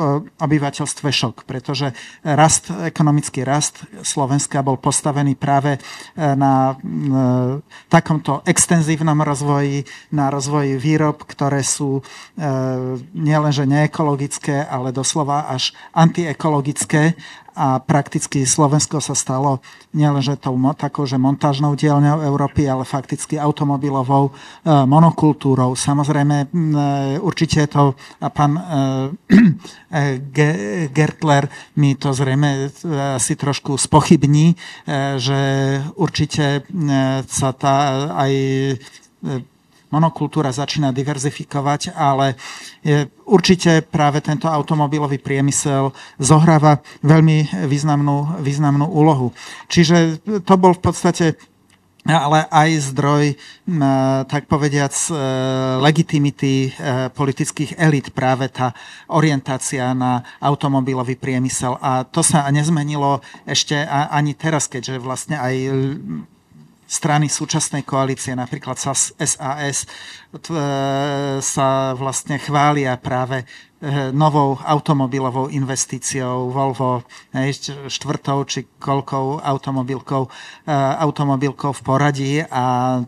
obyvateľstve 0.42 1.08
šok, 1.08 1.46
pretože 1.46 1.94
rast, 2.26 2.74
ekonomický 2.74 3.46
rast 3.46 3.86
Slovenska 4.02 4.66
bol 4.66 4.76
postavený 4.82 5.38
práve 5.38 5.78
na 6.16 6.74
takomto 7.86 8.42
extenzívnom 8.42 9.22
rozvoji, 9.22 9.86
na 10.10 10.34
rozvoji 10.34 10.74
výrob, 10.74 11.22
ktoré 11.22 11.62
sú 11.62 12.02
nielenže 13.14 13.64
neekologické, 13.66 14.64
ale 14.66 14.94
doslova 14.94 15.50
až 15.50 15.74
antiekologické 15.94 17.14
a 17.54 17.78
prakticky 17.78 18.42
Slovensko 18.42 18.98
sa 18.98 19.14
stalo 19.14 19.62
nielenže 19.94 20.34
tou 20.42 20.58
takou, 20.74 21.06
že 21.06 21.14
montážnou 21.14 21.78
dielňou 21.78 22.26
Európy, 22.26 22.66
ale 22.66 22.82
fakticky 22.82 23.38
automobilovou 23.38 24.30
e, 24.30 24.32
monokultúrou. 24.66 25.78
Samozrejme, 25.78 26.36
e, 26.42 26.46
určite 27.22 27.70
to 27.70 27.94
a 28.18 28.28
pán 28.28 28.58
e, 28.58 28.62
Gertler 30.90 31.46
mi 31.78 31.94
to 31.94 32.10
zrejme 32.10 32.74
si 33.22 33.38
trošku 33.38 33.78
spochybní, 33.78 34.58
že 35.22 35.40
určite 35.94 36.66
sa 37.30 37.50
tá 37.54 38.10
aj 38.18 38.32
monokultúra 39.94 40.50
začína 40.50 40.90
diverzifikovať, 40.90 41.94
ale 41.94 42.34
je, 42.82 43.06
určite 43.22 43.86
práve 43.86 44.18
tento 44.18 44.50
automobilový 44.50 45.22
priemysel 45.22 45.94
zohráva 46.18 46.82
veľmi 47.06 47.66
významnú, 47.70 48.42
významnú 48.42 48.90
úlohu. 48.90 49.30
Čiže 49.70 50.18
to 50.42 50.54
bol 50.58 50.74
v 50.74 50.82
podstate 50.82 51.26
ale 52.04 52.44
aj 52.52 52.92
zdroj, 52.92 53.32
tak 54.28 54.44
povediac, 54.44 54.92
e, 54.92 55.12
legitimity 55.80 56.68
e, 56.68 56.70
politických 57.08 57.80
elit, 57.80 58.12
práve 58.12 58.52
tá 58.52 58.76
orientácia 59.08 59.96
na 59.96 60.20
automobilový 60.36 61.16
priemysel. 61.16 61.80
A 61.80 62.04
to 62.04 62.20
sa 62.20 62.44
nezmenilo 62.52 63.24
ešte 63.48 63.88
ani 63.88 64.36
teraz, 64.36 64.68
keďže 64.68 65.00
vlastne 65.00 65.40
aj 65.40 65.54
strany 66.84 67.32
súčasnej 67.32 67.82
koalície, 67.82 68.36
napríklad 68.36 68.76
SAS, 68.76 69.16
sa 71.40 71.68
vlastne 71.96 72.36
chvália 72.38 72.96
práve 73.00 73.48
novou 74.12 74.56
automobilovou 74.60 75.48
investíciou 75.52 76.50
Volvo 76.50 77.04
štvrtou 77.88 78.44
či 78.48 78.66
koľkou 78.78 79.44
automobilkou, 79.44 80.28
eh, 80.64 80.72
automobilkou 80.74 81.72
v 81.72 81.82
poradí 81.82 82.32
a 82.40 82.98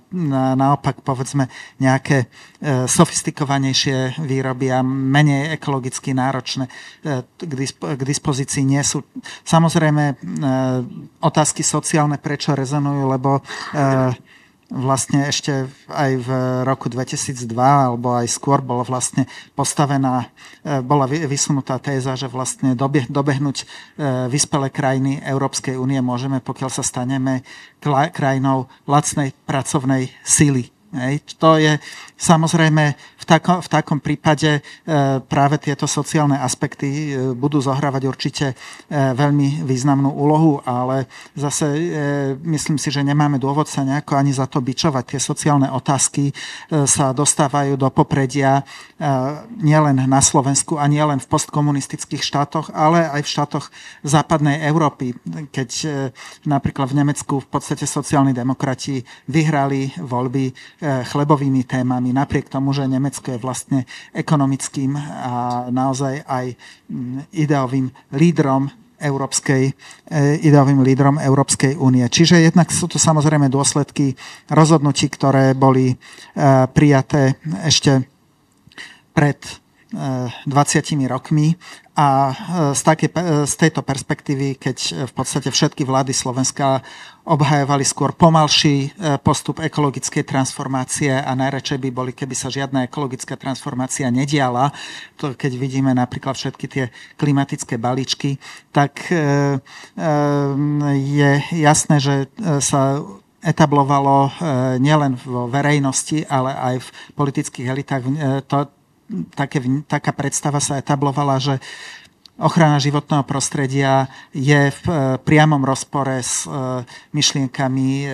naopak 0.57 1.01
povedzme 1.01 1.49
nejaké 1.81 2.27
eh, 2.27 2.85
sofistikovanejšie 2.89 4.21
výroby 4.21 4.73
a 4.73 4.85
menej 4.85 5.57
ekologicky 5.57 6.13
náročné 6.17 6.69
k 7.37 8.03
dispozícii 8.03 8.65
nie 8.65 8.81
sú. 8.83 9.05
Samozrejme 9.45 10.19
otázky 11.23 11.63
sociálne 11.63 12.19
prečo 12.19 12.57
rezonujú, 12.57 13.03
lebo 13.07 13.41
vlastne 14.71 15.31
ešte 15.31 15.71
aj 15.87 16.13
v 16.21 16.29
roku 16.67 16.91
2002 16.91 17.55
alebo 17.57 18.19
aj 18.19 18.27
skôr 18.27 18.59
bola 18.59 18.83
vlastne 18.83 19.31
postavená, 19.55 20.29
e, 20.67 20.83
bola 20.83 21.07
vysunutá 21.07 21.79
téza, 21.79 22.19
že 22.19 22.27
vlastne 22.27 22.75
dobehnúť 23.07 23.57
e, 23.63 23.65
vyspelé 24.27 24.69
krajiny 24.75 25.23
Európskej 25.23 25.79
únie 25.79 26.03
môžeme, 26.03 26.43
pokiaľ 26.43 26.71
sa 26.71 26.83
staneme 26.83 27.47
krajinou 28.11 28.67
lacnej 28.85 29.33
pracovnej 29.47 30.11
sily. 30.93 31.21
To 31.39 31.57
je 31.57 31.79
samozrejme 32.17 32.95
tako, 33.27 33.59
v 33.59 33.69
takom 33.69 33.99
prípade 33.99 34.51
e, 34.57 34.61
práve 35.27 35.59
tieto 35.59 35.91
sociálne 35.91 36.39
aspekty 36.39 36.87
e, 36.87 37.07
budú 37.35 37.59
zohrávať 37.59 38.03
určite 38.07 38.47
e, 38.47 38.57
veľmi 38.95 39.67
významnú 39.67 40.15
úlohu, 40.15 40.63
ale 40.63 41.11
zase 41.35 41.67
myslím 42.47 42.79
si, 42.79 42.95
že 42.95 43.03
nemáme 43.03 43.43
dôvod 43.43 43.67
sa 43.67 43.83
nejako 43.83 44.15
ani 44.15 44.31
za 44.31 44.47
to 44.47 44.63
bičovať. 44.63 45.05
Tie 45.17 45.21
sociálne 45.21 45.67
otázky 45.67 46.31
sa 46.87 47.11
dostávajú 47.11 47.75
do 47.75 47.89
popredia 47.91 48.63
nielen 49.59 50.07
na 50.07 50.21
Slovensku 50.23 50.79
a 50.79 50.87
nielen 50.87 51.19
v 51.19 51.27
postkomunistických 51.27 52.23
štátoch, 52.23 52.71
ale 52.71 53.11
aj 53.11 53.27
v 53.27 53.33
štátoch 53.33 53.67
západnej 54.07 54.63
Európy. 54.71 55.19
Keď 55.51 55.71
napríklad 56.47 56.95
v 56.95 56.99
Nemecku 57.03 57.43
v 57.43 57.49
podstate 57.49 57.89
sociálni 57.89 58.31
demokrati 58.31 59.03
vyhrali 59.27 59.97
voľby 59.99 60.55
chlebovými 60.83 61.65
témami, 61.65 62.13
napriek 62.13 62.53
tomu, 62.53 62.77
že 62.77 62.85
Nemecko 62.85 63.33
je 63.33 63.41
vlastne 63.41 63.79
ekonomickým 64.13 64.93
a 64.99 65.67
naozaj 65.73 66.21
aj 66.29 66.53
mm, 66.53 67.33
ideovým 67.33 67.89
lídrom 68.13 68.69
Európskej, 68.97 69.73
e, 69.73 69.73
ideovým 70.45 70.81
lídrom 70.81 71.17
Európskej 71.21 71.77
únie. 71.77 72.05
Čiže 72.09 72.45
jednak 72.45 72.69
sú 72.73 72.89
to 72.89 72.97
samozrejme 72.97 73.49
dôsledky 73.49 74.17
rozhodnutí, 74.49 75.09
ktoré 75.13 75.53
boli 75.57 75.93
e, 75.93 75.97
prijaté 76.73 77.41
ešte 77.65 78.05
pred 79.17 79.41
20 79.97 80.45
rokmi 81.09 81.57
a 81.97 82.37
z, 82.77 82.81
také, 82.85 83.09
z 83.49 83.55
tejto 83.57 83.81
perspektívy, 83.81 84.61
keď 84.61 85.09
v 85.09 85.13
podstate 85.17 85.49
všetky 85.49 85.89
vlády 85.89 86.13
Slovenska 86.13 86.85
obhajovali 87.25 87.83
skôr 87.83 88.13
pomalší 88.13 88.93
postup 89.25 89.65
ekologickej 89.65 90.23
transformácie 90.29 91.11
a 91.11 91.33
najradšej 91.33 91.79
by 91.83 91.89
boli, 91.91 92.13
keby 92.13 92.37
sa 92.37 92.53
žiadna 92.53 92.87
ekologická 92.87 93.35
transformácia 93.35 94.13
nediala, 94.13 94.71
to 95.17 95.33
keď 95.33 95.57
vidíme 95.57 95.91
napríklad 95.97 96.37
všetky 96.37 96.67
tie 96.69 96.85
klimatické 97.17 97.81
balíčky, 97.81 98.37
tak 98.71 99.09
je 100.93 101.33
jasné, 101.51 101.97
že 101.99 102.31
sa 102.61 103.01
etablovalo 103.43 104.31
nielen 104.79 105.19
vo 105.23 105.47
verejnosti, 105.47 106.27
ale 106.27 106.55
aj 106.55 106.75
v 106.83 106.89
politických 107.15 107.67
elitách 107.67 108.03
to, 108.47 108.71
také, 109.35 109.63
taká 109.87 110.11
predstava 110.13 110.59
sa 110.59 110.79
etablovala, 110.81 111.39
že 111.39 111.55
ochrana 112.37 112.77
životného 112.77 113.25
prostredia 113.25 114.13
je 114.37 114.69
v 114.69 114.83
e, 114.89 114.95
priamom 115.25 115.65
rozpore 115.65 116.21
s 116.21 116.45
e, 116.45 116.53
myšlienkami 117.17 117.89
e, 118.05 118.07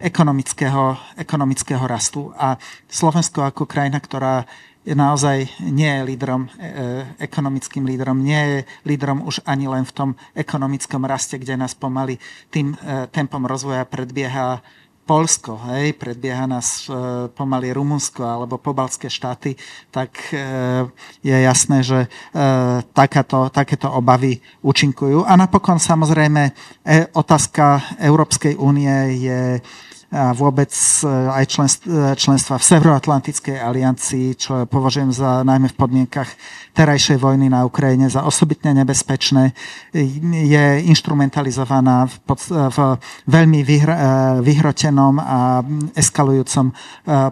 ekonomického, 0.00 0.96
ekonomického 1.20 1.84
rastu. 1.84 2.32
A 2.40 2.56
Slovensko 2.88 3.44
ako 3.44 3.68
krajina, 3.68 4.00
ktorá 4.00 4.48
naozaj 4.88 5.52
nie 5.68 5.84
je 5.84 6.00
lídrom, 6.00 6.48
ekonomickým 7.20 7.84
lídrom, 7.84 8.24
nie 8.24 8.40
je 8.40 8.58
lídrom 8.88 9.20
už 9.20 9.44
ani 9.44 9.68
len 9.68 9.84
v 9.84 9.92
tom 9.92 10.10
ekonomickom 10.32 11.04
raste, 11.04 11.36
kde 11.36 11.60
nás 11.60 11.76
pomaly 11.76 12.16
tým 12.48 12.72
tempom 13.12 13.44
rozvoja 13.44 13.84
predbieha 13.84 14.64
Polsko, 15.08 15.56
hej, 15.72 15.96
predbieha 15.96 16.44
nás 16.44 16.84
e, 16.84 16.92
pomaly 17.32 17.72
Rumunsko 17.72 18.20
alebo 18.28 18.60
pobalské 18.60 19.08
štáty, 19.08 19.56
tak 19.88 20.12
e, 20.36 20.44
je 21.24 21.32
jasné, 21.32 21.80
že 21.80 22.04
e, 22.04 22.08
takáto, 22.92 23.48
takéto 23.48 23.88
obavy 23.88 24.36
účinkujú. 24.60 25.24
A 25.24 25.32
napokon 25.40 25.80
samozrejme 25.80 26.42
e, 26.44 26.52
otázka 27.16 27.96
Európskej 28.04 28.60
únie 28.60 28.92
je 29.16 29.40
a 30.08 30.32
vôbec 30.32 30.72
e, 30.72 31.04
aj 31.04 31.44
e, 31.44 31.56
členstva 32.16 32.56
v 32.56 32.64
Severoatlantickej 32.64 33.60
aliancii, 33.60 34.40
čo 34.40 34.64
považujem 34.64 35.12
za 35.12 35.44
najmä 35.44 35.68
v 35.68 35.76
podmienkach 35.76 36.32
terajšej 36.72 37.20
vojny 37.20 37.52
na 37.52 37.68
Ukrajine 37.68 38.08
za 38.08 38.24
osobitne 38.24 38.72
nebezpečné, 38.72 39.52
je 40.32 40.66
instrumentalizovaná 40.88 42.08
v, 42.08 42.14
pod, 42.24 42.40
v 42.48 42.78
veľmi 43.28 43.60
vyhr, 43.60 43.90
e, 43.92 43.98
vyhrotenom 44.40 45.20
a 45.20 45.60
eskalujúcom 45.92 46.72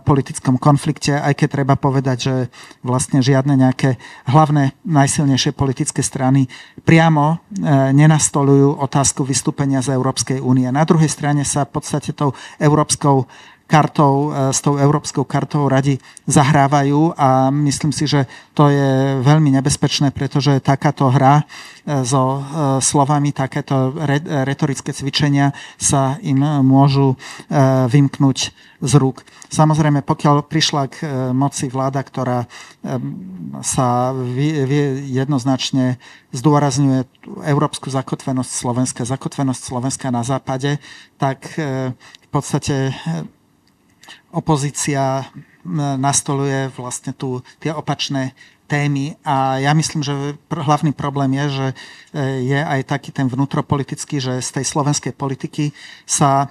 politickom 0.05 0.61
konflikte, 0.61 1.17
aj 1.17 1.33
keď 1.33 1.49
treba 1.49 1.75
povedať, 1.81 2.17
že 2.19 2.35
vlastne 2.85 3.25
žiadne 3.25 3.57
nejaké 3.57 3.97
hlavné 4.29 4.77
najsilnejšie 4.85 5.57
politické 5.57 6.05
strany 6.05 6.51
priamo 6.85 7.41
nenastolujú 7.93 8.83
otázku 8.83 9.23
vystúpenia 9.23 9.81
z 9.81 9.95
Európskej 9.95 10.43
únie. 10.43 10.69
Na 10.69 10.85
druhej 10.85 11.09
strane 11.09 11.47
sa 11.47 11.65
v 11.65 11.81
podstate 11.81 12.13
tou 12.13 12.35
európskou 12.67 13.27
kartou, 13.67 14.31
e, 14.31 14.55
s 14.55 14.63
tou 14.63 14.79
európskou 14.79 15.27
kartou 15.27 15.67
radi 15.67 15.99
zahrávajú 16.31 17.19
a 17.19 17.51
myslím 17.51 17.91
si, 17.91 18.07
že 18.07 18.31
to 18.55 18.71
je 18.71 19.21
veľmi 19.21 19.51
nebezpečné, 19.59 20.15
pretože 20.15 20.63
takáto 20.63 21.11
hra 21.11 21.43
e, 21.43 21.45
so 22.07 22.39
e, 22.39 22.43
slovami, 22.79 23.35
takéto 23.35 23.91
retorické 24.47 24.95
cvičenia 24.95 25.51
sa 25.77 26.17
im 26.23 26.39
môžu 26.63 27.19
vymknúť 27.91 28.55
z 28.79 28.93
rúk. 29.01 29.27
Samozrejme, 29.51 30.07
pokiaľ 30.07 30.47
prišla 30.47 30.83
k 30.93 30.97
moci 31.35 31.67
vláda, 31.67 32.05
ktorá 32.05 32.45
sa 33.65 34.13
jednoznačne 35.09 35.97
zdôrazňuje 36.31 37.01
európsku 37.49 37.89
zakotvenosť 37.89 38.53
Slovenska, 38.53 39.09
zakotvenosť 39.09 39.63
Slovenska 39.63 40.13
na 40.13 40.23
západe, 40.23 40.79
tak 41.17 41.57
v 41.57 42.29
podstate 42.29 42.93
opozícia 44.37 45.25
nastoluje 45.97 46.71
vlastne 46.77 47.11
tu 47.17 47.43
tie 47.59 47.75
opačné 47.75 48.37
témy 48.67 49.15
a 49.23 49.63
ja 49.63 49.71
myslím, 49.73 50.03
že 50.03 50.35
hlavný 50.51 50.91
problém 50.91 51.39
je, 51.39 51.47
že 51.49 51.67
e, 51.71 51.75
je 52.51 52.59
aj 52.59 52.99
taký 52.99 53.15
ten 53.15 53.31
vnútropolitický, 53.31 54.19
že 54.19 54.43
z 54.43 54.51
tej 54.59 54.65
slovenskej 54.67 55.15
politiky 55.15 55.71
sa 56.03 56.43
e, 56.43 56.47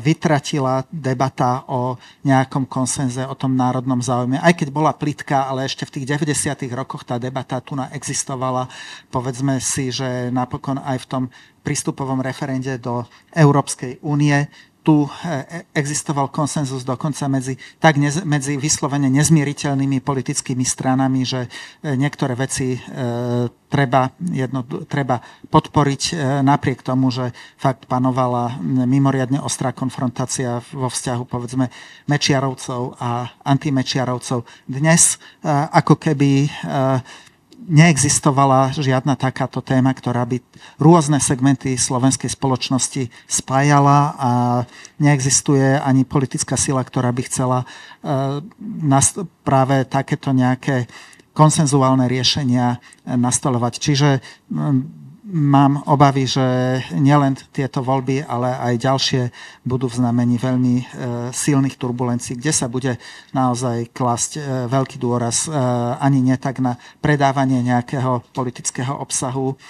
vytratila 0.00 0.88
debata 0.88 1.68
o 1.68 2.00
nejakom 2.24 2.64
konsenze, 2.64 3.20
o 3.28 3.36
tom 3.36 3.60
národnom 3.60 4.00
záujme. 4.00 4.40
Aj 4.40 4.56
keď 4.56 4.72
bola 4.72 4.96
plitka, 4.96 5.44
ale 5.44 5.68
ešte 5.68 5.84
v 5.84 6.00
tých 6.00 6.16
90. 6.16 6.64
rokoch 6.72 7.04
tá 7.04 7.20
debata 7.20 7.60
tu 7.60 7.76
existovala. 7.76 8.64
Povedzme 9.12 9.60
si, 9.60 9.92
že 9.92 10.32
napokon 10.32 10.80
aj 10.80 10.96
v 11.04 11.06
tom 11.06 11.24
prístupovom 11.60 12.24
referende 12.24 12.80
do 12.80 13.04
Európskej 13.36 14.00
únie 14.00 14.48
tu 14.88 15.04
e, 15.04 15.68
existoval 15.76 16.32
konsenzus 16.32 16.80
dokonca 16.80 17.28
medzi, 17.28 17.60
tak 17.76 18.00
nez, 18.00 18.24
medzi 18.24 18.56
vyslovene 18.56 19.12
nezmieriteľnými 19.12 20.00
politickými 20.00 20.64
stranami, 20.64 21.28
že 21.28 21.44
e, 21.44 21.92
niektoré 21.92 22.32
veci 22.32 22.72
e, 22.72 22.78
treba, 23.68 24.08
jedno, 24.32 24.64
treba 24.88 25.20
podporiť 25.52 26.02
e, 26.08 26.12
napriek 26.40 26.80
tomu, 26.80 27.12
že 27.12 27.36
fakt 27.60 27.84
panovala 27.84 28.56
mimoriadne 28.64 29.44
ostrá 29.44 29.76
konfrontácia 29.76 30.64
vo 30.72 30.88
vzťahu 30.88 31.22
povedzme 31.28 31.68
Mečiarovcov 32.08 32.96
a 32.96 33.28
antimečiarovcov. 33.44 34.48
Dnes 34.64 35.20
e, 35.44 35.52
ako 35.52 36.00
keby 36.00 36.48
e, 36.48 36.50
neexistovala 37.66 38.70
žiadna 38.76 39.18
takáto 39.18 39.58
téma, 39.58 39.90
ktorá 39.90 40.22
by 40.22 40.38
rôzne 40.78 41.18
segmenty 41.18 41.74
slovenskej 41.74 42.30
spoločnosti 42.30 43.10
spájala 43.26 44.14
a 44.14 44.30
neexistuje 45.02 45.76
ani 45.82 46.06
politická 46.06 46.54
sila, 46.54 46.86
ktorá 46.86 47.10
by 47.10 47.22
chcela 47.26 47.58
uh, 47.66 48.38
práve 49.42 49.82
takéto 49.90 50.30
nejaké 50.30 50.86
konsenzuálne 51.34 52.10
riešenia 52.10 52.82
nastolovať. 53.06 53.78
Čiže 53.78 54.08
mám 55.28 55.84
obavy, 55.84 56.24
že 56.24 56.44
nielen 56.96 57.36
tieto 57.52 57.84
voľby, 57.84 58.24
ale 58.24 58.48
aj 58.48 58.74
ďalšie 58.80 59.22
budú 59.60 59.92
v 59.92 59.98
znamení 60.00 60.40
veľmi 60.40 60.74
e, 60.80 60.84
silných 61.28 61.76
turbulencií, 61.76 62.40
kde 62.40 62.52
sa 62.52 62.66
bude 62.72 62.96
naozaj 63.36 63.92
klasť 63.92 64.30
e, 64.36 64.40
veľký 64.72 64.96
dôraz 64.96 65.44
e, 65.44 65.52
ani 66.00 66.24
nie 66.24 66.36
tak 66.40 66.64
na 66.64 66.80
predávanie 67.04 67.60
nejakého 67.60 68.24
politického 68.32 68.96
obsahu, 68.96 69.60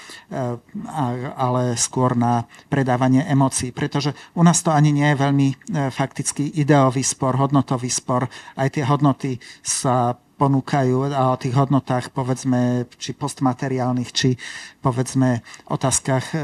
ale 1.34 1.74
skôr 1.74 2.14
na 2.14 2.46
predávanie 2.70 3.24
emócií. 3.26 3.74
Pretože 3.74 4.14
u 4.36 4.42
nás 4.46 4.62
to 4.62 4.70
ani 4.70 4.94
nie 4.94 5.08
je 5.12 5.20
veľmi 5.20 5.48
faktický 5.90 6.54
ideový 6.60 7.02
spor, 7.02 7.34
hodnotový 7.36 7.90
spor. 7.90 8.28
Aj 8.54 8.68
tie 8.68 8.84
hodnoty 8.84 9.40
sa 9.64 10.14
ponúkajú 10.38 11.10
a 11.10 11.34
o 11.34 11.40
tých 11.40 11.58
hodnotách, 11.58 12.14
povedzme, 12.14 12.86
či 12.94 13.10
postmateriálnych, 13.12 14.10
či 14.14 14.38
povedzme 14.78 15.42
otázkach 15.66 16.32
e, 16.32 16.38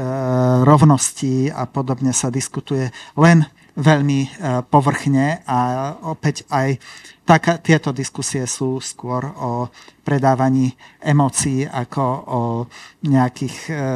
rovnosti 0.67 1.47
a 1.47 1.63
podobne 1.63 2.11
sa 2.11 2.27
diskutuje 2.27 2.91
len 3.15 3.47
veľmi 3.79 4.19
e, 4.23 4.29
povrchne 4.67 5.47
a 5.47 5.59
opäť 6.11 6.43
aj 6.51 6.79
tak, 7.25 7.63
tieto 7.65 7.89
diskusie 7.95 8.45
sú 8.45 8.83
skôr 8.83 9.25
o 9.25 9.71
predávaní 10.05 10.75
emócií 11.01 11.65
ako 11.65 12.03
o 12.27 12.41
nejakých, 13.07 13.57
e, 13.71 13.87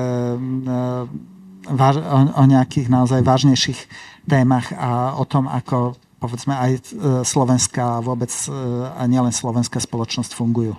o 2.34 2.44
nejakých 2.48 2.88
naozaj 2.88 3.22
vážnejších 3.22 3.80
témach 4.26 4.72
a 4.74 5.20
o 5.20 5.28
tom, 5.28 5.46
ako 5.46 6.00
povedzme 6.20 6.54
aj 6.54 6.72
e, 6.76 6.82
slovenská 7.24 8.04
vôbec 8.04 8.30
e, 8.30 8.52
a 8.92 9.04
nielen 9.08 9.32
slovenská 9.32 9.80
spoločnosť 9.80 10.36
fungujú. 10.36 10.76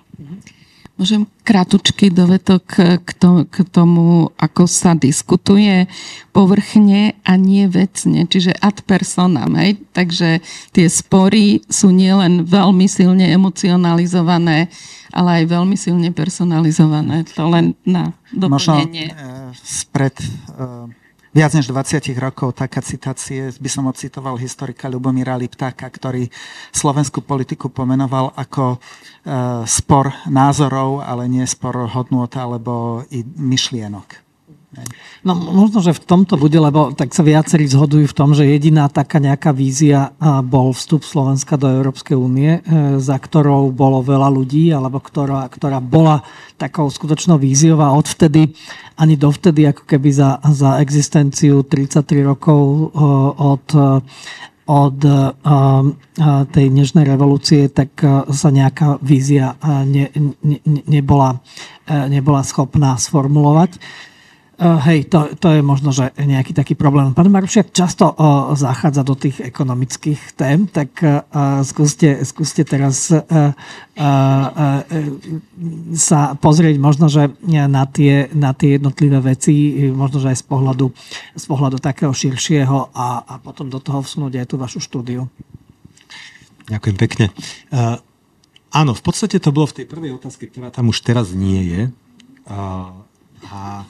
Môžem 1.01 1.25
krátučky 1.49 2.13
dovetok 2.13 2.61
k, 3.01 3.09
to, 3.17 3.49
k 3.49 3.65
tomu, 3.73 4.37
ako 4.37 4.69
sa 4.69 4.93
diskutuje 4.93 5.89
povrchne 6.29 7.17
a 7.25 7.41
nie 7.41 7.65
vecne, 7.73 8.29
čiže 8.29 8.53
ad 8.61 8.85
personam. 8.85 9.49
Hej? 9.57 9.81
Takže 9.97 10.45
tie 10.77 10.87
spory 10.93 11.65
sú 11.73 11.89
nielen 11.89 12.45
veľmi 12.45 12.85
silne 12.85 13.33
emocionalizované, 13.33 14.69
ale 15.09 15.41
aj 15.41 15.45
veľmi 15.49 15.77
silne 15.81 16.13
personalizované. 16.13 17.25
To 17.33 17.49
len 17.49 17.73
na 17.89 18.13
doplnenie. 18.37 19.09
Možno 19.09 19.57
e, 19.57 19.57
spred 19.57 20.21
viac 21.31 21.55
než 21.55 21.71
20 21.71 22.03
rokov 22.19 22.59
taká 22.59 22.83
citácie, 22.83 23.55
by 23.55 23.71
som 23.71 23.87
ocitoval 23.87 24.35
historika 24.39 24.91
Ľubomíra 24.91 25.39
Liptáka, 25.39 25.87
ktorý 25.87 26.27
slovenskú 26.75 27.23
politiku 27.23 27.71
pomenoval 27.71 28.35
ako 28.35 28.75
e, 28.75 28.79
spor 29.67 30.11
názorov, 30.27 31.07
ale 31.07 31.31
nie 31.31 31.47
spor 31.47 31.87
hodnôt 31.91 32.31
alebo 32.35 33.07
i 33.15 33.23
myšlienok. 33.23 34.30
No 35.27 35.35
možno, 35.35 35.83
že 35.83 35.91
v 35.91 36.07
tomto 36.07 36.39
bude, 36.39 36.55
lebo 36.55 36.95
tak 36.95 37.11
sa 37.11 37.27
viacerí 37.27 37.67
zhodujú 37.67 38.07
v 38.07 38.17
tom, 38.17 38.39
že 38.39 38.47
jediná 38.47 38.87
taká 38.87 39.19
nejaká 39.19 39.51
vízia 39.51 40.15
bol 40.47 40.71
vstup 40.71 41.03
Slovenska 41.03 41.59
do 41.59 41.67
Európskej 41.67 42.15
únie, 42.15 42.63
e, 42.63 43.03
za 43.03 43.19
ktorou 43.19 43.75
bolo 43.75 43.99
veľa 43.99 44.31
ľudí, 44.31 44.71
alebo 44.71 45.03
ktorá, 45.03 45.51
ktorá 45.51 45.83
bola 45.83 46.23
takou 46.55 46.87
skutočnou 46.87 47.43
víziou 47.43 47.83
a 47.83 47.91
odvtedy 47.99 48.55
ani 48.95 49.19
dovtedy, 49.19 49.67
ako 49.67 49.91
keby 49.91 50.09
za, 50.15 50.39
za 50.55 50.79
existenciu 50.79 51.67
33 51.67 52.23
rokov 52.23 52.61
e, 52.63 52.83
od 53.37 53.67
od 54.71 55.03
tej 56.55 56.67
dnešnej 56.71 57.03
revolúcie, 57.03 57.67
tak 57.75 57.91
sa 58.31 58.49
nejaká 58.55 59.03
vízia 59.03 59.59
ne, 59.83 60.07
ne, 60.15 60.63
nebola, 60.87 61.43
nebola 61.91 62.47
schopná 62.47 62.95
sformulovať. 62.95 63.83
Uh, 64.61 64.77
hej, 64.85 65.09
to, 65.09 65.33
to 65.41 65.57
je 65.57 65.65
možno, 65.65 65.89
že 65.89 66.13
nejaký 66.21 66.53
taký 66.53 66.77
problém. 66.77 67.17
Pán 67.17 67.33
Marušiak 67.33 67.73
často 67.73 68.13
uh, 68.13 68.53
zachádza 68.53 69.01
do 69.01 69.17
tých 69.17 69.41
ekonomických 69.41 70.37
tém, 70.37 70.69
tak 70.69 71.01
uh, 71.01 71.25
skúste, 71.65 72.21
skúste 72.29 72.69
teraz 72.69 73.09
uh, 73.09 73.25
uh, 73.25 73.57
uh, 73.97 74.85
sa 75.97 76.37
pozrieť 76.37 76.77
možno, 76.77 77.09
že 77.09 77.33
na 77.49 77.89
tie, 77.89 78.29
na 78.37 78.53
tie 78.53 78.77
jednotlivé 78.77 79.33
veci, 79.33 79.81
možno, 79.97 80.21
že 80.21 80.37
aj 80.37 80.45
z 80.45 80.47
pohľadu, 80.53 80.87
z 81.41 81.45
pohľadu 81.49 81.81
takého 81.81 82.13
širšieho 82.13 82.93
a, 82.93 83.25
a 83.25 83.35
potom 83.41 83.73
do 83.73 83.81
toho 83.81 84.05
vsunúť 84.05 84.45
aj 84.45 84.47
tú 84.47 84.61
vašu 84.61 84.85
štúdiu. 84.85 85.25
Ďakujem 86.69 86.97
pekne. 87.01 87.33
Uh, 87.73 87.97
áno, 88.77 88.93
v 88.93 89.01
podstate 89.01 89.41
to 89.41 89.57
bolo 89.57 89.73
v 89.73 89.81
tej 89.81 89.87
prvej 89.89 90.21
otázke, 90.21 90.53
ktorá 90.53 90.69
tam 90.69 90.93
už 90.93 91.01
teraz 91.01 91.33
nie 91.33 91.65
je. 91.65 91.83
Uh, 92.45 92.93
a 93.49 93.89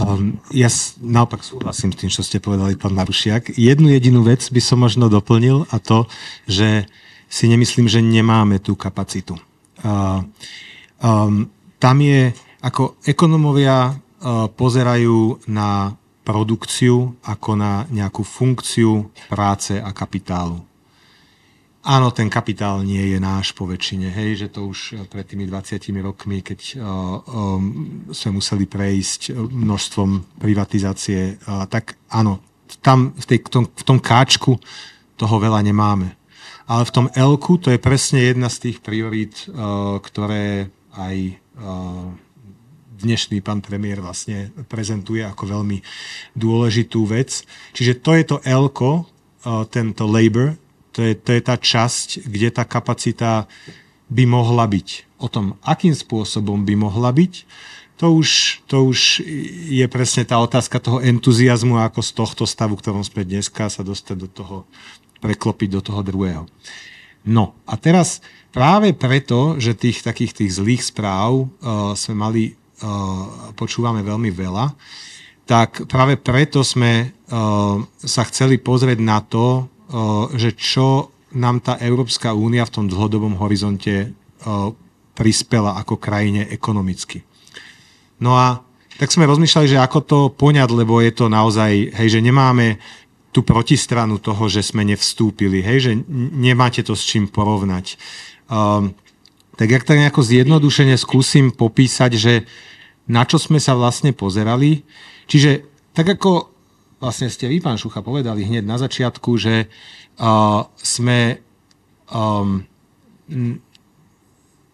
Um, 0.00 0.40
ja 0.48 0.72
naopak 1.04 1.44
súhlasím 1.44 1.92
s 1.92 1.98
tým, 2.00 2.10
čo 2.10 2.24
ste 2.24 2.40
povedali, 2.40 2.80
pán 2.80 2.96
Marušiak. 2.96 3.52
Jednu 3.52 3.92
jedinú 3.92 4.24
vec 4.24 4.40
by 4.48 4.60
som 4.64 4.80
možno 4.80 5.12
doplnil 5.12 5.68
a 5.68 5.76
to, 5.76 6.08
že 6.48 6.88
si 7.28 7.44
nemyslím, 7.46 7.86
že 7.86 8.00
nemáme 8.00 8.58
tú 8.58 8.74
kapacitu. 8.74 9.36
Uh, 9.84 10.24
um, 11.04 11.46
tam 11.76 11.96
je, 12.00 12.32
ako 12.64 12.96
ekonomovia 13.04 13.92
uh, 13.92 14.48
pozerajú 14.48 15.44
na 15.52 15.94
produkciu 16.20 17.16
ako 17.24 17.56
na 17.56 17.88
nejakú 17.90 18.22
funkciu 18.22 19.08
práce 19.28 19.76
a 19.80 19.90
kapitálu. 19.90 20.69
Áno, 21.80 22.12
ten 22.12 22.28
kapitál 22.28 22.84
nie 22.84 23.16
je 23.16 23.16
náš 23.16 23.56
po 23.56 23.64
väčšine, 23.64 24.12
hej, 24.12 24.44
že 24.44 24.52
to 24.52 24.68
už 24.68 24.78
eh, 24.92 25.08
pred 25.08 25.24
tými 25.24 25.48
20 25.48 25.80
rokmi, 26.04 26.44
keď 26.44 26.60
uh, 26.76 26.84
um, 27.24 28.04
sme 28.12 28.36
museli 28.36 28.68
prejsť 28.68 29.32
množstvom 29.32 30.36
privatizácie, 30.44 31.40
uh, 31.40 31.64
tak 31.64 31.96
áno, 32.12 32.44
tam 32.84 33.16
v, 33.16 33.24
tej, 33.24 33.48
tom, 33.48 33.64
v 33.64 33.82
tom 33.88 33.96
káčku 33.96 34.60
toho 35.16 35.36
veľa 35.40 35.64
nemáme. 35.64 36.20
Ale 36.68 36.84
v 36.84 36.92
tom 36.92 37.06
Elku 37.16 37.56
to 37.56 37.72
je 37.72 37.80
presne 37.80 38.28
jedna 38.28 38.52
z 38.52 38.68
tých 38.68 38.84
priorít, 38.84 39.48
uh, 39.48 39.96
ktoré 40.04 40.68
aj 40.92 41.16
uh, 41.32 42.12
dnešný 43.00 43.40
pán 43.40 43.64
premiér 43.64 44.04
vlastne 44.04 44.52
prezentuje 44.68 45.24
ako 45.24 45.48
veľmi 45.48 45.80
dôležitú 46.36 47.08
vec. 47.08 47.40
Čiže 47.72 48.04
to 48.04 48.10
je 48.20 48.24
to 48.28 48.36
uh, 49.48 49.64
tento 49.72 50.04
labor, 50.04 50.59
to 50.90 51.00
je, 51.02 51.12
to 51.14 51.30
je 51.36 51.42
tá 51.42 51.56
časť, 51.56 52.26
kde 52.26 52.48
tá 52.50 52.64
kapacita 52.66 53.46
by 54.10 54.24
mohla 54.26 54.66
byť. 54.66 54.88
O 55.22 55.30
tom, 55.30 55.54
akým 55.62 55.94
spôsobom 55.94 56.66
by 56.66 56.74
mohla 56.74 57.14
byť, 57.14 57.34
to 58.00 58.16
už, 58.16 58.60
to 58.64 58.88
už 58.88 59.20
je 59.68 59.84
presne 59.92 60.24
tá 60.24 60.40
otázka 60.40 60.80
toho 60.80 61.04
entuziasmu, 61.04 61.76
ako 61.84 62.00
z 62.00 62.10
tohto 62.16 62.44
stavu, 62.48 62.80
ktorom 62.80 63.04
sme 63.04 63.28
dneska, 63.28 63.68
sa 63.68 63.84
dostať 63.84 64.16
do 64.16 64.28
toho, 64.28 64.56
preklopiť 65.20 65.68
do 65.68 65.80
toho 65.84 66.00
druhého. 66.00 66.48
No 67.28 67.52
a 67.68 67.76
teraz 67.76 68.24
práve 68.48 68.96
preto, 68.96 69.60
že 69.60 69.76
tých 69.76 70.00
takých 70.00 70.32
tých 70.32 70.56
zlých 70.56 70.80
správ 70.88 71.44
uh, 71.44 71.92
sme 71.92 72.16
mali, 72.16 72.42
uh, 72.80 73.52
počúvame 73.52 74.00
veľmi 74.00 74.32
veľa, 74.32 74.72
tak 75.44 75.84
práve 75.84 76.16
preto 76.16 76.64
sme 76.64 77.12
uh, 77.12 77.84
sa 78.00 78.22
chceli 78.32 78.56
pozrieť 78.56 78.96
na 78.96 79.20
to, 79.20 79.68
že 80.38 80.54
čo 80.54 81.10
nám 81.34 81.62
tá 81.62 81.78
Európska 81.82 82.34
únia 82.34 82.66
v 82.66 82.74
tom 82.74 82.86
dlhodobom 82.86 83.38
horizonte 83.38 84.14
prispela 85.14 85.76
ako 85.78 85.98
krajine 85.98 86.46
ekonomicky. 86.48 87.22
No 88.22 88.38
a 88.38 88.62
tak 89.00 89.08
sme 89.12 89.24
rozmýšľali, 89.24 89.66
že 89.68 89.80
ako 89.80 89.98
to 90.04 90.18
poňať, 90.36 90.68
lebo 90.76 91.00
je 91.00 91.12
to 91.12 91.32
naozaj, 91.32 91.72
hej, 91.96 92.08
že 92.08 92.20
nemáme 92.20 92.76
tú 93.32 93.40
protistranu 93.40 94.20
toho, 94.20 94.50
že 94.50 94.60
sme 94.60 94.84
nevstúpili, 94.84 95.64
hej, 95.64 95.78
že 95.80 95.92
nemáte 96.34 96.82
to 96.84 96.92
s 96.92 97.06
čím 97.08 97.30
porovnať. 97.30 97.96
Um, 98.50 98.92
tak 99.56 99.70
jak 99.70 99.84
tak 99.88 100.00
nejako 100.00 100.20
zjednodušene 100.20 100.96
skúsim 101.00 101.54
popísať, 101.54 102.10
že 102.16 102.32
na 103.08 103.24
čo 103.24 103.40
sme 103.40 103.56
sa 103.56 103.72
vlastne 103.72 104.12
pozerali. 104.12 104.82
Čiže 105.30 105.64
tak 105.96 106.20
ako 106.20 106.52
vlastne 107.00 107.32
ste 107.32 107.48
vy, 107.48 107.64
pán 107.64 107.80
Šucha, 107.80 108.04
povedali 108.04 108.44
hneď 108.44 108.64
na 108.68 108.76
začiatku, 108.76 109.40
že 109.40 109.66
uh, 109.66 110.68
sme 110.76 111.40
um, 112.12 112.68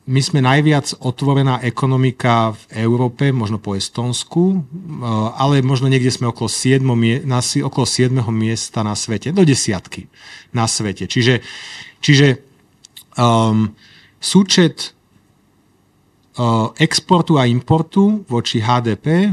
my 0.07 0.21
sme 0.23 0.39
najviac 0.39 1.03
otvorená 1.03 1.61
ekonomika 1.67 2.55
v 2.55 2.87
Európe, 2.87 3.35
možno 3.35 3.59
po 3.59 3.75
Estonsku, 3.75 4.63
ale 5.35 5.67
možno 5.67 5.91
niekde 5.91 6.15
sme 6.15 6.31
okolo 6.31 6.47
7, 6.47 6.79
na, 7.27 7.43
okolo 7.43 7.85
7. 7.85 8.15
miesta 8.31 8.87
na 8.87 8.95
svete, 8.95 9.35
do 9.35 9.43
desiatky 9.43 10.07
na 10.55 10.71
svete. 10.71 11.11
Čiže, 11.11 11.43
čiže 12.01 12.41
um, 13.19 13.75
súčet 14.23 14.96
exportu 16.77 17.41
a 17.41 17.49
importu 17.49 18.25
voči 18.29 18.61
HDP, 18.61 19.33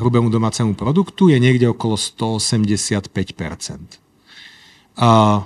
hrubému 0.00 0.32
domácemu 0.32 0.72
produktu, 0.72 1.28
je 1.28 1.36
niekde 1.36 1.68
okolo 1.68 2.00
185 2.00 3.12
a 5.00 5.44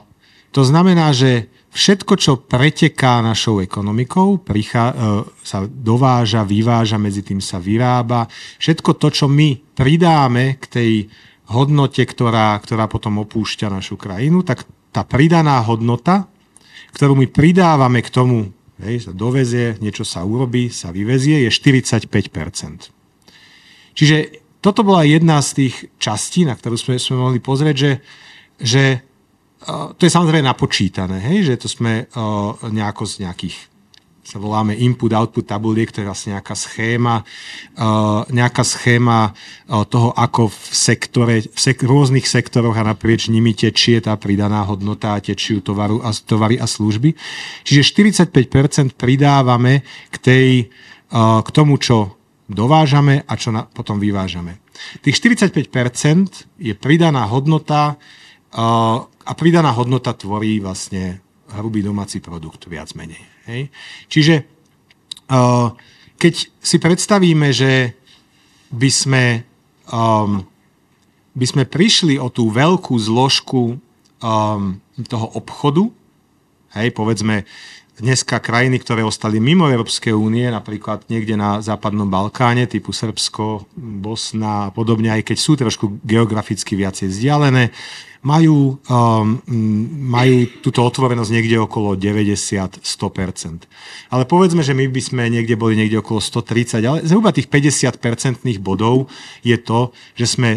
To 0.55 0.63
znamená, 0.63 1.11
že 1.11 1.51
všetko, 1.75 2.15
čo 2.15 2.33
preteká 2.47 3.19
našou 3.19 3.59
ekonomikou, 3.59 4.39
prichá, 4.39 4.95
e, 4.95 4.95
sa 5.43 5.67
dováža, 5.67 6.47
vyváža, 6.47 6.95
medzi 7.03 7.27
tým 7.27 7.43
sa 7.43 7.59
vyrába, 7.59 8.31
všetko 8.63 8.95
to, 8.95 9.11
čo 9.11 9.27
my 9.27 9.75
pridáme 9.75 10.63
k 10.63 10.65
tej 10.71 10.93
hodnote, 11.51 12.07
ktorá, 12.07 12.55
ktorá 12.63 12.87
potom 12.87 13.19
opúšťa 13.27 13.67
našu 13.67 13.99
krajinu, 13.99 14.47
tak 14.47 14.63
tá 14.95 15.03
pridaná 15.03 15.59
hodnota, 15.67 16.31
ktorú 16.95 17.19
my 17.19 17.27
pridávame 17.27 17.99
k 18.07 18.15
tomu 18.15 18.55
hej, 18.83 19.07
sa 19.07 19.13
dovezie, 19.15 19.79
niečo 19.79 20.03
sa 20.03 20.27
urobí, 20.27 20.73
sa 20.73 20.91
vyvezie, 20.91 21.47
je 21.47 21.51
45% 21.51 22.91
Čiže 23.95 24.17
toto 24.59 24.83
bola 24.83 25.07
jedna 25.07 25.39
z 25.39 25.51
tých 25.63 25.75
častí, 26.03 26.43
na 26.43 26.59
ktorú 26.59 26.75
sme, 26.75 26.99
sme 26.99 27.17
mohli 27.21 27.39
pozrieť, 27.39 27.77
že, 27.79 27.93
že 28.59 28.85
to 29.95 30.03
je 30.03 30.11
samozrejme 30.13 30.45
napočítané, 30.45 31.23
hej, 31.23 31.55
že 31.55 31.55
to 31.61 31.69
sme 31.71 32.11
nejako 32.69 33.07
z 33.07 33.29
nejakých 33.29 33.57
sa 34.25 34.41
voláme 34.41 34.73
input-output 34.73 35.45
tabuliek, 35.45 35.93
to 35.93 36.01
je 36.01 36.09
vlastne 36.09 36.33
nejaká 36.35 36.57
schéma, 36.57 37.23
uh, 37.77 38.25
nejaká 38.33 38.65
schéma 38.65 39.31
uh, 39.31 39.85
toho, 39.85 40.17
ako 40.17 40.49
v 40.49 40.73
sektore, 40.73 41.37
v 41.45 41.59
sek- 41.61 41.85
rôznych 41.85 42.25
sektoroch 42.25 42.75
a 42.81 42.89
naprieč 42.89 43.29
nimi 43.29 43.53
tečie 43.53 44.01
tá 44.01 44.17
pridaná 44.17 44.65
hodnota 44.65 45.15
a 45.15 45.23
tečiu 45.23 45.61
tovaru 45.61 46.01
a, 46.01 46.11
tovary 46.17 46.57
a 46.57 46.65
služby. 46.65 47.13
Čiže 47.69 47.85
45% 48.25 48.97
pridávame 48.97 49.85
k, 50.09 50.17
tej, 50.17 50.49
uh, 51.13 51.45
k 51.45 51.49
tomu, 51.53 51.77
čo 51.77 52.17
dovážame 52.49 53.29
a 53.29 53.33
čo 53.37 53.53
na, 53.53 53.69
potom 53.69 54.01
vyvážame. 54.01 54.65
Tých 55.05 55.21
45% 55.21 55.53
je 56.61 56.75
pridaná 56.75 57.25
hodnota 57.31 57.97
a 58.55 59.33
pridaná 59.35 59.75
hodnota 59.75 60.15
tvorí 60.15 60.63
vlastne 60.63 61.19
hrubý 61.59 61.83
domáci 61.83 62.23
produkt 62.23 62.71
viac 62.71 62.95
menej. 62.95 63.34
Hej? 63.49 63.69
Čiže 64.09 64.45
keď 66.21 66.35
si 66.61 66.77
predstavíme, 66.77 67.49
že 67.51 67.97
by 68.69 68.91
sme, 68.91 69.25
um, 69.89 70.45
by 71.33 71.47
sme 71.49 71.65
prišli 71.65 72.21
o 72.21 72.29
tú 72.29 72.53
veľkú 72.53 72.95
zložku 73.01 73.81
um, 74.21 74.81
toho 75.09 75.27
obchodu, 75.35 75.89
Hej, 76.75 76.91
povedzme, 76.91 77.47
dneska 78.03 78.43
krajiny, 78.43 78.83
ktoré 78.83 79.07
ostali 79.07 79.39
mimo 79.39 79.71
Európskej 79.71 80.11
únie, 80.11 80.51
napríklad 80.51 81.07
niekde 81.07 81.39
na 81.39 81.63
západnom 81.63 82.11
Balkáne, 82.11 82.67
typu 82.67 82.91
Srbsko, 82.91 83.71
Bosna 83.79 84.69
a 84.69 84.73
podobne, 84.75 85.15
aj 85.15 85.23
keď 85.23 85.39
sú 85.39 85.55
trošku 85.55 86.03
geograficky 86.03 86.75
viacej 86.75 87.15
vzdialené, 87.15 87.71
majú, 88.25 88.81
um, 88.89 89.39
majú 90.09 90.49
túto 90.65 90.81
otvorenosť 90.81 91.31
niekde 91.31 91.61
okolo 91.61 91.93
90-100%. 91.95 92.81
Ale 94.09 94.25
povedzme, 94.25 94.65
že 94.65 94.73
my 94.73 94.89
by 94.89 95.01
sme 95.05 95.23
niekde 95.29 95.61
boli 95.61 95.77
niekde 95.77 96.01
okolo 96.01 96.25
130, 96.25 96.81
ale 96.83 97.05
zhruba 97.05 97.37
tých 97.37 97.53
50% 97.53 98.01
bodov 98.65 99.13
je 99.45 99.61
to, 99.61 99.93
že 100.17 100.27
sme 100.27 100.51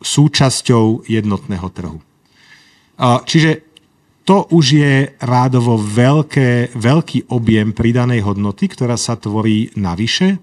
súčasťou 0.00 1.10
jednotného 1.10 1.68
trhu. 1.74 1.98
Čiže 3.00 3.50
to 4.24 4.46
už 4.52 4.64
je 4.78 4.94
rádovo 5.18 5.74
veľké, 5.80 6.76
veľký 6.78 7.32
objem 7.34 7.74
pridanej 7.74 8.22
hodnoty, 8.22 8.70
ktorá 8.70 8.94
sa 8.94 9.18
tvorí 9.18 9.74
navyše 9.74 10.38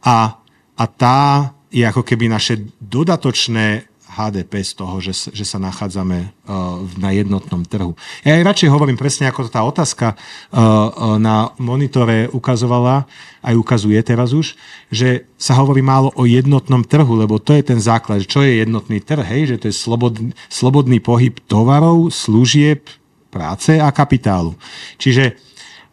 a, 0.00 0.40
a 0.78 0.84
tá 0.88 1.52
je 1.68 1.84
ako 1.84 2.00
keby 2.00 2.32
naše 2.32 2.64
dodatočné 2.80 3.87
HDP 4.18 4.66
z 4.66 4.72
toho, 4.74 4.98
že, 4.98 5.14
že 5.30 5.46
sa 5.46 5.62
nachádzame 5.62 6.18
uh, 6.26 6.82
na 6.98 7.14
jednotnom 7.14 7.62
trhu. 7.62 7.94
Ja 8.26 8.34
aj 8.34 8.50
radšej 8.50 8.74
hovorím 8.74 8.98
presne, 8.98 9.30
ako 9.30 9.46
tá 9.46 9.62
otázka 9.62 10.12
uh, 10.12 10.58
uh, 10.58 11.16
na 11.22 11.54
monitore 11.62 12.26
ukazovala, 12.34 13.06
aj 13.46 13.54
ukazuje 13.54 14.02
teraz 14.02 14.34
už, 14.34 14.58
že 14.90 15.30
sa 15.38 15.54
hovorí 15.54 15.78
málo 15.78 16.10
o 16.18 16.26
jednotnom 16.26 16.82
trhu, 16.82 17.14
lebo 17.14 17.38
to 17.38 17.54
je 17.54 17.62
ten 17.62 17.78
základ. 17.78 18.26
Čo 18.26 18.42
je 18.42 18.58
jednotný 18.58 18.98
trh? 18.98 19.22
Hej, 19.22 19.54
že 19.54 19.56
to 19.62 19.66
je 19.70 19.74
slobodný, 19.78 20.34
slobodný 20.50 20.98
pohyb 20.98 21.38
tovarov, 21.46 22.10
služieb, 22.10 22.90
práce 23.30 23.78
a 23.78 23.86
kapitálu. 23.94 24.58
Čiže 24.98 25.38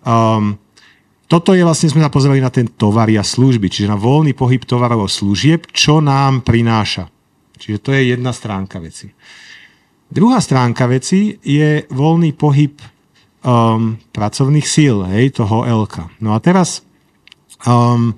um, 0.02 0.58
toto 1.26 1.58
je 1.58 1.66
vlastne, 1.66 1.90
sme 1.90 2.06
sa 2.06 2.14
pozreli 2.14 2.38
na 2.38 2.54
ten 2.54 2.70
tovar 2.70 3.10
a 3.10 3.26
služby, 3.26 3.70
čiže 3.70 3.90
na 3.90 3.98
voľný 3.98 4.38
pohyb 4.38 4.62
tovarov 4.62 5.06
a 5.06 5.10
služieb, 5.10 5.70
čo 5.74 5.98
nám 5.98 6.46
prináša. 6.46 7.10
Čiže 7.56 7.82
to 7.82 7.90
je 7.96 8.16
jedna 8.16 8.32
stránka 8.36 8.78
veci. 8.84 9.12
Druhá 10.06 10.38
stránka 10.38 10.86
veci 10.86 11.36
je 11.42 11.90
voľný 11.90 12.38
pohyb 12.38 12.78
um, 13.46 13.98
pracovných 14.14 14.68
síl, 14.68 15.02
hej, 15.10 15.34
toho 15.38 15.66
LK. 15.66 16.22
No 16.22 16.34
a 16.34 16.40
teraz, 16.42 16.86
um, 17.66 18.14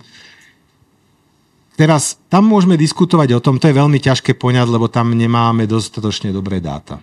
teraz 1.80 2.20
tam 2.28 2.48
môžeme 2.48 2.76
diskutovať 2.80 3.40
o 3.40 3.44
tom, 3.44 3.56
to 3.60 3.72
je 3.72 3.80
veľmi 3.80 4.00
ťažké 4.00 4.36
poňať, 4.36 4.68
lebo 4.68 4.92
tam 4.92 5.16
nemáme 5.16 5.68
dostatočne 5.68 6.32
dobré 6.32 6.60
dáta. 6.60 7.00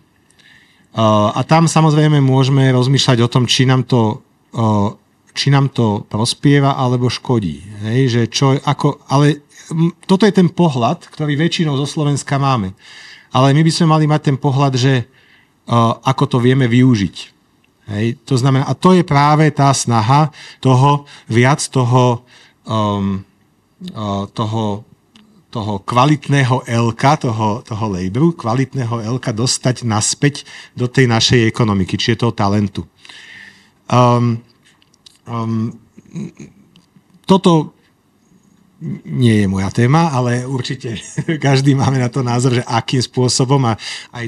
Uh, 0.95 1.35
a 1.35 1.43
tam 1.43 1.67
samozrejme 1.67 2.23
môžeme 2.23 2.71
rozmýšľať 2.71 3.19
o 3.25 3.29
tom, 3.33 3.45
či 3.51 3.67
nám 3.67 3.83
to, 3.89 4.23
uh, 4.55 4.95
či 5.35 5.51
nám 5.51 5.75
to 5.75 6.07
prospieva 6.07 6.79
alebo 6.79 7.11
škodí. 7.11 7.67
Hej, 7.89 8.01
že 8.09 8.23
čo, 8.31 8.55
ako, 8.55 9.03
ale 9.11 9.44
toto 10.05 10.25
je 10.29 10.35
ten 10.35 10.49
pohľad, 10.53 11.09
ktorý 11.09 11.37
väčšinou 11.41 11.75
zo 11.81 11.89
Slovenska 11.89 12.37
máme. 12.37 12.77
Ale 13.35 13.51
my 13.51 13.63
by 13.67 13.73
sme 13.73 13.87
mali 13.91 14.05
mať 14.07 14.31
ten 14.31 14.37
pohľad, 14.39 14.79
že 14.79 15.05
uh, 15.05 15.99
ako 16.05 16.25
to 16.37 16.39
vieme 16.39 16.69
využiť. 16.69 17.17
Hej? 17.91 18.07
To 18.29 18.39
znamená, 18.39 18.69
a 18.69 18.79
to 18.79 18.97
je 18.97 19.05
práve 19.05 19.49
tá 19.51 19.75
snaha 19.75 20.31
toho, 20.63 21.05
viac 21.27 21.61
toho, 21.69 22.25
um, 22.65 23.25
uh, 23.93 24.25
toho, 24.31 24.87
toho 25.51 25.75
kvalitného 25.83 26.65
LK, 26.65 27.03
toho, 27.29 27.49
toho 27.67 27.85
laboru, 27.91 28.33
kvalitného 28.39 29.19
LK 29.19 29.27
dostať 29.35 29.85
naspäť 29.85 30.47
do 30.73 30.87
tej 30.87 31.11
našej 31.11 31.45
ekonomiky, 31.51 31.99
čiže 31.99 32.25
toho 32.25 32.33
talentu. 32.33 32.87
Um, 33.91 34.41
um, 35.29 35.75
toto 37.29 37.74
nie 39.05 39.45
je 39.45 39.47
moja 39.49 39.73
téma, 39.73 40.13
ale 40.13 40.45
určite 40.45 41.01
každý 41.47 41.73
máme 41.73 41.97
na 41.97 42.13
to 42.13 42.21
názor, 42.21 42.61
že 42.61 42.65
akým 42.69 43.01
spôsobom 43.01 43.61
a 43.65 43.81
aj 44.13 44.27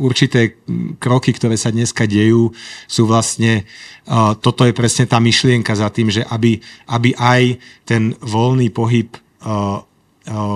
určité 0.00 0.58
kroky, 0.98 1.36
ktoré 1.36 1.54
sa 1.60 1.70
dneska 1.70 2.08
dejú, 2.08 2.50
sú 2.88 3.02
vlastne, 3.04 3.68
toto 4.40 4.64
je 4.64 4.74
presne 4.74 5.04
tá 5.04 5.20
myšlienka 5.20 5.76
za 5.76 5.92
tým, 5.92 6.10
že 6.10 6.24
aby, 6.26 6.58
aby 6.88 7.12
aj 7.14 7.42
ten 7.84 8.16
voľný 8.18 8.72
pohyb 8.72 9.12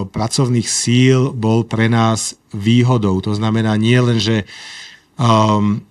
pracovných 0.09 0.69
síl 0.69 1.37
bol 1.37 1.69
pre 1.69 1.93
nás 1.93 2.41
výhodou. 2.57 3.21
To 3.21 3.37
znamená 3.37 3.77
nie 3.77 4.01
len, 4.01 4.17
že 4.17 4.49
um, 5.21 5.85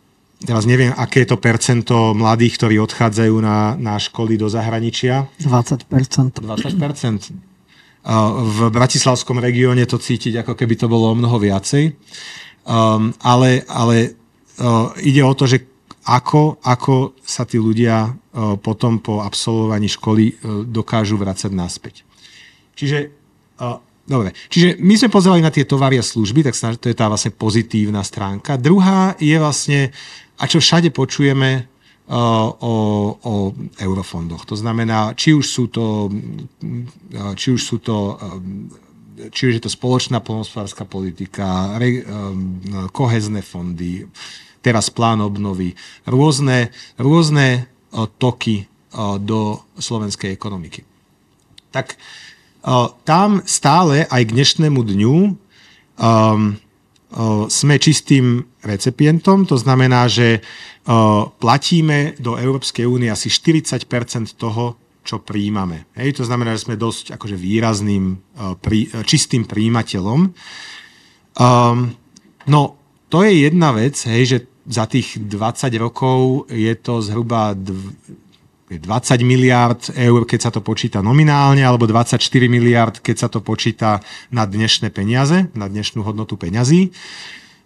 teraz 0.43 0.69
neviem, 0.69 0.93
aké 0.93 1.25
je 1.25 1.33
to 1.33 1.41
percento 1.41 2.13
mladých, 2.13 2.61
ktorí 2.61 2.75
odchádzajú 2.77 3.35
na, 3.41 3.73
na 3.79 3.97
školy 3.97 4.37
do 4.37 4.45
zahraničia. 4.45 5.25
20%. 5.41 6.45
20%. 6.45 7.33
V 8.37 8.59
bratislavskom 8.71 9.41
regióne 9.41 9.83
to 9.89 9.97
cítiť, 9.99 10.45
ako 10.45 10.53
keby 10.55 10.79
to 10.79 10.87
bolo 10.87 11.11
o 11.11 11.17
mnoho 11.17 11.41
viacej. 11.41 11.91
Um, 12.67 13.15
ale 13.23 13.63
ale 13.67 14.15
uh, 14.59 14.91
ide 14.99 15.23
o 15.23 15.31
to, 15.31 15.47
že 15.47 15.63
ako, 16.07 16.59
ako 16.63 17.19
sa 17.19 17.43
tí 17.43 17.59
ľudia 17.59 18.11
uh, 18.11 18.55
potom 18.59 18.99
po 19.03 19.23
absolvovaní 19.23 19.91
školy 19.91 20.31
uh, 20.31 20.63
dokážu 20.67 21.19
vrácať 21.19 21.51
naspäť. 21.51 22.03
Čiže 22.75 23.11
uh, 23.59 23.79
Dobre, 24.07 24.31
čiže 24.47 24.79
my 24.79 24.95
sme 24.95 25.11
pozerali 25.11 25.43
na 25.43 25.51
tie 25.51 25.67
tovary 25.67 25.99
a 25.99 26.03
služby, 26.03 26.39
tak 26.39 26.55
to 26.79 26.87
je 26.87 26.95
tá 26.95 27.11
vlastne 27.11 27.35
pozitívna 27.35 28.07
stránka. 28.07 28.55
Druhá 28.55 29.19
je 29.19 29.35
vlastne 29.35 29.91
a 30.37 30.43
čo 30.45 30.61
všade 30.61 30.93
počujeme 30.93 31.65
uh, 31.65 32.15
o, 32.61 32.75
o 33.17 33.33
eurofondoch. 33.81 34.45
To 34.45 34.55
znamená, 34.55 35.17
či 35.17 35.33
už 35.33 35.45
sú 35.45 35.67
to, 35.67 36.07
uh, 36.07 37.33
či 37.33 37.57
už 37.57 37.61
sú 37.61 37.77
to 37.81 38.17
um, 38.17 38.69
či 39.17 39.49
už 39.49 39.53
je 39.57 39.63
to 39.65 39.73
spoločná 39.73 40.21
polnospodárska 40.21 40.85
politika, 40.85 41.73
re, 41.81 42.05
um, 42.05 42.61
kohezné 42.93 43.41
fondy, 43.41 44.05
teraz 44.61 44.93
plán 44.93 45.25
obnovy, 45.25 45.73
rôzne, 46.05 46.69
rôzne 47.01 47.65
uh, 47.65 48.05
toky 48.21 48.69
do 49.21 49.61
slovenskej 49.77 50.33
ekonomiky. 50.33 50.81
Tak 51.69 51.99
tam 53.05 53.29
stále 53.45 54.09
aj 54.09 54.21
k 54.25 54.33
dnešnému 54.33 54.79
dňu 54.81 55.15
um, 55.31 55.35
sme 57.47 57.79
čistým 57.79 58.43
recipientom, 58.67 59.47
to 59.47 59.55
znamená, 59.55 60.11
že 60.11 60.43
platíme 61.39 62.19
do 62.19 62.35
Európskej 62.35 62.83
únie 62.83 63.07
asi 63.07 63.31
40% 63.31 63.87
toho, 64.35 64.75
čo 65.07 65.23
príjmame. 65.23 65.87
Hej, 65.95 66.19
to 66.19 66.23
znamená, 66.27 66.59
že 66.59 66.67
sme 66.67 66.75
dosť 66.75 67.15
akože 67.15 67.39
výrazným, 67.39 68.19
čistým 69.07 69.47
príjimateľom. 69.47 70.19
Um, 71.39 71.95
no, 72.51 72.61
to 73.07 73.23
je 73.23 73.47
jedna 73.47 73.71
vec, 73.71 73.95
hej, 74.03 74.23
že 74.27 74.37
za 74.67 74.83
tých 74.83 75.15
20 75.15 75.71
rokov 75.79 76.51
je 76.51 76.75
to 76.75 76.99
zhruba 76.99 77.55
20 78.67 79.23
miliard 79.23 79.79
eur, 79.95 80.27
keď 80.27 80.39
sa 80.43 80.51
to 80.51 80.59
počíta 80.59 80.99
nominálne, 80.99 81.63
alebo 81.63 81.87
24 81.87 82.19
miliard, 82.51 82.99
keď 82.99 83.15
sa 83.15 83.27
to 83.31 83.39
počíta 83.39 84.03
na 84.27 84.43
dnešné 84.43 84.91
peniaze, 84.91 85.47
na 85.55 85.71
dnešnú 85.71 86.03
hodnotu 86.03 86.35
peňazí. 86.35 86.91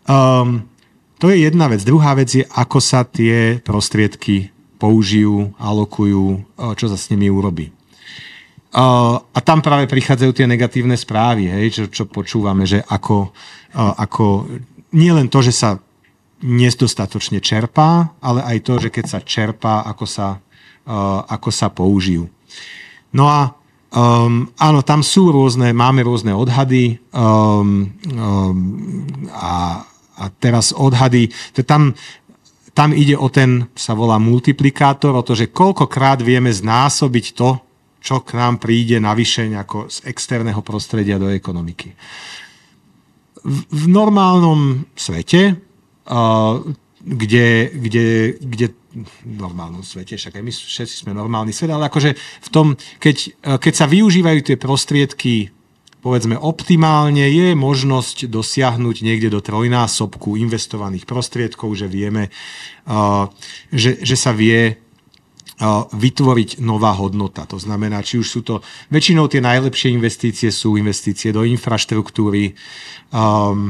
Um, 0.06 0.70
to 1.18 1.34
je 1.34 1.42
jedna 1.50 1.66
vec. 1.74 1.82
Druhá 1.82 2.14
vec 2.14 2.30
je, 2.30 2.46
ako 2.46 2.78
sa 2.78 3.02
tie 3.02 3.58
prostriedky 3.66 4.54
použijú, 4.78 5.58
alokujú, 5.58 6.46
čo 6.78 6.86
sa 6.86 6.98
s 6.98 7.10
nimi 7.10 7.34
urobí. 7.34 7.74
Uh, 8.72 9.20
a 9.36 9.40
tam 9.42 9.60
práve 9.60 9.90
prichádzajú 9.90 10.32
tie 10.32 10.48
negatívne 10.48 10.96
správy, 10.96 11.50
hej, 11.50 11.66
čo, 11.76 11.84
čo 11.92 12.04
počúvame, 12.08 12.64
že 12.64 12.80
ako, 12.88 13.34
uh, 13.74 13.94
ako 14.00 14.48
nie 14.96 15.12
len 15.12 15.28
to, 15.28 15.44
že 15.44 15.54
sa 15.54 15.82
nedostatočne 16.42 17.42
čerpá, 17.42 18.18
ale 18.22 18.42
aj 18.42 18.58
to, 18.66 18.74
že 18.82 18.90
keď 18.90 19.06
sa 19.06 19.20
čerpá, 19.22 19.86
ako 19.86 20.06
sa 20.10 20.42
ako 21.28 21.50
sa 21.54 21.70
použijú. 21.70 22.28
No 23.12 23.28
a 23.28 23.54
um, 23.92 24.48
áno, 24.56 24.80
tam 24.82 25.04
sú 25.04 25.30
rôzne, 25.30 25.76
máme 25.76 26.02
rôzne 26.02 26.32
odhady 26.32 26.98
um, 27.12 27.92
um, 28.08 29.08
a, 29.36 29.84
a 30.16 30.24
teraz 30.40 30.72
odhady, 30.72 31.30
to 31.52 31.62
tam, 31.68 31.94
tam 32.72 32.96
ide 32.96 33.20
o 33.20 33.28
ten, 33.28 33.68
sa 33.76 33.92
volá 33.94 34.16
multiplikátor, 34.18 35.12
o 35.12 35.26
to, 35.26 35.36
že 35.36 35.52
koľkokrát 35.52 36.24
vieme 36.24 36.50
znásobiť 36.50 37.26
to, 37.36 37.50
čo 38.02 38.26
k 38.26 38.34
nám 38.34 38.58
príde 38.58 38.98
navyše 38.98 39.46
ako 39.54 39.92
z 39.92 40.10
externého 40.10 40.66
prostredia 40.66 41.22
do 41.22 41.30
ekonomiky. 41.30 41.94
V, 43.42 43.60
v 43.70 43.84
normálnom 43.92 44.90
svete, 44.98 45.54
uh, 46.10 46.58
kde, 47.02 47.70
kde, 47.74 48.08
kde 48.38 48.68
normálnom 49.24 49.82
svete, 49.82 50.20
však 50.20 50.40
aj 50.40 50.44
my 50.44 50.52
všetci 50.52 50.96
sme 51.08 51.12
normálny 51.16 51.56
svet, 51.56 51.72
ale 51.72 51.88
akože 51.88 52.12
v 52.18 52.50
tom, 52.52 52.76
keď, 53.00 53.18
keď 53.60 53.74
sa 53.74 53.88
využívajú 53.88 54.40
tie 54.44 54.58
prostriedky 54.60 55.52
povedzme 56.02 56.34
optimálne 56.34 57.30
je 57.30 57.54
možnosť 57.54 58.26
dosiahnuť 58.26 59.06
niekde 59.06 59.30
do 59.30 59.40
trojnásobku 59.40 60.34
investovaných 60.34 61.06
prostriedkov, 61.06 61.78
že 61.78 61.86
vieme, 61.86 62.34
že, 63.70 64.02
že 64.02 64.16
sa 64.18 64.34
vie 64.34 64.82
vytvoriť 65.94 66.58
nová 66.58 66.98
hodnota. 66.98 67.46
To 67.46 67.62
znamená, 67.62 68.02
či 68.02 68.18
už 68.18 68.28
sú 68.28 68.42
to, 68.42 68.66
väčšinou 68.90 69.30
tie 69.30 69.46
najlepšie 69.46 69.94
investície 69.94 70.50
sú 70.50 70.74
investície 70.74 71.30
do 71.30 71.46
infraštruktúry, 71.46 72.58
um, 73.14 73.70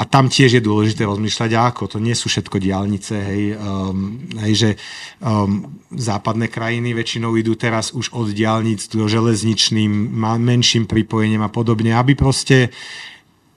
a 0.00 0.02
tam 0.08 0.32
tiež 0.32 0.56
je 0.56 0.62
dôležité 0.64 1.04
rozmýšľať, 1.04 1.50
ako. 1.60 1.84
To 1.92 1.98
nie 2.00 2.16
sú 2.16 2.32
všetko 2.32 2.56
diálnice, 2.56 3.20
hej, 3.20 3.42
um, 3.60 4.16
hej 4.40 4.54
že 4.56 4.70
um, 5.20 5.76
západné 5.92 6.48
krajiny 6.48 6.96
väčšinou 6.96 7.36
idú 7.36 7.52
teraz 7.52 7.92
už 7.92 8.16
od 8.16 8.32
diálnic 8.32 8.88
do 8.88 9.04
železničným, 9.04 9.92
menším 10.40 10.88
pripojením 10.88 11.44
a 11.44 11.52
podobne, 11.52 11.92
aby 11.92 12.16
proste 12.16 12.72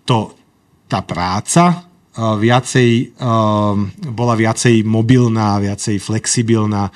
to, 0.03 0.35
tá 0.91 0.99
práca 0.99 1.92
viacej, 2.13 3.17
bola 4.13 4.35
viacej 4.37 4.85
mobilná, 4.85 5.57
viacej 5.57 5.97
flexibilná. 5.97 6.93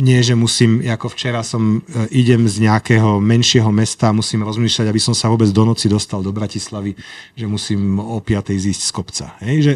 Nie, 0.00 0.20
že 0.20 0.36
musím, 0.36 0.84
ako 0.84 1.12
včera 1.12 1.44
som, 1.44 1.80
e, 1.84 2.08
idem 2.16 2.48
z 2.48 2.64
nejakého 2.64 3.20
menšieho 3.20 3.68
mesta, 3.68 4.16
musím 4.16 4.48
rozmýšľať, 4.48 4.86
aby 4.88 5.00
som 5.02 5.12
sa 5.12 5.28
vôbec 5.28 5.52
do 5.52 5.60
noci 5.68 5.92
dostal 5.92 6.24
do 6.24 6.32
Bratislavy, 6.32 6.96
že 7.36 7.44
musím 7.44 8.00
o 8.00 8.16
5. 8.16 8.56
zísť 8.56 8.80
z 8.80 8.92
kopca. 8.96 9.26
Hej, 9.44 9.56
že, 9.60 9.74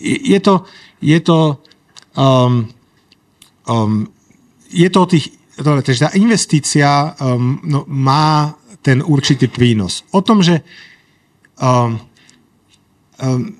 je 0.00 0.40
to, 0.40 0.64
je 1.02 1.20
to, 1.20 1.58
um, 2.14 2.68
um, 3.68 4.06
je 4.70 4.88
to 4.90 4.98
o 5.02 5.06
tých, 5.10 5.26
takže 5.58 6.04
tá 6.06 6.10
investícia 6.14 7.14
um, 7.18 7.58
no, 7.66 7.82
má 7.90 8.54
ten 8.82 9.02
určitý 9.02 9.50
prínos. 9.50 10.06
O 10.14 10.22
tom, 10.22 10.42
že 10.42 10.62
Um, 11.58 11.98
um, 13.18 13.58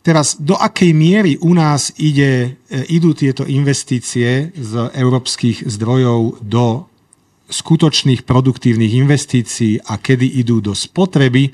teraz, 0.00 0.40
do 0.40 0.56
akej 0.56 0.96
miery 0.96 1.36
u 1.40 1.52
nás 1.52 1.92
ide, 2.00 2.56
e, 2.72 2.84
idú 2.88 3.12
tieto 3.12 3.44
investície 3.44 4.50
z 4.56 4.72
európskych 4.96 5.68
zdrojov 5.68 6.40
do 6.40 6.88
skutočných 7.48 8.24
produktívnych 8.24 8.92
investícií 8.96 9.80
a 9.84 10.00
kedy 10.00 10.40
idú 10.40 10.60
do 10.60 10.76
spotreby? 10.76 11.52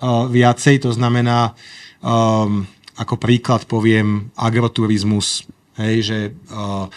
Uh, 0.00 0.24
viacej, 0.32 0.80
to 0.80 0.96
znamená, 0.96 1.52
um, 2.00 2.64
ako 2.96 3.20
príklad 3.20 3.68
poviem, 3.68 4.32
agroturizmus, 4.32 5.44
hej, 5.76 5.96
že 6.00 6.18
uh, 6.48 6.88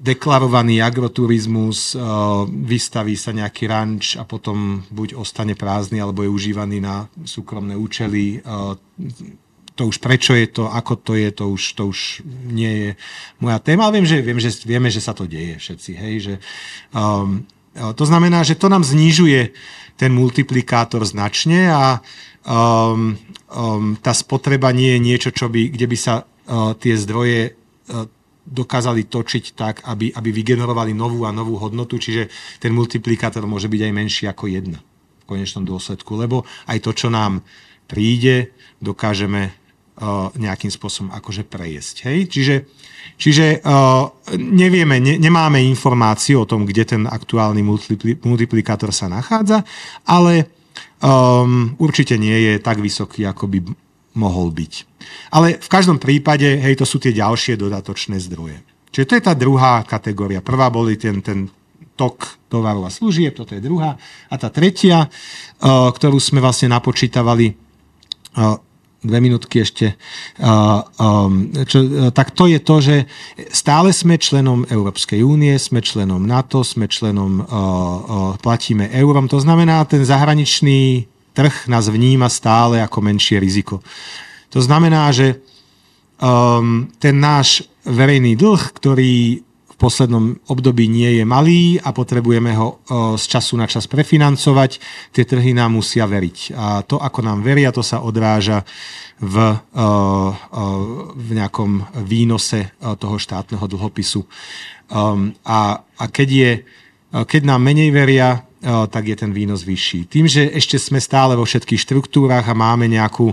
deklarovaný 0.00 0.80
agroturizmus, 0.80 1.94
eh, 1.94 2.00
vystaví 2.48 3.14
sa 3.16 3.36
nejaký 3.36 3.68
ranč 3.68 4.16
a 4.16 4.24
potom 4.24 4.82
buď 4.88 5.14
ostane 5.14 5.52
prázdny, 5.52 6.00
alebo 6.00 6.24
je 6.24 6.32
užívaný 6.32 6.80
na 6.80 7.06
súkromné 7.24 7.76
účely. 7.76 8.40
Eh, 8.40 9.40
to 9.76 9.88
už 9.88 9.96
prečo 9.96 10.36
je 10.36 10.44
to, 10.48 10.68
ako 10.68 11.00
to 11.00 11.16
je, 11.16 11.28
to 11.32 11.44
už, 11.48 11.62
to 11.72 11.82
už 11.88 12.20
nie 12.52 12.68
je 12.68 12.90
moja 13.40 13.56
téma, 13.64 13.88
ale 13.88 14.00
viem, 14.00 14.08
že, 14.08 14.20
viem, 14.20 14.36
že 14.36 14.52
vieme, 14.68 14.92
že 14.92 15.00
sa 15.00 15.16
to 15.16 15.24
deje 15.24 15.56
všetci. 15.56 15.90
Hej, 15.96 16.14
že, 16.20 16.34
um, 16.92 17.48
to 17.96 18.04
znamená, 18.04 18.44
že 18.44 18.60
to 18.60 18.68
nám 18.68 18.84
znižuje 18.84 19.56
ten 19.96 20.12
multiplikátor 20.12 21.00
značne 21.08 21.72
a 21.72 21.96
um, 22.44 23.16
um, 23.48 23.96
tá 24.04 24.12
spotreba 24.12 24.68
nie 24.68 24.96
je 24.96 25.00
niečo, 25.00 25.30
čo 25.32 25.48
by, 25.48 25.72
kde 25.72 25.86
by 25.88 25.96
sa 25.96 26.28
uh, 26.28 26.76
tie 26.76 27.00
zdroje 27.00 27.56
uh, 27.56 28.04
dokázali 28.50 29.06
točiť 29.06 29.44
tak, 29.54 29.86
aby, 29.86 30.10
aby 30.10 30.28
vygenerovali 30.34 30.90
novú 30.90 31.22
a 31.22 31.30
novú 31.30 31.54
hodnotu, 31.56 32.02
čiže 32.02 32.26
ten 32.58 32.74
multiplikátor 32.74 33.46
môže 33.46 33.70
byť 33.70 33.80
aj 33.86 33.92
menší 33.94 34.24
ako 34.26 34.50
jedna 34.50 34.82
v 35.22 35.24
konečnom 35.24 35.62
dôsledku, 35.62 36.18
lebo 36.18 36.42
aj 36.66 36.78
to, 36.82 36.90
čo 36.90 37.08
nám 37.08 37.46
príde, 37.86 38.50
dokážeme 38.82 39.50
uh, 39.50 40.34
nejakým 40.34 40.70
spôsobom 40.70 41.14
akože 41.14 41.46
prejesť. 41.46 42.10
Hej? 42.10 42.18
Čiže, 42.26 42.56
čiže 43.14 43.46
uh, 43.62 44.10
nevieme, 44.34 44.98
ne, 44.98 45.14
nemáme 45.18 45.62
informáciu 45.62 46.42
o 46.42 46.50
tom, 46.50 46.66
kde 46.66 46.82
ten 46.98 47.02
aktuálny 47.06 47.62
multipli, 47.62 48.18
multiplikátor 48.26 48.90
sa 48.90 49.06
nachádza, 49.06 49.62
ale 50.06 50.50
um, 50.98 51.78
určite 51.78 52.18
nie 52.18 52.50
je 52.50 52.52
tak 52.58 52.82
vysoký, 52.82 53.26
ako 53.26 53.46
by 53.46 53.58
mohol 54.20 54.52
byť. 54.52 54.72
Ale 55.32 55.56
v 55.56 55.68
každom 55.72 55.96
prípade, 55.96 56.44
hej, 56.44 56.76
to 56.76 56.84
sú 56.84 57.00
tie 57.00 57.16
ďalšie 57.16 57.56
dodatočné 57.56 58.20
zdroje. 58.20 58.60
Čiže 58.92 59.08
to 59.08 59.16
je 59.16 59.24
tá 59.24 59.32
druhá 59.32 59.80
kategória. 59.88 60.44
Prvá 60.44 60.68
boli 60.68 61.00
ten, 61.00 61.24
ten 61.24 61.48
tok 61.96 62.36
tovaru 62.52 62.84
a 62.84 62.92
služieb, 62.92 63.32
toto 63.32 63.56
je 63.56 63.64
druhá. 63.64 63.96
A 64.28 64.34
tá 64.36 64.52
tretia, 64.52 65.08
uh, 65.08 65.88
ktorú 65.88 66.20
sme 66.20 66.44
vlastne 66.44 66.68
napočítavali, 66.68 67.56
uh, 68.36 68.60
dve 69.00 69.16
minútky 69.16 69.64
ešte, 69.64 69.96
um, 70.36 71.48
čo, 71.64 72.12
tak 72.12 72.36
to 72.36 72.44
je 72.44 72.60
to, 72.60 72.76
že 72.84 72.96
stále 73.48 73.96
sme 73.96 74.20
členom 74.20 74.68
Európskej 74.68 75.24
únie, 75.24 75.56
sme 75.56 75.80
členom 75.80 76.20
NATO, 76.20 76.60
sme 76.60 76.84
členom, 76.84 77.40
platíme 78.44 78.92
eurom. 78.92 79.24
To 79.32 79.40
znamená, 79.40 79.88
ten 79.88 80.04
zahraničný 80.04 81.08
trh 81.34 81.70
nás 81.70 81.86
vníma 81.88 82.28
stále 82.28 82.82
ako 82.82 82.98
menšie 83.00 83.38
riziko. 83.38 83.80
To 84.50 84.58
znamená, 84.58 85.14
že 85.14 85.38
um, 86.18 86.90
ten 86.98 87.16
náš 87.22 87.64
verejný 87.86 88.34
dlh, 88.34 88.62
ktorý 88.76 89.40
v 89.46 89.74
poslednom 89.78 90.36
období 90.50 90.84
nie 90.90 91.16
je 91.16 91.24
malý 91.24 91.80
a 91.80 91.94
potrebujeme 91.96 92.52
ho 92.52 92.68
uh, 92.76 93.16
z 93.16 93.24
času 93.24 93.56
na 93.56 93.64
čas 93.64 93.88
prefinancovať, 93.88 94.76
tie 95.14 95.24
trhy 95.24 95.56
nám 95.56 95.78
musia 95.78 96.04
veriť. 96.04 96.52
A 96.52 96.84
to, 96.84 97.00
ako 97.00 97.24
nám 97.24 97.40
veria, 97.40 97.72
to 97.72 97.80
sa 97.80 98.04
odráža 98.04 98.66
v, 99.22 99.36
uh, 99.40 99.80
uh, 99.80 100.32
v 101.16 101.28
nejakom 101.32 102.04
výnose 102.04 102.68
uh, 102.68 102.92
toho 102.98 103.16
štátneho 103.16 103.64
dlhopisu. 103.64 104.26
Um, 104.90 105.32
a, 105.46 105.80
a 105.80 106.04
keď, 106.10 106.28
je, 106.28 106.50
uh, 107.14 107.24
keď 107.24 107.48
nám 107.48 107.64
menej 107.64 107.94
veria, 107.94 108.49
tak 108.60 109.08
je 109.08 109.16
ten 109.16 109.32
výnos 109.32 109.64
vyšší. 109.64 110.12
Tým, 110.12 110.28
že 110.28 110.52
ešte 110.52 110.76
sme 110.76 111.00
stále 111.00 111.32
vo 111.32 111.48
všetkých 111.48 111.80
štruktúrach 111.80 112.44
a 112.44 112.52
máme 112.52 112.92
nejakú, 112.92 113.32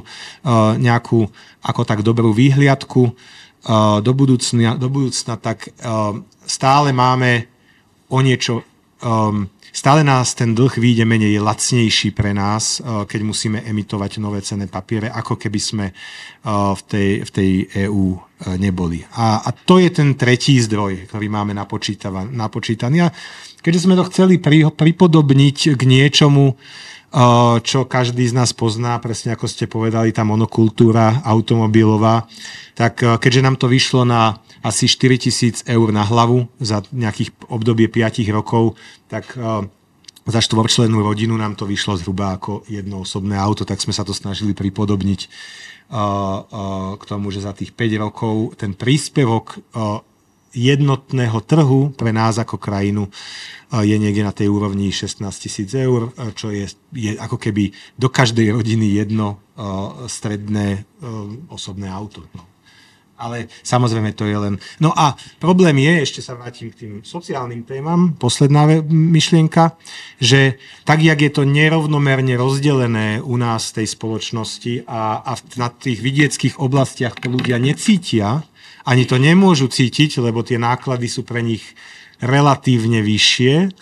nejakú 0.80 1.28
ako 1.60 1.82
tak 1.84 2.00
dobrú 2.00 2.32
výhliadku 2.32 3.12
do 4.00 4.12
budúcna, 4.16 4.80
do 4.80 4.88
budúcna 4.88 5.36
tak 5.36 5.68
stále 6.48 6.96
máme 6.96 7.52
o 8.08 8.24
niečo 8.24 8.64
stále 9.72 10.04
nás 10.04 10.34
ten 10.34 10.56
dlh 10.56 10.78
výjde 10.78 11.06
menej, 11.06 11.40
lacnejší 11.40 12.12
pre 12.12 12.34
nás, 12.34 12.82
keď 12.84 13.20
musíme 13.24 13.60
emitovať 13.64 14.12
nové 14.18 14.42
cenné 14.42 14.68
papiere, 14.68 15.12
ako 15.12 15.38
keby 15.38 15.60
sme 15.60 15.86
v 16.48 16.82
tej, 16.88 17.10
v 17.24 17.30
tej 17.30 17.52
EÚ 17.88 18.18
neboli. 18.62 19.02
A, 19.18 19.42
a 19.42 19.50
to 19.52 19.82
je 19.82 19.90
ten 19.90 20.14
tretí 20.14 20.62
zdroj, 20.62 21.10
ktorý 21.10 21.28
máme 21.30 21.58
napočítaný. 22.32 22.98
A 23.06 23.14
keďže 23.62 23.90
sme 23.90 23.98
to 23.98 24.08
chceli 24.14 24.38
pripodobniť 24.74 25.74
k 25.74 25.82
niečomu, 25.84 26.54
čo 27.66 27.90
každý 27.90 28.30
z 28.30 28.38
nás 28.38 28.54
pozná, 28.54 29.02
presne 29.02 29.34
ako 29.34 29.50
ste 29.50 29.66
povedali, 29.66 30.14
tá 30.14 30.22
monokultúra 30.22 31.26
automobilová, 31.26 32.30
tak 32.78 33.02
keďže 33.02 33.42
nám 33.42 33.58
to 33.58 33.66
vyšlo 33.66 34.06
na 34.06 34.38
asi 34.62 34.86
4 34.86 35.26
tisíc 35.26 35.66
eur 35.66 35.90
na 35.90 36.06
hlavu 36.06 36.46
za 36.62 36.86
nejakých 36.94 37.34
obdobie 37.50 37.90
5 37.90 38.22
rokov, 38.30 38.78
tak 39.10 39.34
za 40.28 40.42
štvorčlenú 40.44 41.00
rodinu 41.02 41.34
nám 41.40 41.56
to 41.58 41.66
vyšlo 41.66 41.98
zhruba 41.98 42.38
ako 42.38 42.68
jednoosobné 42.70 43.34
auto, 43.40 43.66
tak 43.66 43.82
sme 43.82 43.96
sa 43.96 44.06
to 44.06 44.14
snažili 44.14 44.54
pripodobniť 44.54 45.22
k 47.00 47.04
tomu, 47.08 47.32
že 47.32 47.42
za 47.42 47.56
tých 47.56 47.72
5 47.72 48.04
rokov 48.04 48.60
ten 48.60 48.76
príspevok 48.76 49.58
jednotného 50.54 51.40
trhu 51.44 51.92
pre 51.96 52.16
nás 52.16 52.40
ako 52.40 52.58
krajinu 52.58 53.10
je 53.68 54.00
niekde 54.00 54.24
na 54.24 54.32
tej 54.32 54.48
úrovni 54.48 54.96
16 54.96 55.28
tisíc 55.36 55.76
eur, 55.76 56.16
čo 56.40 56.56
je, 56.56 56.72
je 56.96 57.20
ako 57.20 57.36
keby 57.36 57.76
do 58.00 58.08
každej 58.08 58.56
rodiny 58.56 58.96
jedno 58.96 59.44
stredné 60.08 60.88
osobné 61.52 61.92
auto. 61.92 62.24
No. 62.32 62.48
Ale 63.18 63.50
samozrejme 63.66 64.14
to 64.14 64.30
je 64.30 64.38
len... 64.38 64.62
No 64.78 64.94
a 64.94 65.18
problém 65.42 65.82
je, 65.82 66.06
ešte 66.06 66.22
sa 66.22 66.38
vrátim 66.38 66.70
k 66.70 66.86
tým 66.86 66.94
sociálnym 67.02 67.66
témam, 67.66 68.14
posledná 68.14 68.70
myšlienka, 68.88 69.74
že 70.22 70.62
tak, 70.86 71.02
jak 71.02 71.18
je 71.18 71.32
to 71.34 71.42
nerovnomerne 71.42 72.38
rozdelené 72.38 73.18
u 73.26 73.36
nás 73.42 73.74
v 73.74 73.82
tej 73.82 73.88
spoločnosti 73.98 74.86
a, 74.86 75.26
a 75.26 75.34
na 75.58 75.74
tých 75.74 75.98
vidieckých 75.98 76.62
oblastiach 76.62 77.18
to 77.18 77.34
ľudia 77.34 77.58
necítia, 77.58 78.46
ani 78.88 79.04
to 79.04 79.20
nemôžu 79.20 79.68
cítiť, 79.68 80.24
lebo 80.24 80.48
tie 80.48 80.56
náklady 80.56 81.12
sú 81.12 81.28
pre 81.28 81.44
nich 81.44 81.76
relatívne 82.24 83.04
vyššie, 83.04 83.76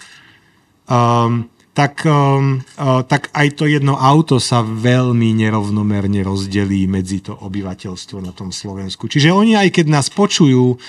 um, 0.89 1.45
tak, 1.75 2.07
um, 2.07 2.63
uh, 2.79 3.03
tak 3.03 3.29
aj 3.35 3.59
to 3.59 3.67
jedno 3.67 3.99
auto 3.99 4.39
sa 4.39 4.63
veľmi 4.63 5.35
nerovnomerne 5.35 6.23
rozdelí 6.23 6.87
medzi 6.87 7.19
to 7.19 7.35
obyvateľstvo 7.35 8.17
na 8.23 8.31
tom 8.31 8.49
Slovensku. 8.49 9.11
Čiže 9.11 9.35
oni 9.35 9.59
aj 9.59 9.75
keď 9.75 9.85
nás 9.91 10.07
počujú, 10.07 10.73
uh, 10.73 10.79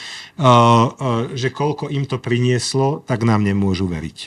uh, 0.41 0.89
že 1.35 1.51
koľko 1.51 1.91
im 1.91 2.07
to 2.07 2.23
prinieslo, 2.23 3.03
tak 3.03 3.27
nám 3.27 3.43
nemôžu 3.43 3.91
veriť. 3.91 4.19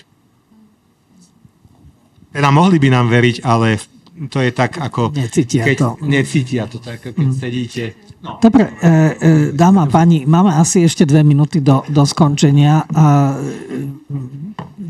Teda 2.30 2.54
mohli 2.54 2.78
by 2.78 2.90
nám 2.94 3.08
veriť, 3.10 3.42
ale 3.42 3.82
to 4.30 4.44
je 4.44 4.52
tak 4.52 4.78
ako... 4.78 5.16
Necítia 5.16 5.64
keď, 5.64 5.78
to. 5.80 5.90
Necítia 6.06 6.64
to 6.68 6.78
tak, 6.78 7.08
keď 7.08 7.16
mm. 7.16 7.34
sedíte... 7.34 7.84
No. 8.20 8.36
Dobre, 8.44 8.68
e, 8.68 8.76
e, 8.84 9.52
dáma 9.56 9.88
pani, 9.88 10.28
máme 10.28 10.52
asi 10.52 10.84
ešte 10.84 11.08
dve 11.08 11.24
minúty 11.24 11.64
do, 11.64 11.88
do 11.88 12.04
skončenia. 12.04 12.84
A, 12.92 13.40
e, 13.40 14.20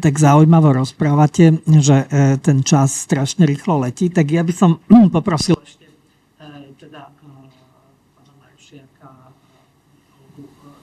tak 0.01 0.17
zaujímavo 0.17 0.73
rozprávate, 0.73 1.61
že 1.61 2.09
e, 2.09 2.41
ten 2.41 2.65
čas 2.65 3.05
strašne 3.05 3.45
rýchlo 3.45 3.85
letí, 3.85 4.09
tak 4.09 4.33
ja 4.33 4.41
by 4.41 4.53
som 4.55 4.81
poprosil 5.15 5.61
ešte 5.61 5.85
e, 6.41 6.73
teda 6.73 7.13
e, 7.13 7.29
pána 8.17 8.33
Maršiaka 8.41 9.09
a 9.13 9.29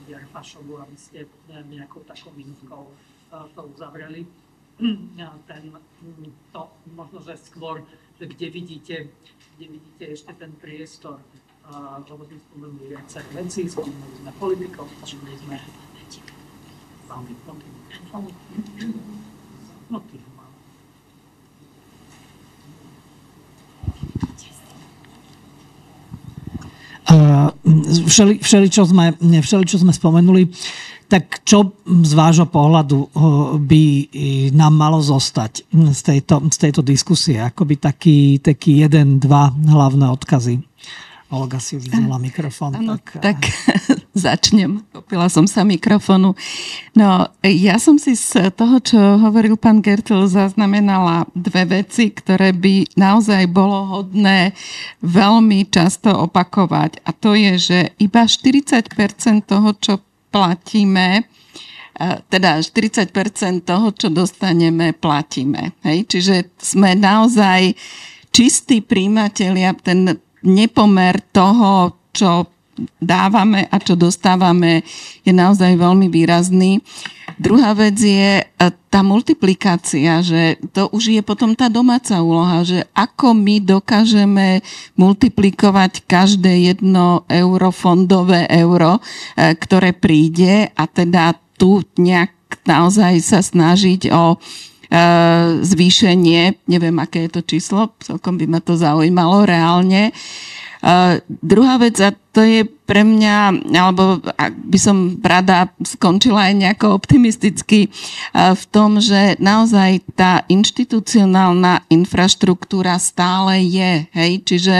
Jarfašovu, 0.07 0.79
aby 0.87 0.95
ste 0.95 1.27
nejakou 1.67 1.99
takou 2.07 2.31
minútkou 2.31 2.95
to 3.27 3.61
uzavreli. 3.75 4.23
Ten, 5.49 5.73
to 6.53 6.61
možno, 6.93 7.17
že 7.25 7.33
skôr 7.35 7.81
že 8.17 8.25
kde 8.25 8.49
vidíte, 8.49 8.95
kde 9.57 9.65
vidíte 9.77 10.03
ešte 10.09 10.33
ten 10.33 10.51
priestor, 10.57 11.21
lebo 11.67 12.23
sme 12.23 12.39
spomenuli 12.39 12.85
viaceré 12.95 13.27
veci, 13.35 13.67
spomenuli 13.67 14.15
sme 14.23 14.31
politikov, 14.39 14.87
spomenuli 15.03 15.37
sme 15.43 15.55
veľmi 17.07 17.33
no, 19.87 19.99
všeli, 28.07 28.33
všeli, 28.43 28.67
čo 28.67 28.83
sme, 28.83 29.15
všeli, 29.19 29.63
čo 29.63 29.77
sme 29.79 29.95
spomenuli, 29.95 30.51
tak 31.07 31.39
čo 31.47 31.71
z 31.87 32.11
vášho 32.11 32.51
pohľadu 32.51 33.07
by 33.63 33.83
nám 34.51 34.73
malo 34.75 34.99
zostať 34.99 35.63
z 35.71 36.01
tejto, 36.03 36.43
z 36.51 36.57
tejto 36.59 36.81
diskusie? 36.83 37.39
Akoby 37.39 37.79
taký, 37.79 38.43
taký 38.43 38.83
jeden, 38.83 39.23
dva 39.23 39.55
hlavné 39.55 40.11
odkazy. 40.11 40.59
Olga 41.27 41.59
si 41.59 41.75
už 41.75 41.91
vzala 41.91 42.15
mikrofón. 42.23 42.71
Ano, 42.79 42.95
tak... 42.95 43.19
tak 43.19 43.39
začnem. 44.15 44.79
Kopila 44.95 45.27
som 45.27 45.43
sa 45.43 45.67
mikrofonu. 45.67 46.31
No, 46.95 47.27
ja 47.43 47.75
som 47.83 47.99
si 47.99 48.15
z 48.15 48.47
toho, 48.55 48.79
čo 48.79 48.97
hovoril 49.19 49.59
pán 49.59 49.83
Gertl, 49.83 50.23
zaznamenala 50.31 51.27
dve 51.35 51.83
veci, 51.83 52.15
ktoré 52.15 52.55
by 52.55 52.95
naozaj 52.95 53.43
bolo 53.51 53.99
hodné 53.99 54.55
veľmi 55.03 55.67
často 55.67 56.15
opakovať. 56.15 57.03
A 57.03 57.11
to 57.11 57.35
je, 57.35 57.53
že 57.59 57.79
iba 57.99 58.23
40% 58.23 58.87
toho, 59.43 59.75
čo 59.83 59.99
platíme, 60.31 61.07
e, 61.19 61.23
teda 62.31 62.63
40% 62.63 63.67
toho, 63.67 63.91
čo 63.91 64.07
dostaneme, 64.07 64.95
platíme. 64.95 65.75
Hej? 65.83 66.07
Čiže 66.07 66.35
sme 66.55 66.95
naozaj 66.95 67.75
čistí 68.31 68.79
príjimatelia, 68.79 69.75
ten 69.75 70.23
nepomer 70.47 71.19
toho, 71.35 71.93
čo 72.15 72.47
dávame 73.01 73.65
a 73.69 73.77
čo 73.81 73.97
dostávame, 73.97 74.85
je 75.25 75.33
naozaj 75.33 75.77
veľmi 75.77 76.07
výrazný. 76.13 76.81
Druhá 77.37 77.73
vec 77.77 77.97
je 78.01 78.41
e, 78.41 78.43
tá 78.89 79.05
multiplikácia, 79.05 80.21
že 80.25 80.57
to 80.73 80.89
už 80.89 81.13
je 81.13 81.21
potom 81.21 81.53
tá 81.53 81.69
domáca 81.69 82.17
úloha, 82.17 82.65
že 82.65 82.85
ako 82.97 83.37
my 83.37 83.61
dokážeme 83.61 84.65
multiplikovať 84.97 86.05
každé 86.05 86.73
jedno 86.73 87.25
euro, 87.29 87.69
fondové 87.69 88.49
euro, 88.49 88.97
e, 88.97 89.01
ktoré 89.53 89.93
príde 89.93 90.69
a 90.73 90.83
teda 90.89 91.37
tu 91.57 91.81
nejak 91.97 92.33
naozaj 92.65 93.21
sa 93.21 93.39
snažiť 93.41 94.09
o 94.13 94.37
zvýšenie, 95.61 96.63
neviem, 96.71 96.95
aké 96.99 97.27
je 97.27 97.31
to 97.39 97.41
číslo, 97.43 97.91
celkom 97.99 98.39
by 98.39 98.47
ma 98.47 98.59
to 98.63 98.79
zaujímalo 98.79 99.43
reálne. 99.43 100.15
Uh, 100.77 101.17
druhá 101.27 101.81
vec, 101.81 101.97
a 102.05 102.13
to 102.13 102.45
je 102.45 102.61
pre 102.61 103.01
mňa, 103.01 103.65
alebo 103.81 104.21
ak 104.37 104.53
by 104.69 104.77
som 104.77 105.17
rada 105.25 105.73
skončila 105.81 106.47
aj 106.47 106.53
nejako 106.53 106.93
optimisticky 106.93 107.89
uh, 107.89 108.53
v 108.53 108.63
tom, 108.69 109.01
že 109.01 109.41
naozaj 109.41 110.05
tá 110.13 110.45
inštitucionálna 110.45 111.89
infraštruktúra 111.89 113.01
stále 113.01 113.65
je. 113.65 114.05
Hej? 114.13 114.31
Čiže 114.45 114.77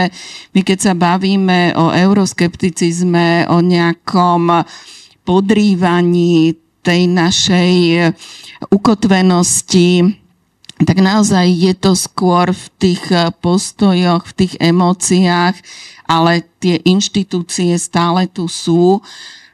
my 0.54 0.60
keď 0.62 0.78
sa 0.78 0.94
bavíme 0.94 1.74
o 1.74 1.90
euroskepticizme, 1.90 3.50
o 3.50 3.58
nejakom 3.58 4.62
podrývaní 5.26 6.67
tej 6.88 7.04
našej 7.04 7.72
ukotvenosti, 8.72 10.16
tak 10.78 11.02
naozaj 11.02 11.46
je 11.50 11.74
to 11.74 11.92
skôr 11.98 12.54
v 12.54 12.64
tých 12.78 13.02
eh, 13.10 13.28
postojoch, 13.42 14.24
v 14.30 14.36
tých 14.44 14.54
emóciách, 14.56 15.56
ale 16.08 16.46
tie 16.62 16.80
inštitúcie 16.86 17.74
stále 17.76 18.30
tu 18.30 18.48
sú. 18.48 19.02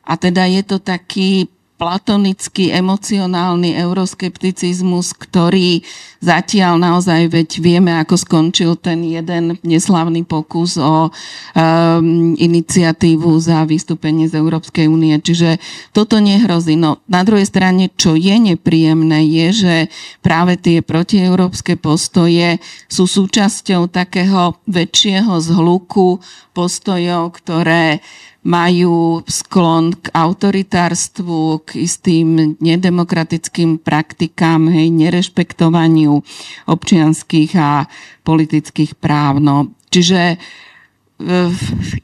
A 0.05 0.20
teda 0.20 0.44
je 0.44 0.62
to 0.62 0.77
taký 0.78 1.48
platonický, 1.75 2.71
emocionálny 2.71 3.75
euroskepticizmus, 3.75 5.11
ktorý 5.19 5.83
zatiaľ 6.23 6.79
naozaj, 6.79 7.29
veď 7.29 7.49
vieme, 7.59 7.93
ako 7.99 8.15
skončil 8.15 8.79
ten 8.79 9.03
jeden 9.03 9.59
neslavný 9.67 10.23
pokus 10.23 10.79
o 10.79 11.11
um, 11.11 12.39
iniciatívu 12.39 13.29
za 13.43 13.67
vystúpenie 13.67 14.31
z 14.31 14.39
Európskej 14.39 14.87
únie. 14.87 15.19
Čiže 15.19 15.59
toto 15.91 16.23
nehrozí. 16.23 16.79
No, 16.79 17.03
na 17.11 17.27
druhej 17.27 17.45
strane, 17.45 17.91
čo 17.93 18.15
je 18.15 18.39
nepríjemné, 18.39 19.27
je, 19.27 19.47
že 19.53 19.77
práve 20.23 20.55
tie 20.57 20.79
protieurópske 20.81 21.75
postoje 21.75 22.63
sú 22.87 23.11
súčasťou 23.11 23.91
takého 23.91 24.57
väčšieho 24.71 25.43
zhluku 25.43 26.23
postojov, 26.55 27.35
ktoré 27.43 27.99
majú 28.45 29.25
sklon 29.25 29.97
k 29.97 30.12
autoritárstvu, 30.12 31.65
k 31.65 31.81
istým 31.81 32.61
nedemokratickým 32.61 33.81
praktikám, 33.81 34.69
hej, 34.69 34.93
nerešpektovaniu 34.93 36.21
občianských 36.69 37.53
a 37.57 37.89
politických 38.21 39.01
práv. 39.01 39.41
No. 39.41 39.73
Čiže 39.89 40.37
uh, 40.37 41.53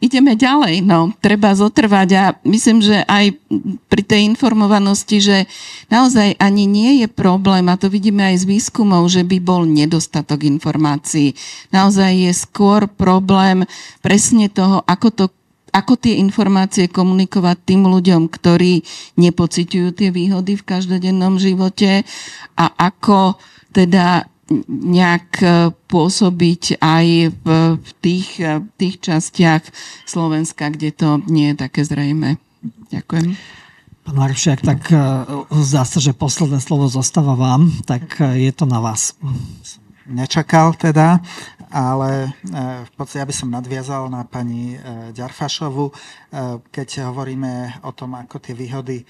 ideme 0.01 0.33
ďalej, 0.33 0.81
no, 0.81 1.12
treba 1.21 1.53
zotrvať 1.53 2.09
a 2.17 2.25
myslím, 2.49 2.81
že 2.81 3.05
aj 3.05 3.37
pri 3.93 4.03
tej 4.09 4.25
informovanosti, 4.33 5.21
že 5.21 5.39
naozaj 5.93 6.41
ani 6.41 6.65
nie 6.65 7.05
je 7.05 7.09
problém, 7.12 7.69
a 7.69 7.77
to 7.77 7.93
vidíme 7.93 8.25
aj 8.25 8.49
z 8.49 8.49
výskumov, 8.49 9.12
že 9.12 9.29
by 9.29 9.45
bol 9.45 9.69
nedostatok 9.69 10.49
informácií. 10.49 11.37
Naozaj 11.69 12.11
je 12.17 12.33
skôr 12.33 12.89
problém 12.89 13.69
presne 14.01 14.49
toho, 14.49 14.81
ako 14.89 15.09
to 15.12 15.25
ako 15.71 15.99
tie 15.99 16.19
informácie 16.19 16.91
komunikovať 16.91 17.57
tým 17.65 17.87
ľuďom, 17.87 18.31
ktorí 18.31 18.83
nepociťujú 19.19 19.89
tie 19.95 20.11
výhody 20.11 20.59
v 20.59 20.67
každodennom 20.67 21.39
živote 21.39 22.03
a 22.59 22.65
ako 22.77 23.39
teda 23.71 24.27
nejak 24.69 25.29
e, 25.41 25.71
pôsobiť 25.71 26.83
aj 26.83 27.07
v, 27.31 27.47
v 27.79 27.91
tých, 28.03 28.29
e, 28.43 28.59
tých 28.75 28.99
častiach 28.99 29.63
Slovenska, 30.05 30.75
kde 30.75 30.91
to 30.91 31.09
nie 31.31 31.55
je 31.55 31.57
také 31.63 31.87
zrejme. 31.87 32.37
Ďakujem. 32.91 33.39
Pán 34.01 34.17
Maršiak, 34.19 34.67
tak 34.67 34.91
e, 34.91 34.99
zdá 35.55 35.87
sa, 35.87 36.03
že 36.03 36.19
posledné 36.19 36.59
slovo 36.59 36.91
zostáva 36.91 37.39
vám, 37.39 37.71
tak 37.87 38.19
je 38.19 38.51
to 38.51 38.67
na 38.67 38.83
vás. 38.83 39.15
Nečakal 40.11 40.74
teda 40.74 41.23
ale 41.70 42.11
e, 42.27 42.31
v 42.82 42.91
podstate 42.99 43.23
ja 43.23 43.31
by 43.31 43.35
som 43.35 43.49
nadviazal 43.55 44.11
na 44.11 44.27
pani 44.27 44.74
e, 44.74 44.77
Ďarfašovu, 45.15 45.85
e, 45.87 45.93
keď 46.66 47.07
hovoríme 47.15 47.82
o 47.87 47.95
tom, 47.95 48.19
ako 48.19 48.43
tie 48.43 48.59
výhody 48.59 49.07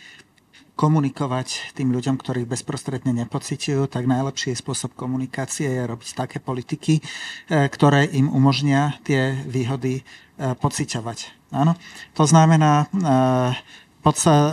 komunikovať 0.77 1.77
tým 1.77 1.93
ľuďom, 1.93 2.17
ktorých 2.17 2.49
bezprostredne 2.49 3.13
nepocitujú, 3.13 3.85
tak 3.89 4.09
najlepší 4.09 4.57
spôsob 4.57 4.97
komunikácie 4.97 5.69
je 5.69 5.85
robiť 5.85 6.09
také 6.17 6.41
politiky, 6.41 7.05
ktoré 7.53 8.09
im 8.09 8.33
umožnia 8.33 8.97
tie 9.05 9.37
výhody 9.45 10.01
pociťovať. 10.41 11.53
Áno? 11.53 11.77
To 12.17 12.25
znamená, 12.25 12.89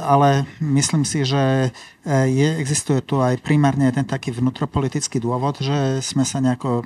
ale 0.04 0.44
myslím 0.60 1.08
si, 1.08 1.24
že 1.24 1.72
je, 2.08 2.48
existuje 2.60 3.00
tu 3.04 3.24
aj 3.24 3.40
primárne 3.44 3.88
ten 3.96 4.04
taký 4.04 4.32
vnútropolitický 4.36 5.24
dôvod, 5.24 5.64
že 5.64 6.04
sme 6.04 6.28
sa 6.28 6.44
nejako 6.44 6.84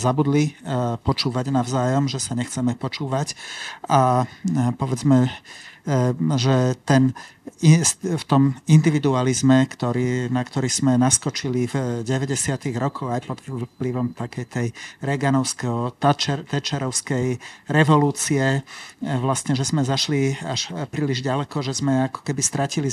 zabudli 0.00 0.56
počúvať 1.04 1.52
navzájom, 1.52 2.08
že 2.08 2.20
sa 2.20 2.32
nechceme 2.32 2.72
počúvať. 2.76 3.36
A 3.84 4.24
povedzme 4.80 5.28
E, 5.80 6.12
že 6.36 6.76
ten, 6.84 7.16
v 7.60 8.24
tom 8.24 8.56
individualizme, 8.64 9.68
ktorý, 9.68 10.32
na 10.32 10.40
ktorý 10.40 10.72
sme 10.72 10.96
naskočili 10.96 11.68
v 11.68 12.00
90. 12.08 12.56
rokoch 12.80 13.12
aj 13.12 13.28
pod 13.28 13.44
vplyvom 13.44 14.16
takej 14.16 14.46
tej 14.48 14.66
Reaganovského, 15.04 15.92
Thatcherovskej 16.00 17.36
revolúcie, 17.68 18.40
e, 18.40 18.60
vlastne, 19.20 19.52
že 19.52 19.68
sme 19.68 19.84
zašli 19.84 20.40
až 20.40 20.72
príliš 20.88 21.20
ďaleko, 21.20 21.60
že 21.60 21.76
sme 21.76 22.08
ako 22.08 22.24
keby 22.24 22.40
stratili 22.40 22.88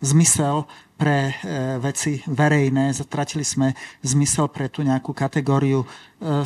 zmysel 0.00 0.64
pre 0.96 1.36
e, 1.44 1.76
veci 1.76 2.24
verejné, 2.24 2.96
zatratili 2.96 3.44
sme 3.44 3.76
zmysel 4.00 4.48
pre 4.48 4.72
tú 4.72 4.80
nejakú 4.80 5.12
kategóriu 5.12 5.84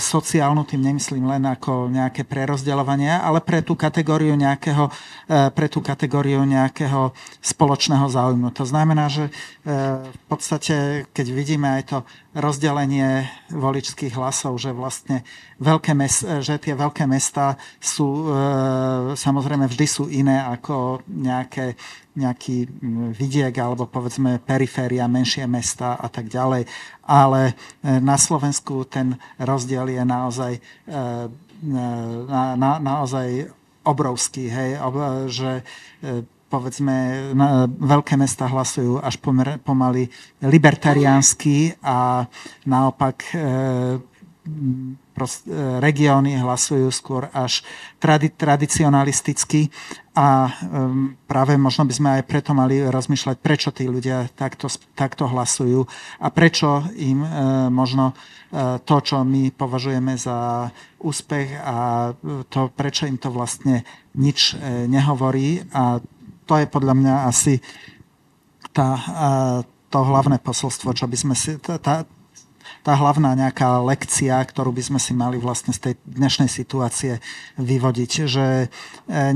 sociálnu, 0.03 0.67
tým 0.67 0.83
nemyslím 0.83 1.31
len 1.31 1.47
ako 1.47 1.87
nejaké 1.95 2.27
prerozdeľovanie, 2.27 3.15
ale 3.15 3.39
pre 3.39 3.63
tú 3.63 3.79
kategóriu 3.79 4.35
nejakého, 4.35 4.91
e, 5.31 5.47
pre 5.55 5.71
tú 5.71 5.79
kategóriu 5.79 6.43
nejakého 6.43 7.15
spoločného 7.39 8.11
záujmu. 8.11 8.51
To 8.59 8.67
znamená, 8.67 9.07
že 9.07 9.31
v 10.11 10.21
podstate, 10.25 11.07
keď 11.13 11.27
vidíme 11.37 11.69
aj 11.69 11.83
to 11.85 11.99
rozdelenie 12.33 13.29
voličských 13.53 14.17
hlasov, 14.17 14.57
že 14.57 14.73
vlastne 14.73 15.21
veľké 15.61 15.93
mes, 15.93 16.25
že 16.41 16.57
tie 16.57 16.73
veľké 16.73 17.05
mesta 17.05 17.61
sú, 17.77 18.33
samozrejme 19.13 19.69
vždy 19.69 19.87
sú 19.87 20.09
iné 20.09 20.41
ako 20.41 21.05
nejaké 21.05 21.77
nejaký 22.11 22.67
vidiek 23.15 23.55
alebo 23.55 23.87
povedzme 23.87 24.43
periféria, 24.43 25.07
menšie 25.07 25.47
mesta 25.47 25.95
a 25.95 26.11
tak 26.11 26.27
ďalej. 26.27 26.67
Ale 27.11 27.59
e, 27.82 27.99
na 27.99 28.15
Slovensku 28.15 28.87
ten 28.87 29.19
rozdiel 29.43 29.91
je 29.91 30.03
naozaj, 30.07 30.53
e, 30.55 30.61
e, 30.62 31.01
na, 32.31 32.55
na, 32.55 32.78
naozaj 32.78 33.51
obrovský, 33.82 34.47
hej, 34.47 34.77
že 35.32 35.65
povedzme, 36.53 37.32
veľké 37.81 38.20
mesta 38.20 38.45
hlasujú 38.45 39.01
až 39.01 39.16
pomer, 39.16 39.57
pomaly 39.65 40.05
libertariánsky 40.45 41.81
a 41.81 42.28
naopak 42.69 43.24
regióny 45.85 46.41
hlasujú 46.41 46.89
skôr 46.89 47.29
až 47.37 47.61
tradi- 48.01 48.33
tradicionalisticky 48.33 49.69
a 50.17 50.49
um, 50.49 51.12
práve 51.29 51.61
možno 51.61 51.85
by 51.85 51.95
sme 51.95 52.09
aj 52.19 52.23
preto 52.25 52.57
mali 52.57 52.81
rozmýšľať, 52.81 53.37
prečo 53.39 53.71
tí 53.71 53.85
ľudia 53.85 54.33
takto, 54.33 54.73
takto 54.97 55.29
hlasujú 55.29 55.85
a 56.25 56.27
prečo 56.33 56.89
im 56.97 57.21
uh, 57.21 57.31
možno 57.69 58.17
uh, 58.17 58.81
to, 58.81 58.97
čo 59.05 59.23
my 59.23 59.53
považujeme 59.53 60.17
za 60.17 60.69
úspech 61.05 61.61
a 61.61 62.11
to, 62.49 62.73
prečo 62.73 63.05
im 63.05 63.21
to 63.21 63.29
vlastne 63.29 63.85
nič 64.17 64.57
uh, 64.57 64.89
nehovorí. 64.89 65.69
A 65.77 66.01
to 66.49 66.55
je 66.57 66.67
podľa 66.67 66.95
mňa 66.97 67.15
asi 67.29 67.61
tá, 68.73 68.89
uh, 68.97 69.59
to 69.93 69.99
hlavné 70.01 70.41
posolstvo, 70.41 70.97
čo 70.97 71.07
by 71.07 71.17
sme 71.17 71.35
si, 71.37 71.61
tá, 71.61 71.77
tá 71.77 72.09
hlavná 72.85 73.36
nejaká 73.36 73.81
lekcia, 73.85 74.40
ktorú 74.40 74.73
by 74.73 74.82
sme 74.82 75.01
si 75.01 75.12
mali 75.12 75.36
vlastne 75.36 75.77
z 75.77 75.90
tej 75.90 75.94
dnešnej 76.09 76.48
situácie 76.48 77.20
vyvodiť, 77.61 78.12
že 78.24 78.47
e, 78.65 78.66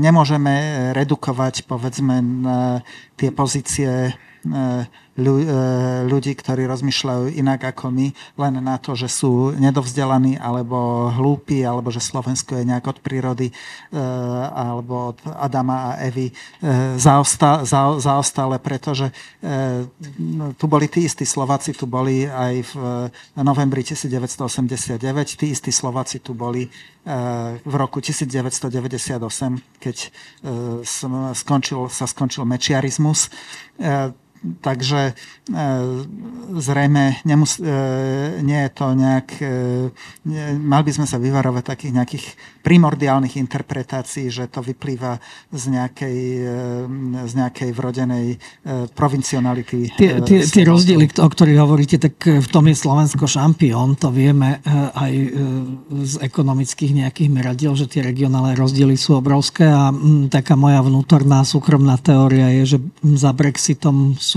nemôžeme 0.01 0.89
redukovať 0.97 1.69
povedzme 1.69 2.21
tie 3.15 3.29
pozície 3.29 4.15
E, 4.45 4.85
ľudí, 5.15 6.35
ktorí 6.35 6.67
rozmýšľajú 6.67 7.39
inak 7.39 7.71
ako 7.71 7.87
my, 7.87 8.07
len 8.35 8.53
na 8.59 8.75
to, 8.75 8.99
že 8.99 9.07
sú 9.07 9.55
nedovzdelaní 9.55 10.35
alebo 10.35 11.07
hlúpi, 11.07 11.63
alebo 11.63 11.87
že 11.87 12.03
Slovensko 12.03 12.59
je 12.59 12.67
nejak 12.67 12.83
od 12.83 12.97
prírody 12.99 13.47
e, 13.47 13.53
alebo 14.51 15.15
od 15.15 15.19
Adama 15.39 15.95
a 15.95 16.03
Evy 16.03 16.27
e, 16.27 16.33
zaostále, 16.99 18.57
pretože 18.59 19.11
no, 20.19 20.51
tu 20.59 20.65
boli 20.67 20.91
tí 20.91 21.07
istí 21.07 21.23
Slováci, 21.23 21.71
tu 21.71 21.87
boli 21.87 22.27
aj 22.27 22.53
v 22.75 22.75
novembri 23.39 23.87
1989, 23.87 24.99
tí 25.39 25.55
istí 25.55 25.71
Slováci 25.71 26.19
tu 26.19 26.35
boli 26.35 26.67
v 27.61 27.73
roku 27.77 28.01
1998, 28.01 29.21
keď 29.77 29.97
skončil, 31.37 31.85
sa 31.93 32.05
skončil 32.09 32.41
mečiarizmus 32.49 33.29
takže 34.61 35.11
e, 35.11 35.13
zrejme 36.59 37.21
nemus- 37.25 37.61
e, 37.61 38.41
nie 38.41 38.59
je 38.65 38.71
to 38.71 38.85
nejak... 38.93 39.29
E, 39.41 39.53
mal 40.57 40.81
by 40.85 40.91
sme 40.91 41.05
sa 41.09 41.17
vyvarovať 41.21 41.63
takých 41.65 41.93
nejakých 41.95 42.25
primordiálnych 42.65 43.37
interpretácií, 43.37 44.33
že 44.33 44.49
to 44.49 44.65
vyplýva 44.65 45.21
z 45.53 45.63
nejakej, 45.69 46.19
z 47.29 47.33
nejakej 47.37 47.69
vrodenej 47.77 48.41
provincionality. 48.97 49.93
Tie, 49.93 50.17
tie, 50.25 50.41
tie 50.41 50.63
rozdiely, 50.65 51.13
o 51.21 51.29
ktorých 51.29 51.61
hovoríte, 51.61 52.01
tak 52.01 52.17
v 52.25 52.47
tom 52.49 52.65
je 52.65 52.73
Slovensko 52.73 53.29
šampión. 53.29 53.93
To 54.01 54.09
vieme 54.09 54.65
aj 54.97 55.13
z 55.93 56.13
ekonomických 56.25 57.05
nejakých 57.05 57.29
meradiel, 57.29 57.77
že 57.77 57.85
tie 57.85 58.01
regionálne 58.01 58.57
rozdiely 58.57 58.97
sú 58.97 59.21
obrovské 59.21 59.69
a 59.69 59.93
taká 60.33 60.57
moja 60.57 60.81
vnútorná 60.81 61.45
súkromná 61.45 62.01
teória 62.01 62.49
je, 62.49 62.75
že 62.75 62.77
za 63.13 63.29
Brexitom 63.29 64.17
sú 64.17 64.34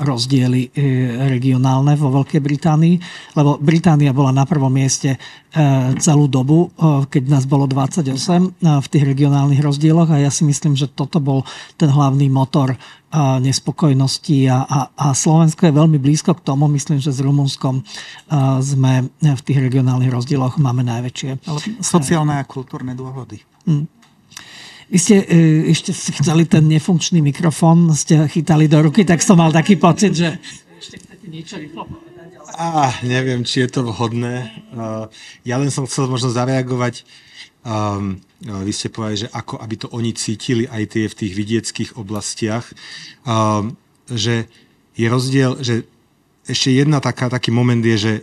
rozdiely 0.00 0.68
e, 0.68 0.80
regionálne 1.32 1.96
vo 1.96 2.12
Veľkej 2.12 2.40
Británii, 2.44 2.96
lebo 3.38 3.56
Británia 3.56 4.12
bola 4.12 4.34
na 4.34 4.44
prvom 4.44 4.68
mieste 4.68 5.16
e, 5.16 5.18
celú 5.96 6.28
dobu, 6.28 6.68
e, 6.68 7.06
keď 7.08 7.22
nás 7.32 7.44
bolo 7.48 7.64
28 7.64 8.52
v 8.60 8.86
tých 8.92 9.04
regionálnych 9.06 9.62
rozdieloch 9.64 10.12
a 10.12 10.20
ja 10.20 10.28
si 10.28 10.44
myslím, 10.44 10.76
že 10.76 10.92
toto 10.92 11.22
bol 11.22 11.46
ten 11.80 11.88
hlavný 11.88 12.28
motor 12.28 12.76
nespokojnosti 13.44 14.48
a, 14.48 14.64
a, 14.64 14.78
a 14.96 15.06
Slovensko 15.12 15.68
je 15.68 15.76
veľmi 15.76 16.00
blízko 16.00 16.32
k 16.32 16.48
tomu. 16.48 16.64
Myslím, 16.72 16.96
že 16.96 17.12
s 17.12 17.20
Rumunskom 17.20 17.84
sme 18.64 19.12
v 19.20 19.42
tých 19.44 19.60
regionálnych 19.68 20.08
rozdieloch 20.08 20.56
máme 20.56 20.80
najväčšie. 20.80 21.44
Ale 21.44 21.60
sociálne 21.84 22.40
a 22.40 22.44
kultúrne 22.48 22.96
dôvody. 22.96 23.44
Mm. 23.68 23.84
Vy 24.92 24.98
ste 25.00 25.24
e, 25.24 25.72
ešte 25.72 25.96
chceli 25.96 26.44
ten 26.44 26.68
nefunkčný 26.68 27.24
mikrofón, 27.24 27.88
ste 27.96 28.28
chytali 28.28 28.68
do 28.68 28.84
ruky, 28.84 29.08
tak 29.08 29.24
som 29.24 29.40
mal 29.40 29.48
taký 29.48 29.80
pocit, 29.80 30.12
že 30.12 30.36
ešte 30.76 31.00
chcete 31.00 31.26
niečo 31.32 31.56
rýchlo 31.56 31.88
Ah, 32.52 32.92
neviem, 33.00 33.48
či 33.48 33.64
je 33.64 33.68
to 33.72 33.80
vhodné. 33.88 34.52
Uh, 34.76 35.08
ja 35.40 35.56
len 35.56 35.72
som 35.72 35.88
chcel 35.88 36.04
možno 36.04 36.28
zareagovať. 36.28 37.08
Um, 37.64 38.20
vy 38.42 38.72
ste 38.74 38.92
povedali, 38.92 39.24
že 39.24 39.32
ako 39.32 39.56
aby 39.56 39.74
to 39.80 39.88
oni 39.88 40.12
cítili 40.12 40.68
aj 40.68 40.82
tie 40.92 41.04
v 41.08 41.16
tých 41.16 41.32
vidieckých 41.32 41.90
oblastiach, 41.96 42.68
um, 43.24 43.78
že 44.10 44.50
je 44.98 45.06
rozdiel, 45.08 45.62
že 45.64 45.88
ešte 46.44 46.74
jedna 46.74 46.98
taká, 47.00 47.30
taký 47.32 47.54
moment 47.54 47.80
je, 47.80 47.96
že 47.96 48.14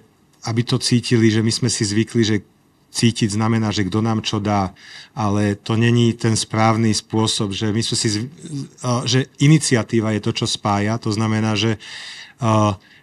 aby 0.46 0.62
to 0.62 0.78
cítili, 0.78 1.32
že 1.32 1.42
my 1.42 1.50
sme 1.50 1.70
si 1.72 1.88
zvykli, 1.88 2.22
že 2.22 2.38
cítiť 2.90 3.38
znamená, 3.38 3.70
že 3.70 3.86
kto 3.86 4.02
nám 4.02 4.26
čo 4.26 4.42
dá, 4.42 4.74
ale 5.14 5.56
to 5.56 5.78
není 5.78 6.14
ten 6.18 6.34
správny 6.34 6.92
spôsob, 6.94 7.54
že 7.54 7.70
my 7.70 7.82
sme 7.86 7.98
si, 7.98 8.10
že 9.06 9.20
iniciatíva 9.38 10.14
je 10.18 10.22
to, 10.26 10.32
čo 10.34 10.46
spája, 10.50 10.98
to 10.98 11.14
znamená, 11.14 11.54
že, 11.54 11.78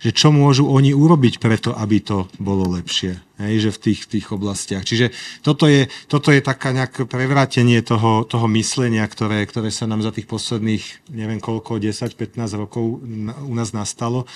že 0.03 0.11
čo 0.11 0.35
môžu 0.35 0.67
oni 0.67 0.91
urobiť 0.91 1.39
preto, 1.39 1.71
aby 1.75 2.03
to 2.03 2.27
bolo 2.43 2.67
lepšie, 2.75 3.19
hej, 3.39 3.55
že 3.69 3.71
v 3.75 3.83
tých, 3.91 4.01
tých 4.11 4.27
oblastiach. 4.35 4.83
Čiže 4.83 5.15
toto 5.47 5.71
je, 5.71 5.87
toto 6.11 6.35
je 6.35 6.43
taká 6.43 6.75
nejaké 6.75 7.07
prevrátenie 7.07 7.79
toho, 7.87 8.27
toho 8.27 8.51
myslenia, 8.59 9.07
ktoré, 9.07 9.47
ktoré 9.47 9.71
sa 9.71 9.87
nám 9.87 10.03
za 10.03 10.11
tých 10.11 10.27
posledných, 10.27 11.15
neviem 11.15 11.39
koľko, 11.39 11.79
10-15 11.79 12.43
rokov 12.59 13.03
u 13.47 13.55
nás 13.55 13.71
nastalo, 13.71 14.27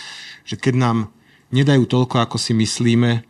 že 0.46 0.54
keď 0.54 0.74
nám 0.78 0.98
nedajú 1.50 1.86
toľko, 1.86 2.22
ako 2.22 2.36
si 2.38 2.54
myslíme, 2.54 3.29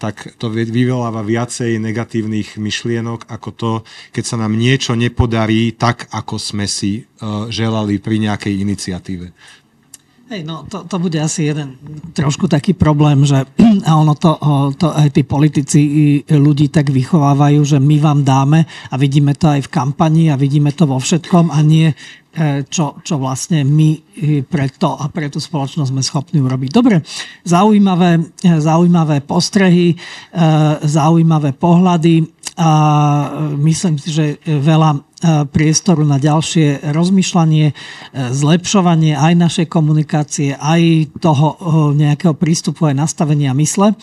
tak 0.00 0.40
to 0.40 0.48
vyvoláva 0.48 1.20
viacej 1.20 1.76
negatívnych 1.76 2.56
myšlienok 2.56 3.28
ako 3.28 3.48
to, 3.52 3.72
keď 4.08 4.24
sa 4.24 4.36
nám 4.40 4.56
niečo 4.56 4.96
nepodarí 4.96 5.76
tak, 5.76 6.08
ako 6.08 6.40
sme 6.40 6.64
si 6.64 7.04
želali 7.52 8.00
pri 8.00 8.24
nejakej 8.24 8.56
iniciatíve. 8.56 9.36
Hej, 10.30 10.46
no 10.46 10.62
to, 10.70 10.86
to 10.86 11.02
bude 11.02 11.18
asi 11.18 11.50
jeden 11.50 11.74
trošku 12.14 12.46
taký 12.46 12.70
problém, 12.70 13.26
že 13.26 13.42
a 13.90 13.98
ono 13.98 14.14
to, 14.14 14.38
to 14.78 14.86
aj 14.94 15.10
tí 15.10 15.26
politici 15.26 15.80
ľudí 16.22 16.70
tak 16.70 16.94
vychovávajú, 16.94 17.58
že 17.66 17.82
my 17.82 17.98
vám 17.98 18.22
dáme 18.22 18.62
a 18.62 18.94
vidíme 18.94 19.34
to 19.34 19.50
aj 19.50 19.66
v 19.66 19.72
kampani 19.74 20.30
a 20.30 20.38
vidíme 20.38 20.70
to 20.70 20.86
vo 20.86 21.02
všetkom 21.02 21.50
a 21.50 21.58
nie 21.66 21.90
e, 21.90 22.62
čo, 22.62 23.02
čo 23.02 23.18
vlastne 23.18 23.66
my 23.66 23.90
e, 23.90 24.46
pre 24.46 24.70
to 24.70 24.94
a 24.94 25.10
pre 25.10 25.26
tú 25.34 25.42
spoločnosť 25.42 25.90
sme 25.90 26.06
schopní 26.06 26.38
urobiť. 26.38 26.70
Dobre, 26.70 27.02
zaujímavé, 27.42 28.22
e, 28.22 28.54
zaujímavé 28.62 29.26
postrehy, 29.26 29.98
zaujímavé 30.86 31.58
pohľady 31.58 32.39
a 32.60 32.70
myslím 33.56 33.96
si, 33.96 34.12
že 34.12 34.36
veľa 34.44 35.00
priestoru 35.48 36.04
na 36.04 36.20
ďalšie 36.20 36.92
rozmýšľanie, 36.92 37.72
zlepšovanie 38.12 39.16
aj 39.16 39.32
našej 39.36 39.66
komunikácie, 39.72 40.52
aj 40.60 41.08
toho 41.24 41.56
nejakého 41.96 42.36
prístupu, 42.36 42.92
aj 42.92 43.00
nastavenia 43.00 43.56
mysle. 43.56 43.96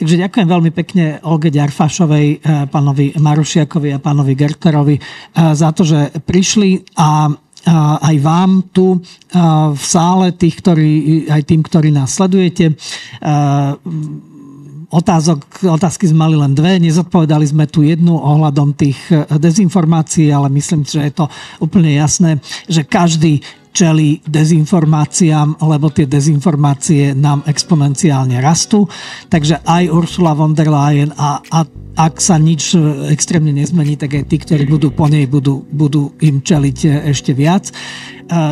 Takže 0.00 0.24
ďakujem 0.24 0.48
veľmi 0.48 0.70
pekne 0.72 1.20
Olge 1.28 1.52
Ďarfašovej, 1.52 2.40
pánovi 2.72 3.12
Marušiakovi 3.20 3.92
a 3.92 4.00
pánovi 4.00 4.32
Gerterovi 4.32 4.96
za 5.36 5.70
to, 5.76 5.84
že 5.84 6.16
prišli 6.24 6.96
a 6.96 7.28
aj 8.02 8.16
vám 8.18 8.74
tu 8.74 8.98
v 9.72 9.84
sále, 9.84 10.34
tých, 10.34 10.58
ktorí, 10.64 10.90
aj 11.30 11.42
tým, 11.46 11.62
ktorí 11.62 11.94
nás 11.94 12.10
sledujete. 12.18 12.74
Otázok, 14.92 15.72
otázky 15.72 16.04
sme 16.04 16.28
mali 16.28 16.36
len 16.36 16.52
dve, 16.52 16.76
nezodpovedali 16.76 17.48
sme 17.48 17.64
tu 17.64 17.80
jednu 17.80 18.12
ohľadom 18.12 18.76
tých 18.76 19.00
dezinformácií, 19.32 20.28
ale 20.28 20.52
myslím, 20.52 20.84
že 20.84 21.00
je 21.00 21.12
to 21.16 21.32
úplne 21.64 21.96
jasné, 21.96 22.36
že 22.68 22.84
každý 22.84 23.40
čeli 23.72 24.20
dezinformáciám, 24.28 25.64
lebo 25.64 25.88
tie 25.88 26.04
dezinformácie 26.04 27.16
nám 27.16 27.40
exponenciálne 27.48 28.36
rastú. 28.44 28.84
Takže 29.32 29.64
aj 29.64 29.88
Ursula 29.88 30.36
von 30.36 30.52
der 30.52 30.68
Leyen 30.68 31.08
a, 31.16 31.40
a 31.40 31.64
ak 31.96 32.20
sa 32.20 32.36
nič 32.36 32.76
extrémne 33.08 33.52
nezmení, 33.52 33.96
tak 33.96 34.12
aj 34.12 34.28
tí, 34.28 34.36
ktorí 34.44 34.68
budú 34.68 34.92
po 34.92 35.08
nej, 35.08 35.24
budú, 35.24 35.64
budú 35.72 36.12
im 36.20 36.44
čeliť 36.44 37.08
ešte 37.12 37.32
viac. 37.32 37.72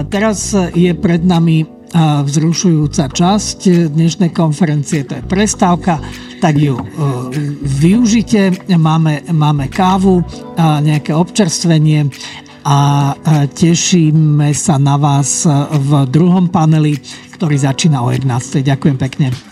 Teraz 0.09 0.57
je 0.73 0.93
pred 0.97 1.21
nami 1.21 1.69
vzrušujúca 1.99 3.11
časť 3.11 3.91
dnešnej 3.91 4.31
konferencie, 4.31 5.03
to 5.03 5.19
je 5.19 5.25
prestávka, 5.27 5.99
tak 6.39 6.55
ju 6.57 6.79
e, 6.79 6.85
využite. 7.67 8.71
Máme, 8.79 9.27
máme 9.35 9.67
kávu, 9.67 10.23
nejaké 10.59 11.11
občerstvenie 11.11 12.07
a 12.63 13.13
tešíme 13.51 14.53
sa 14.55 14.77
na 14.77 15.01
vás 15.01 15.49
v 15.73 15.91
druhom 16.07 16.53
paneli, 16.53 17.01
ktorý 17.35 17.57
začína 17.57 18.05
o 18.05 18.13
11. 18.13 18.61
Ďakujem 18.61 18.97
pekne. 19.01 19.50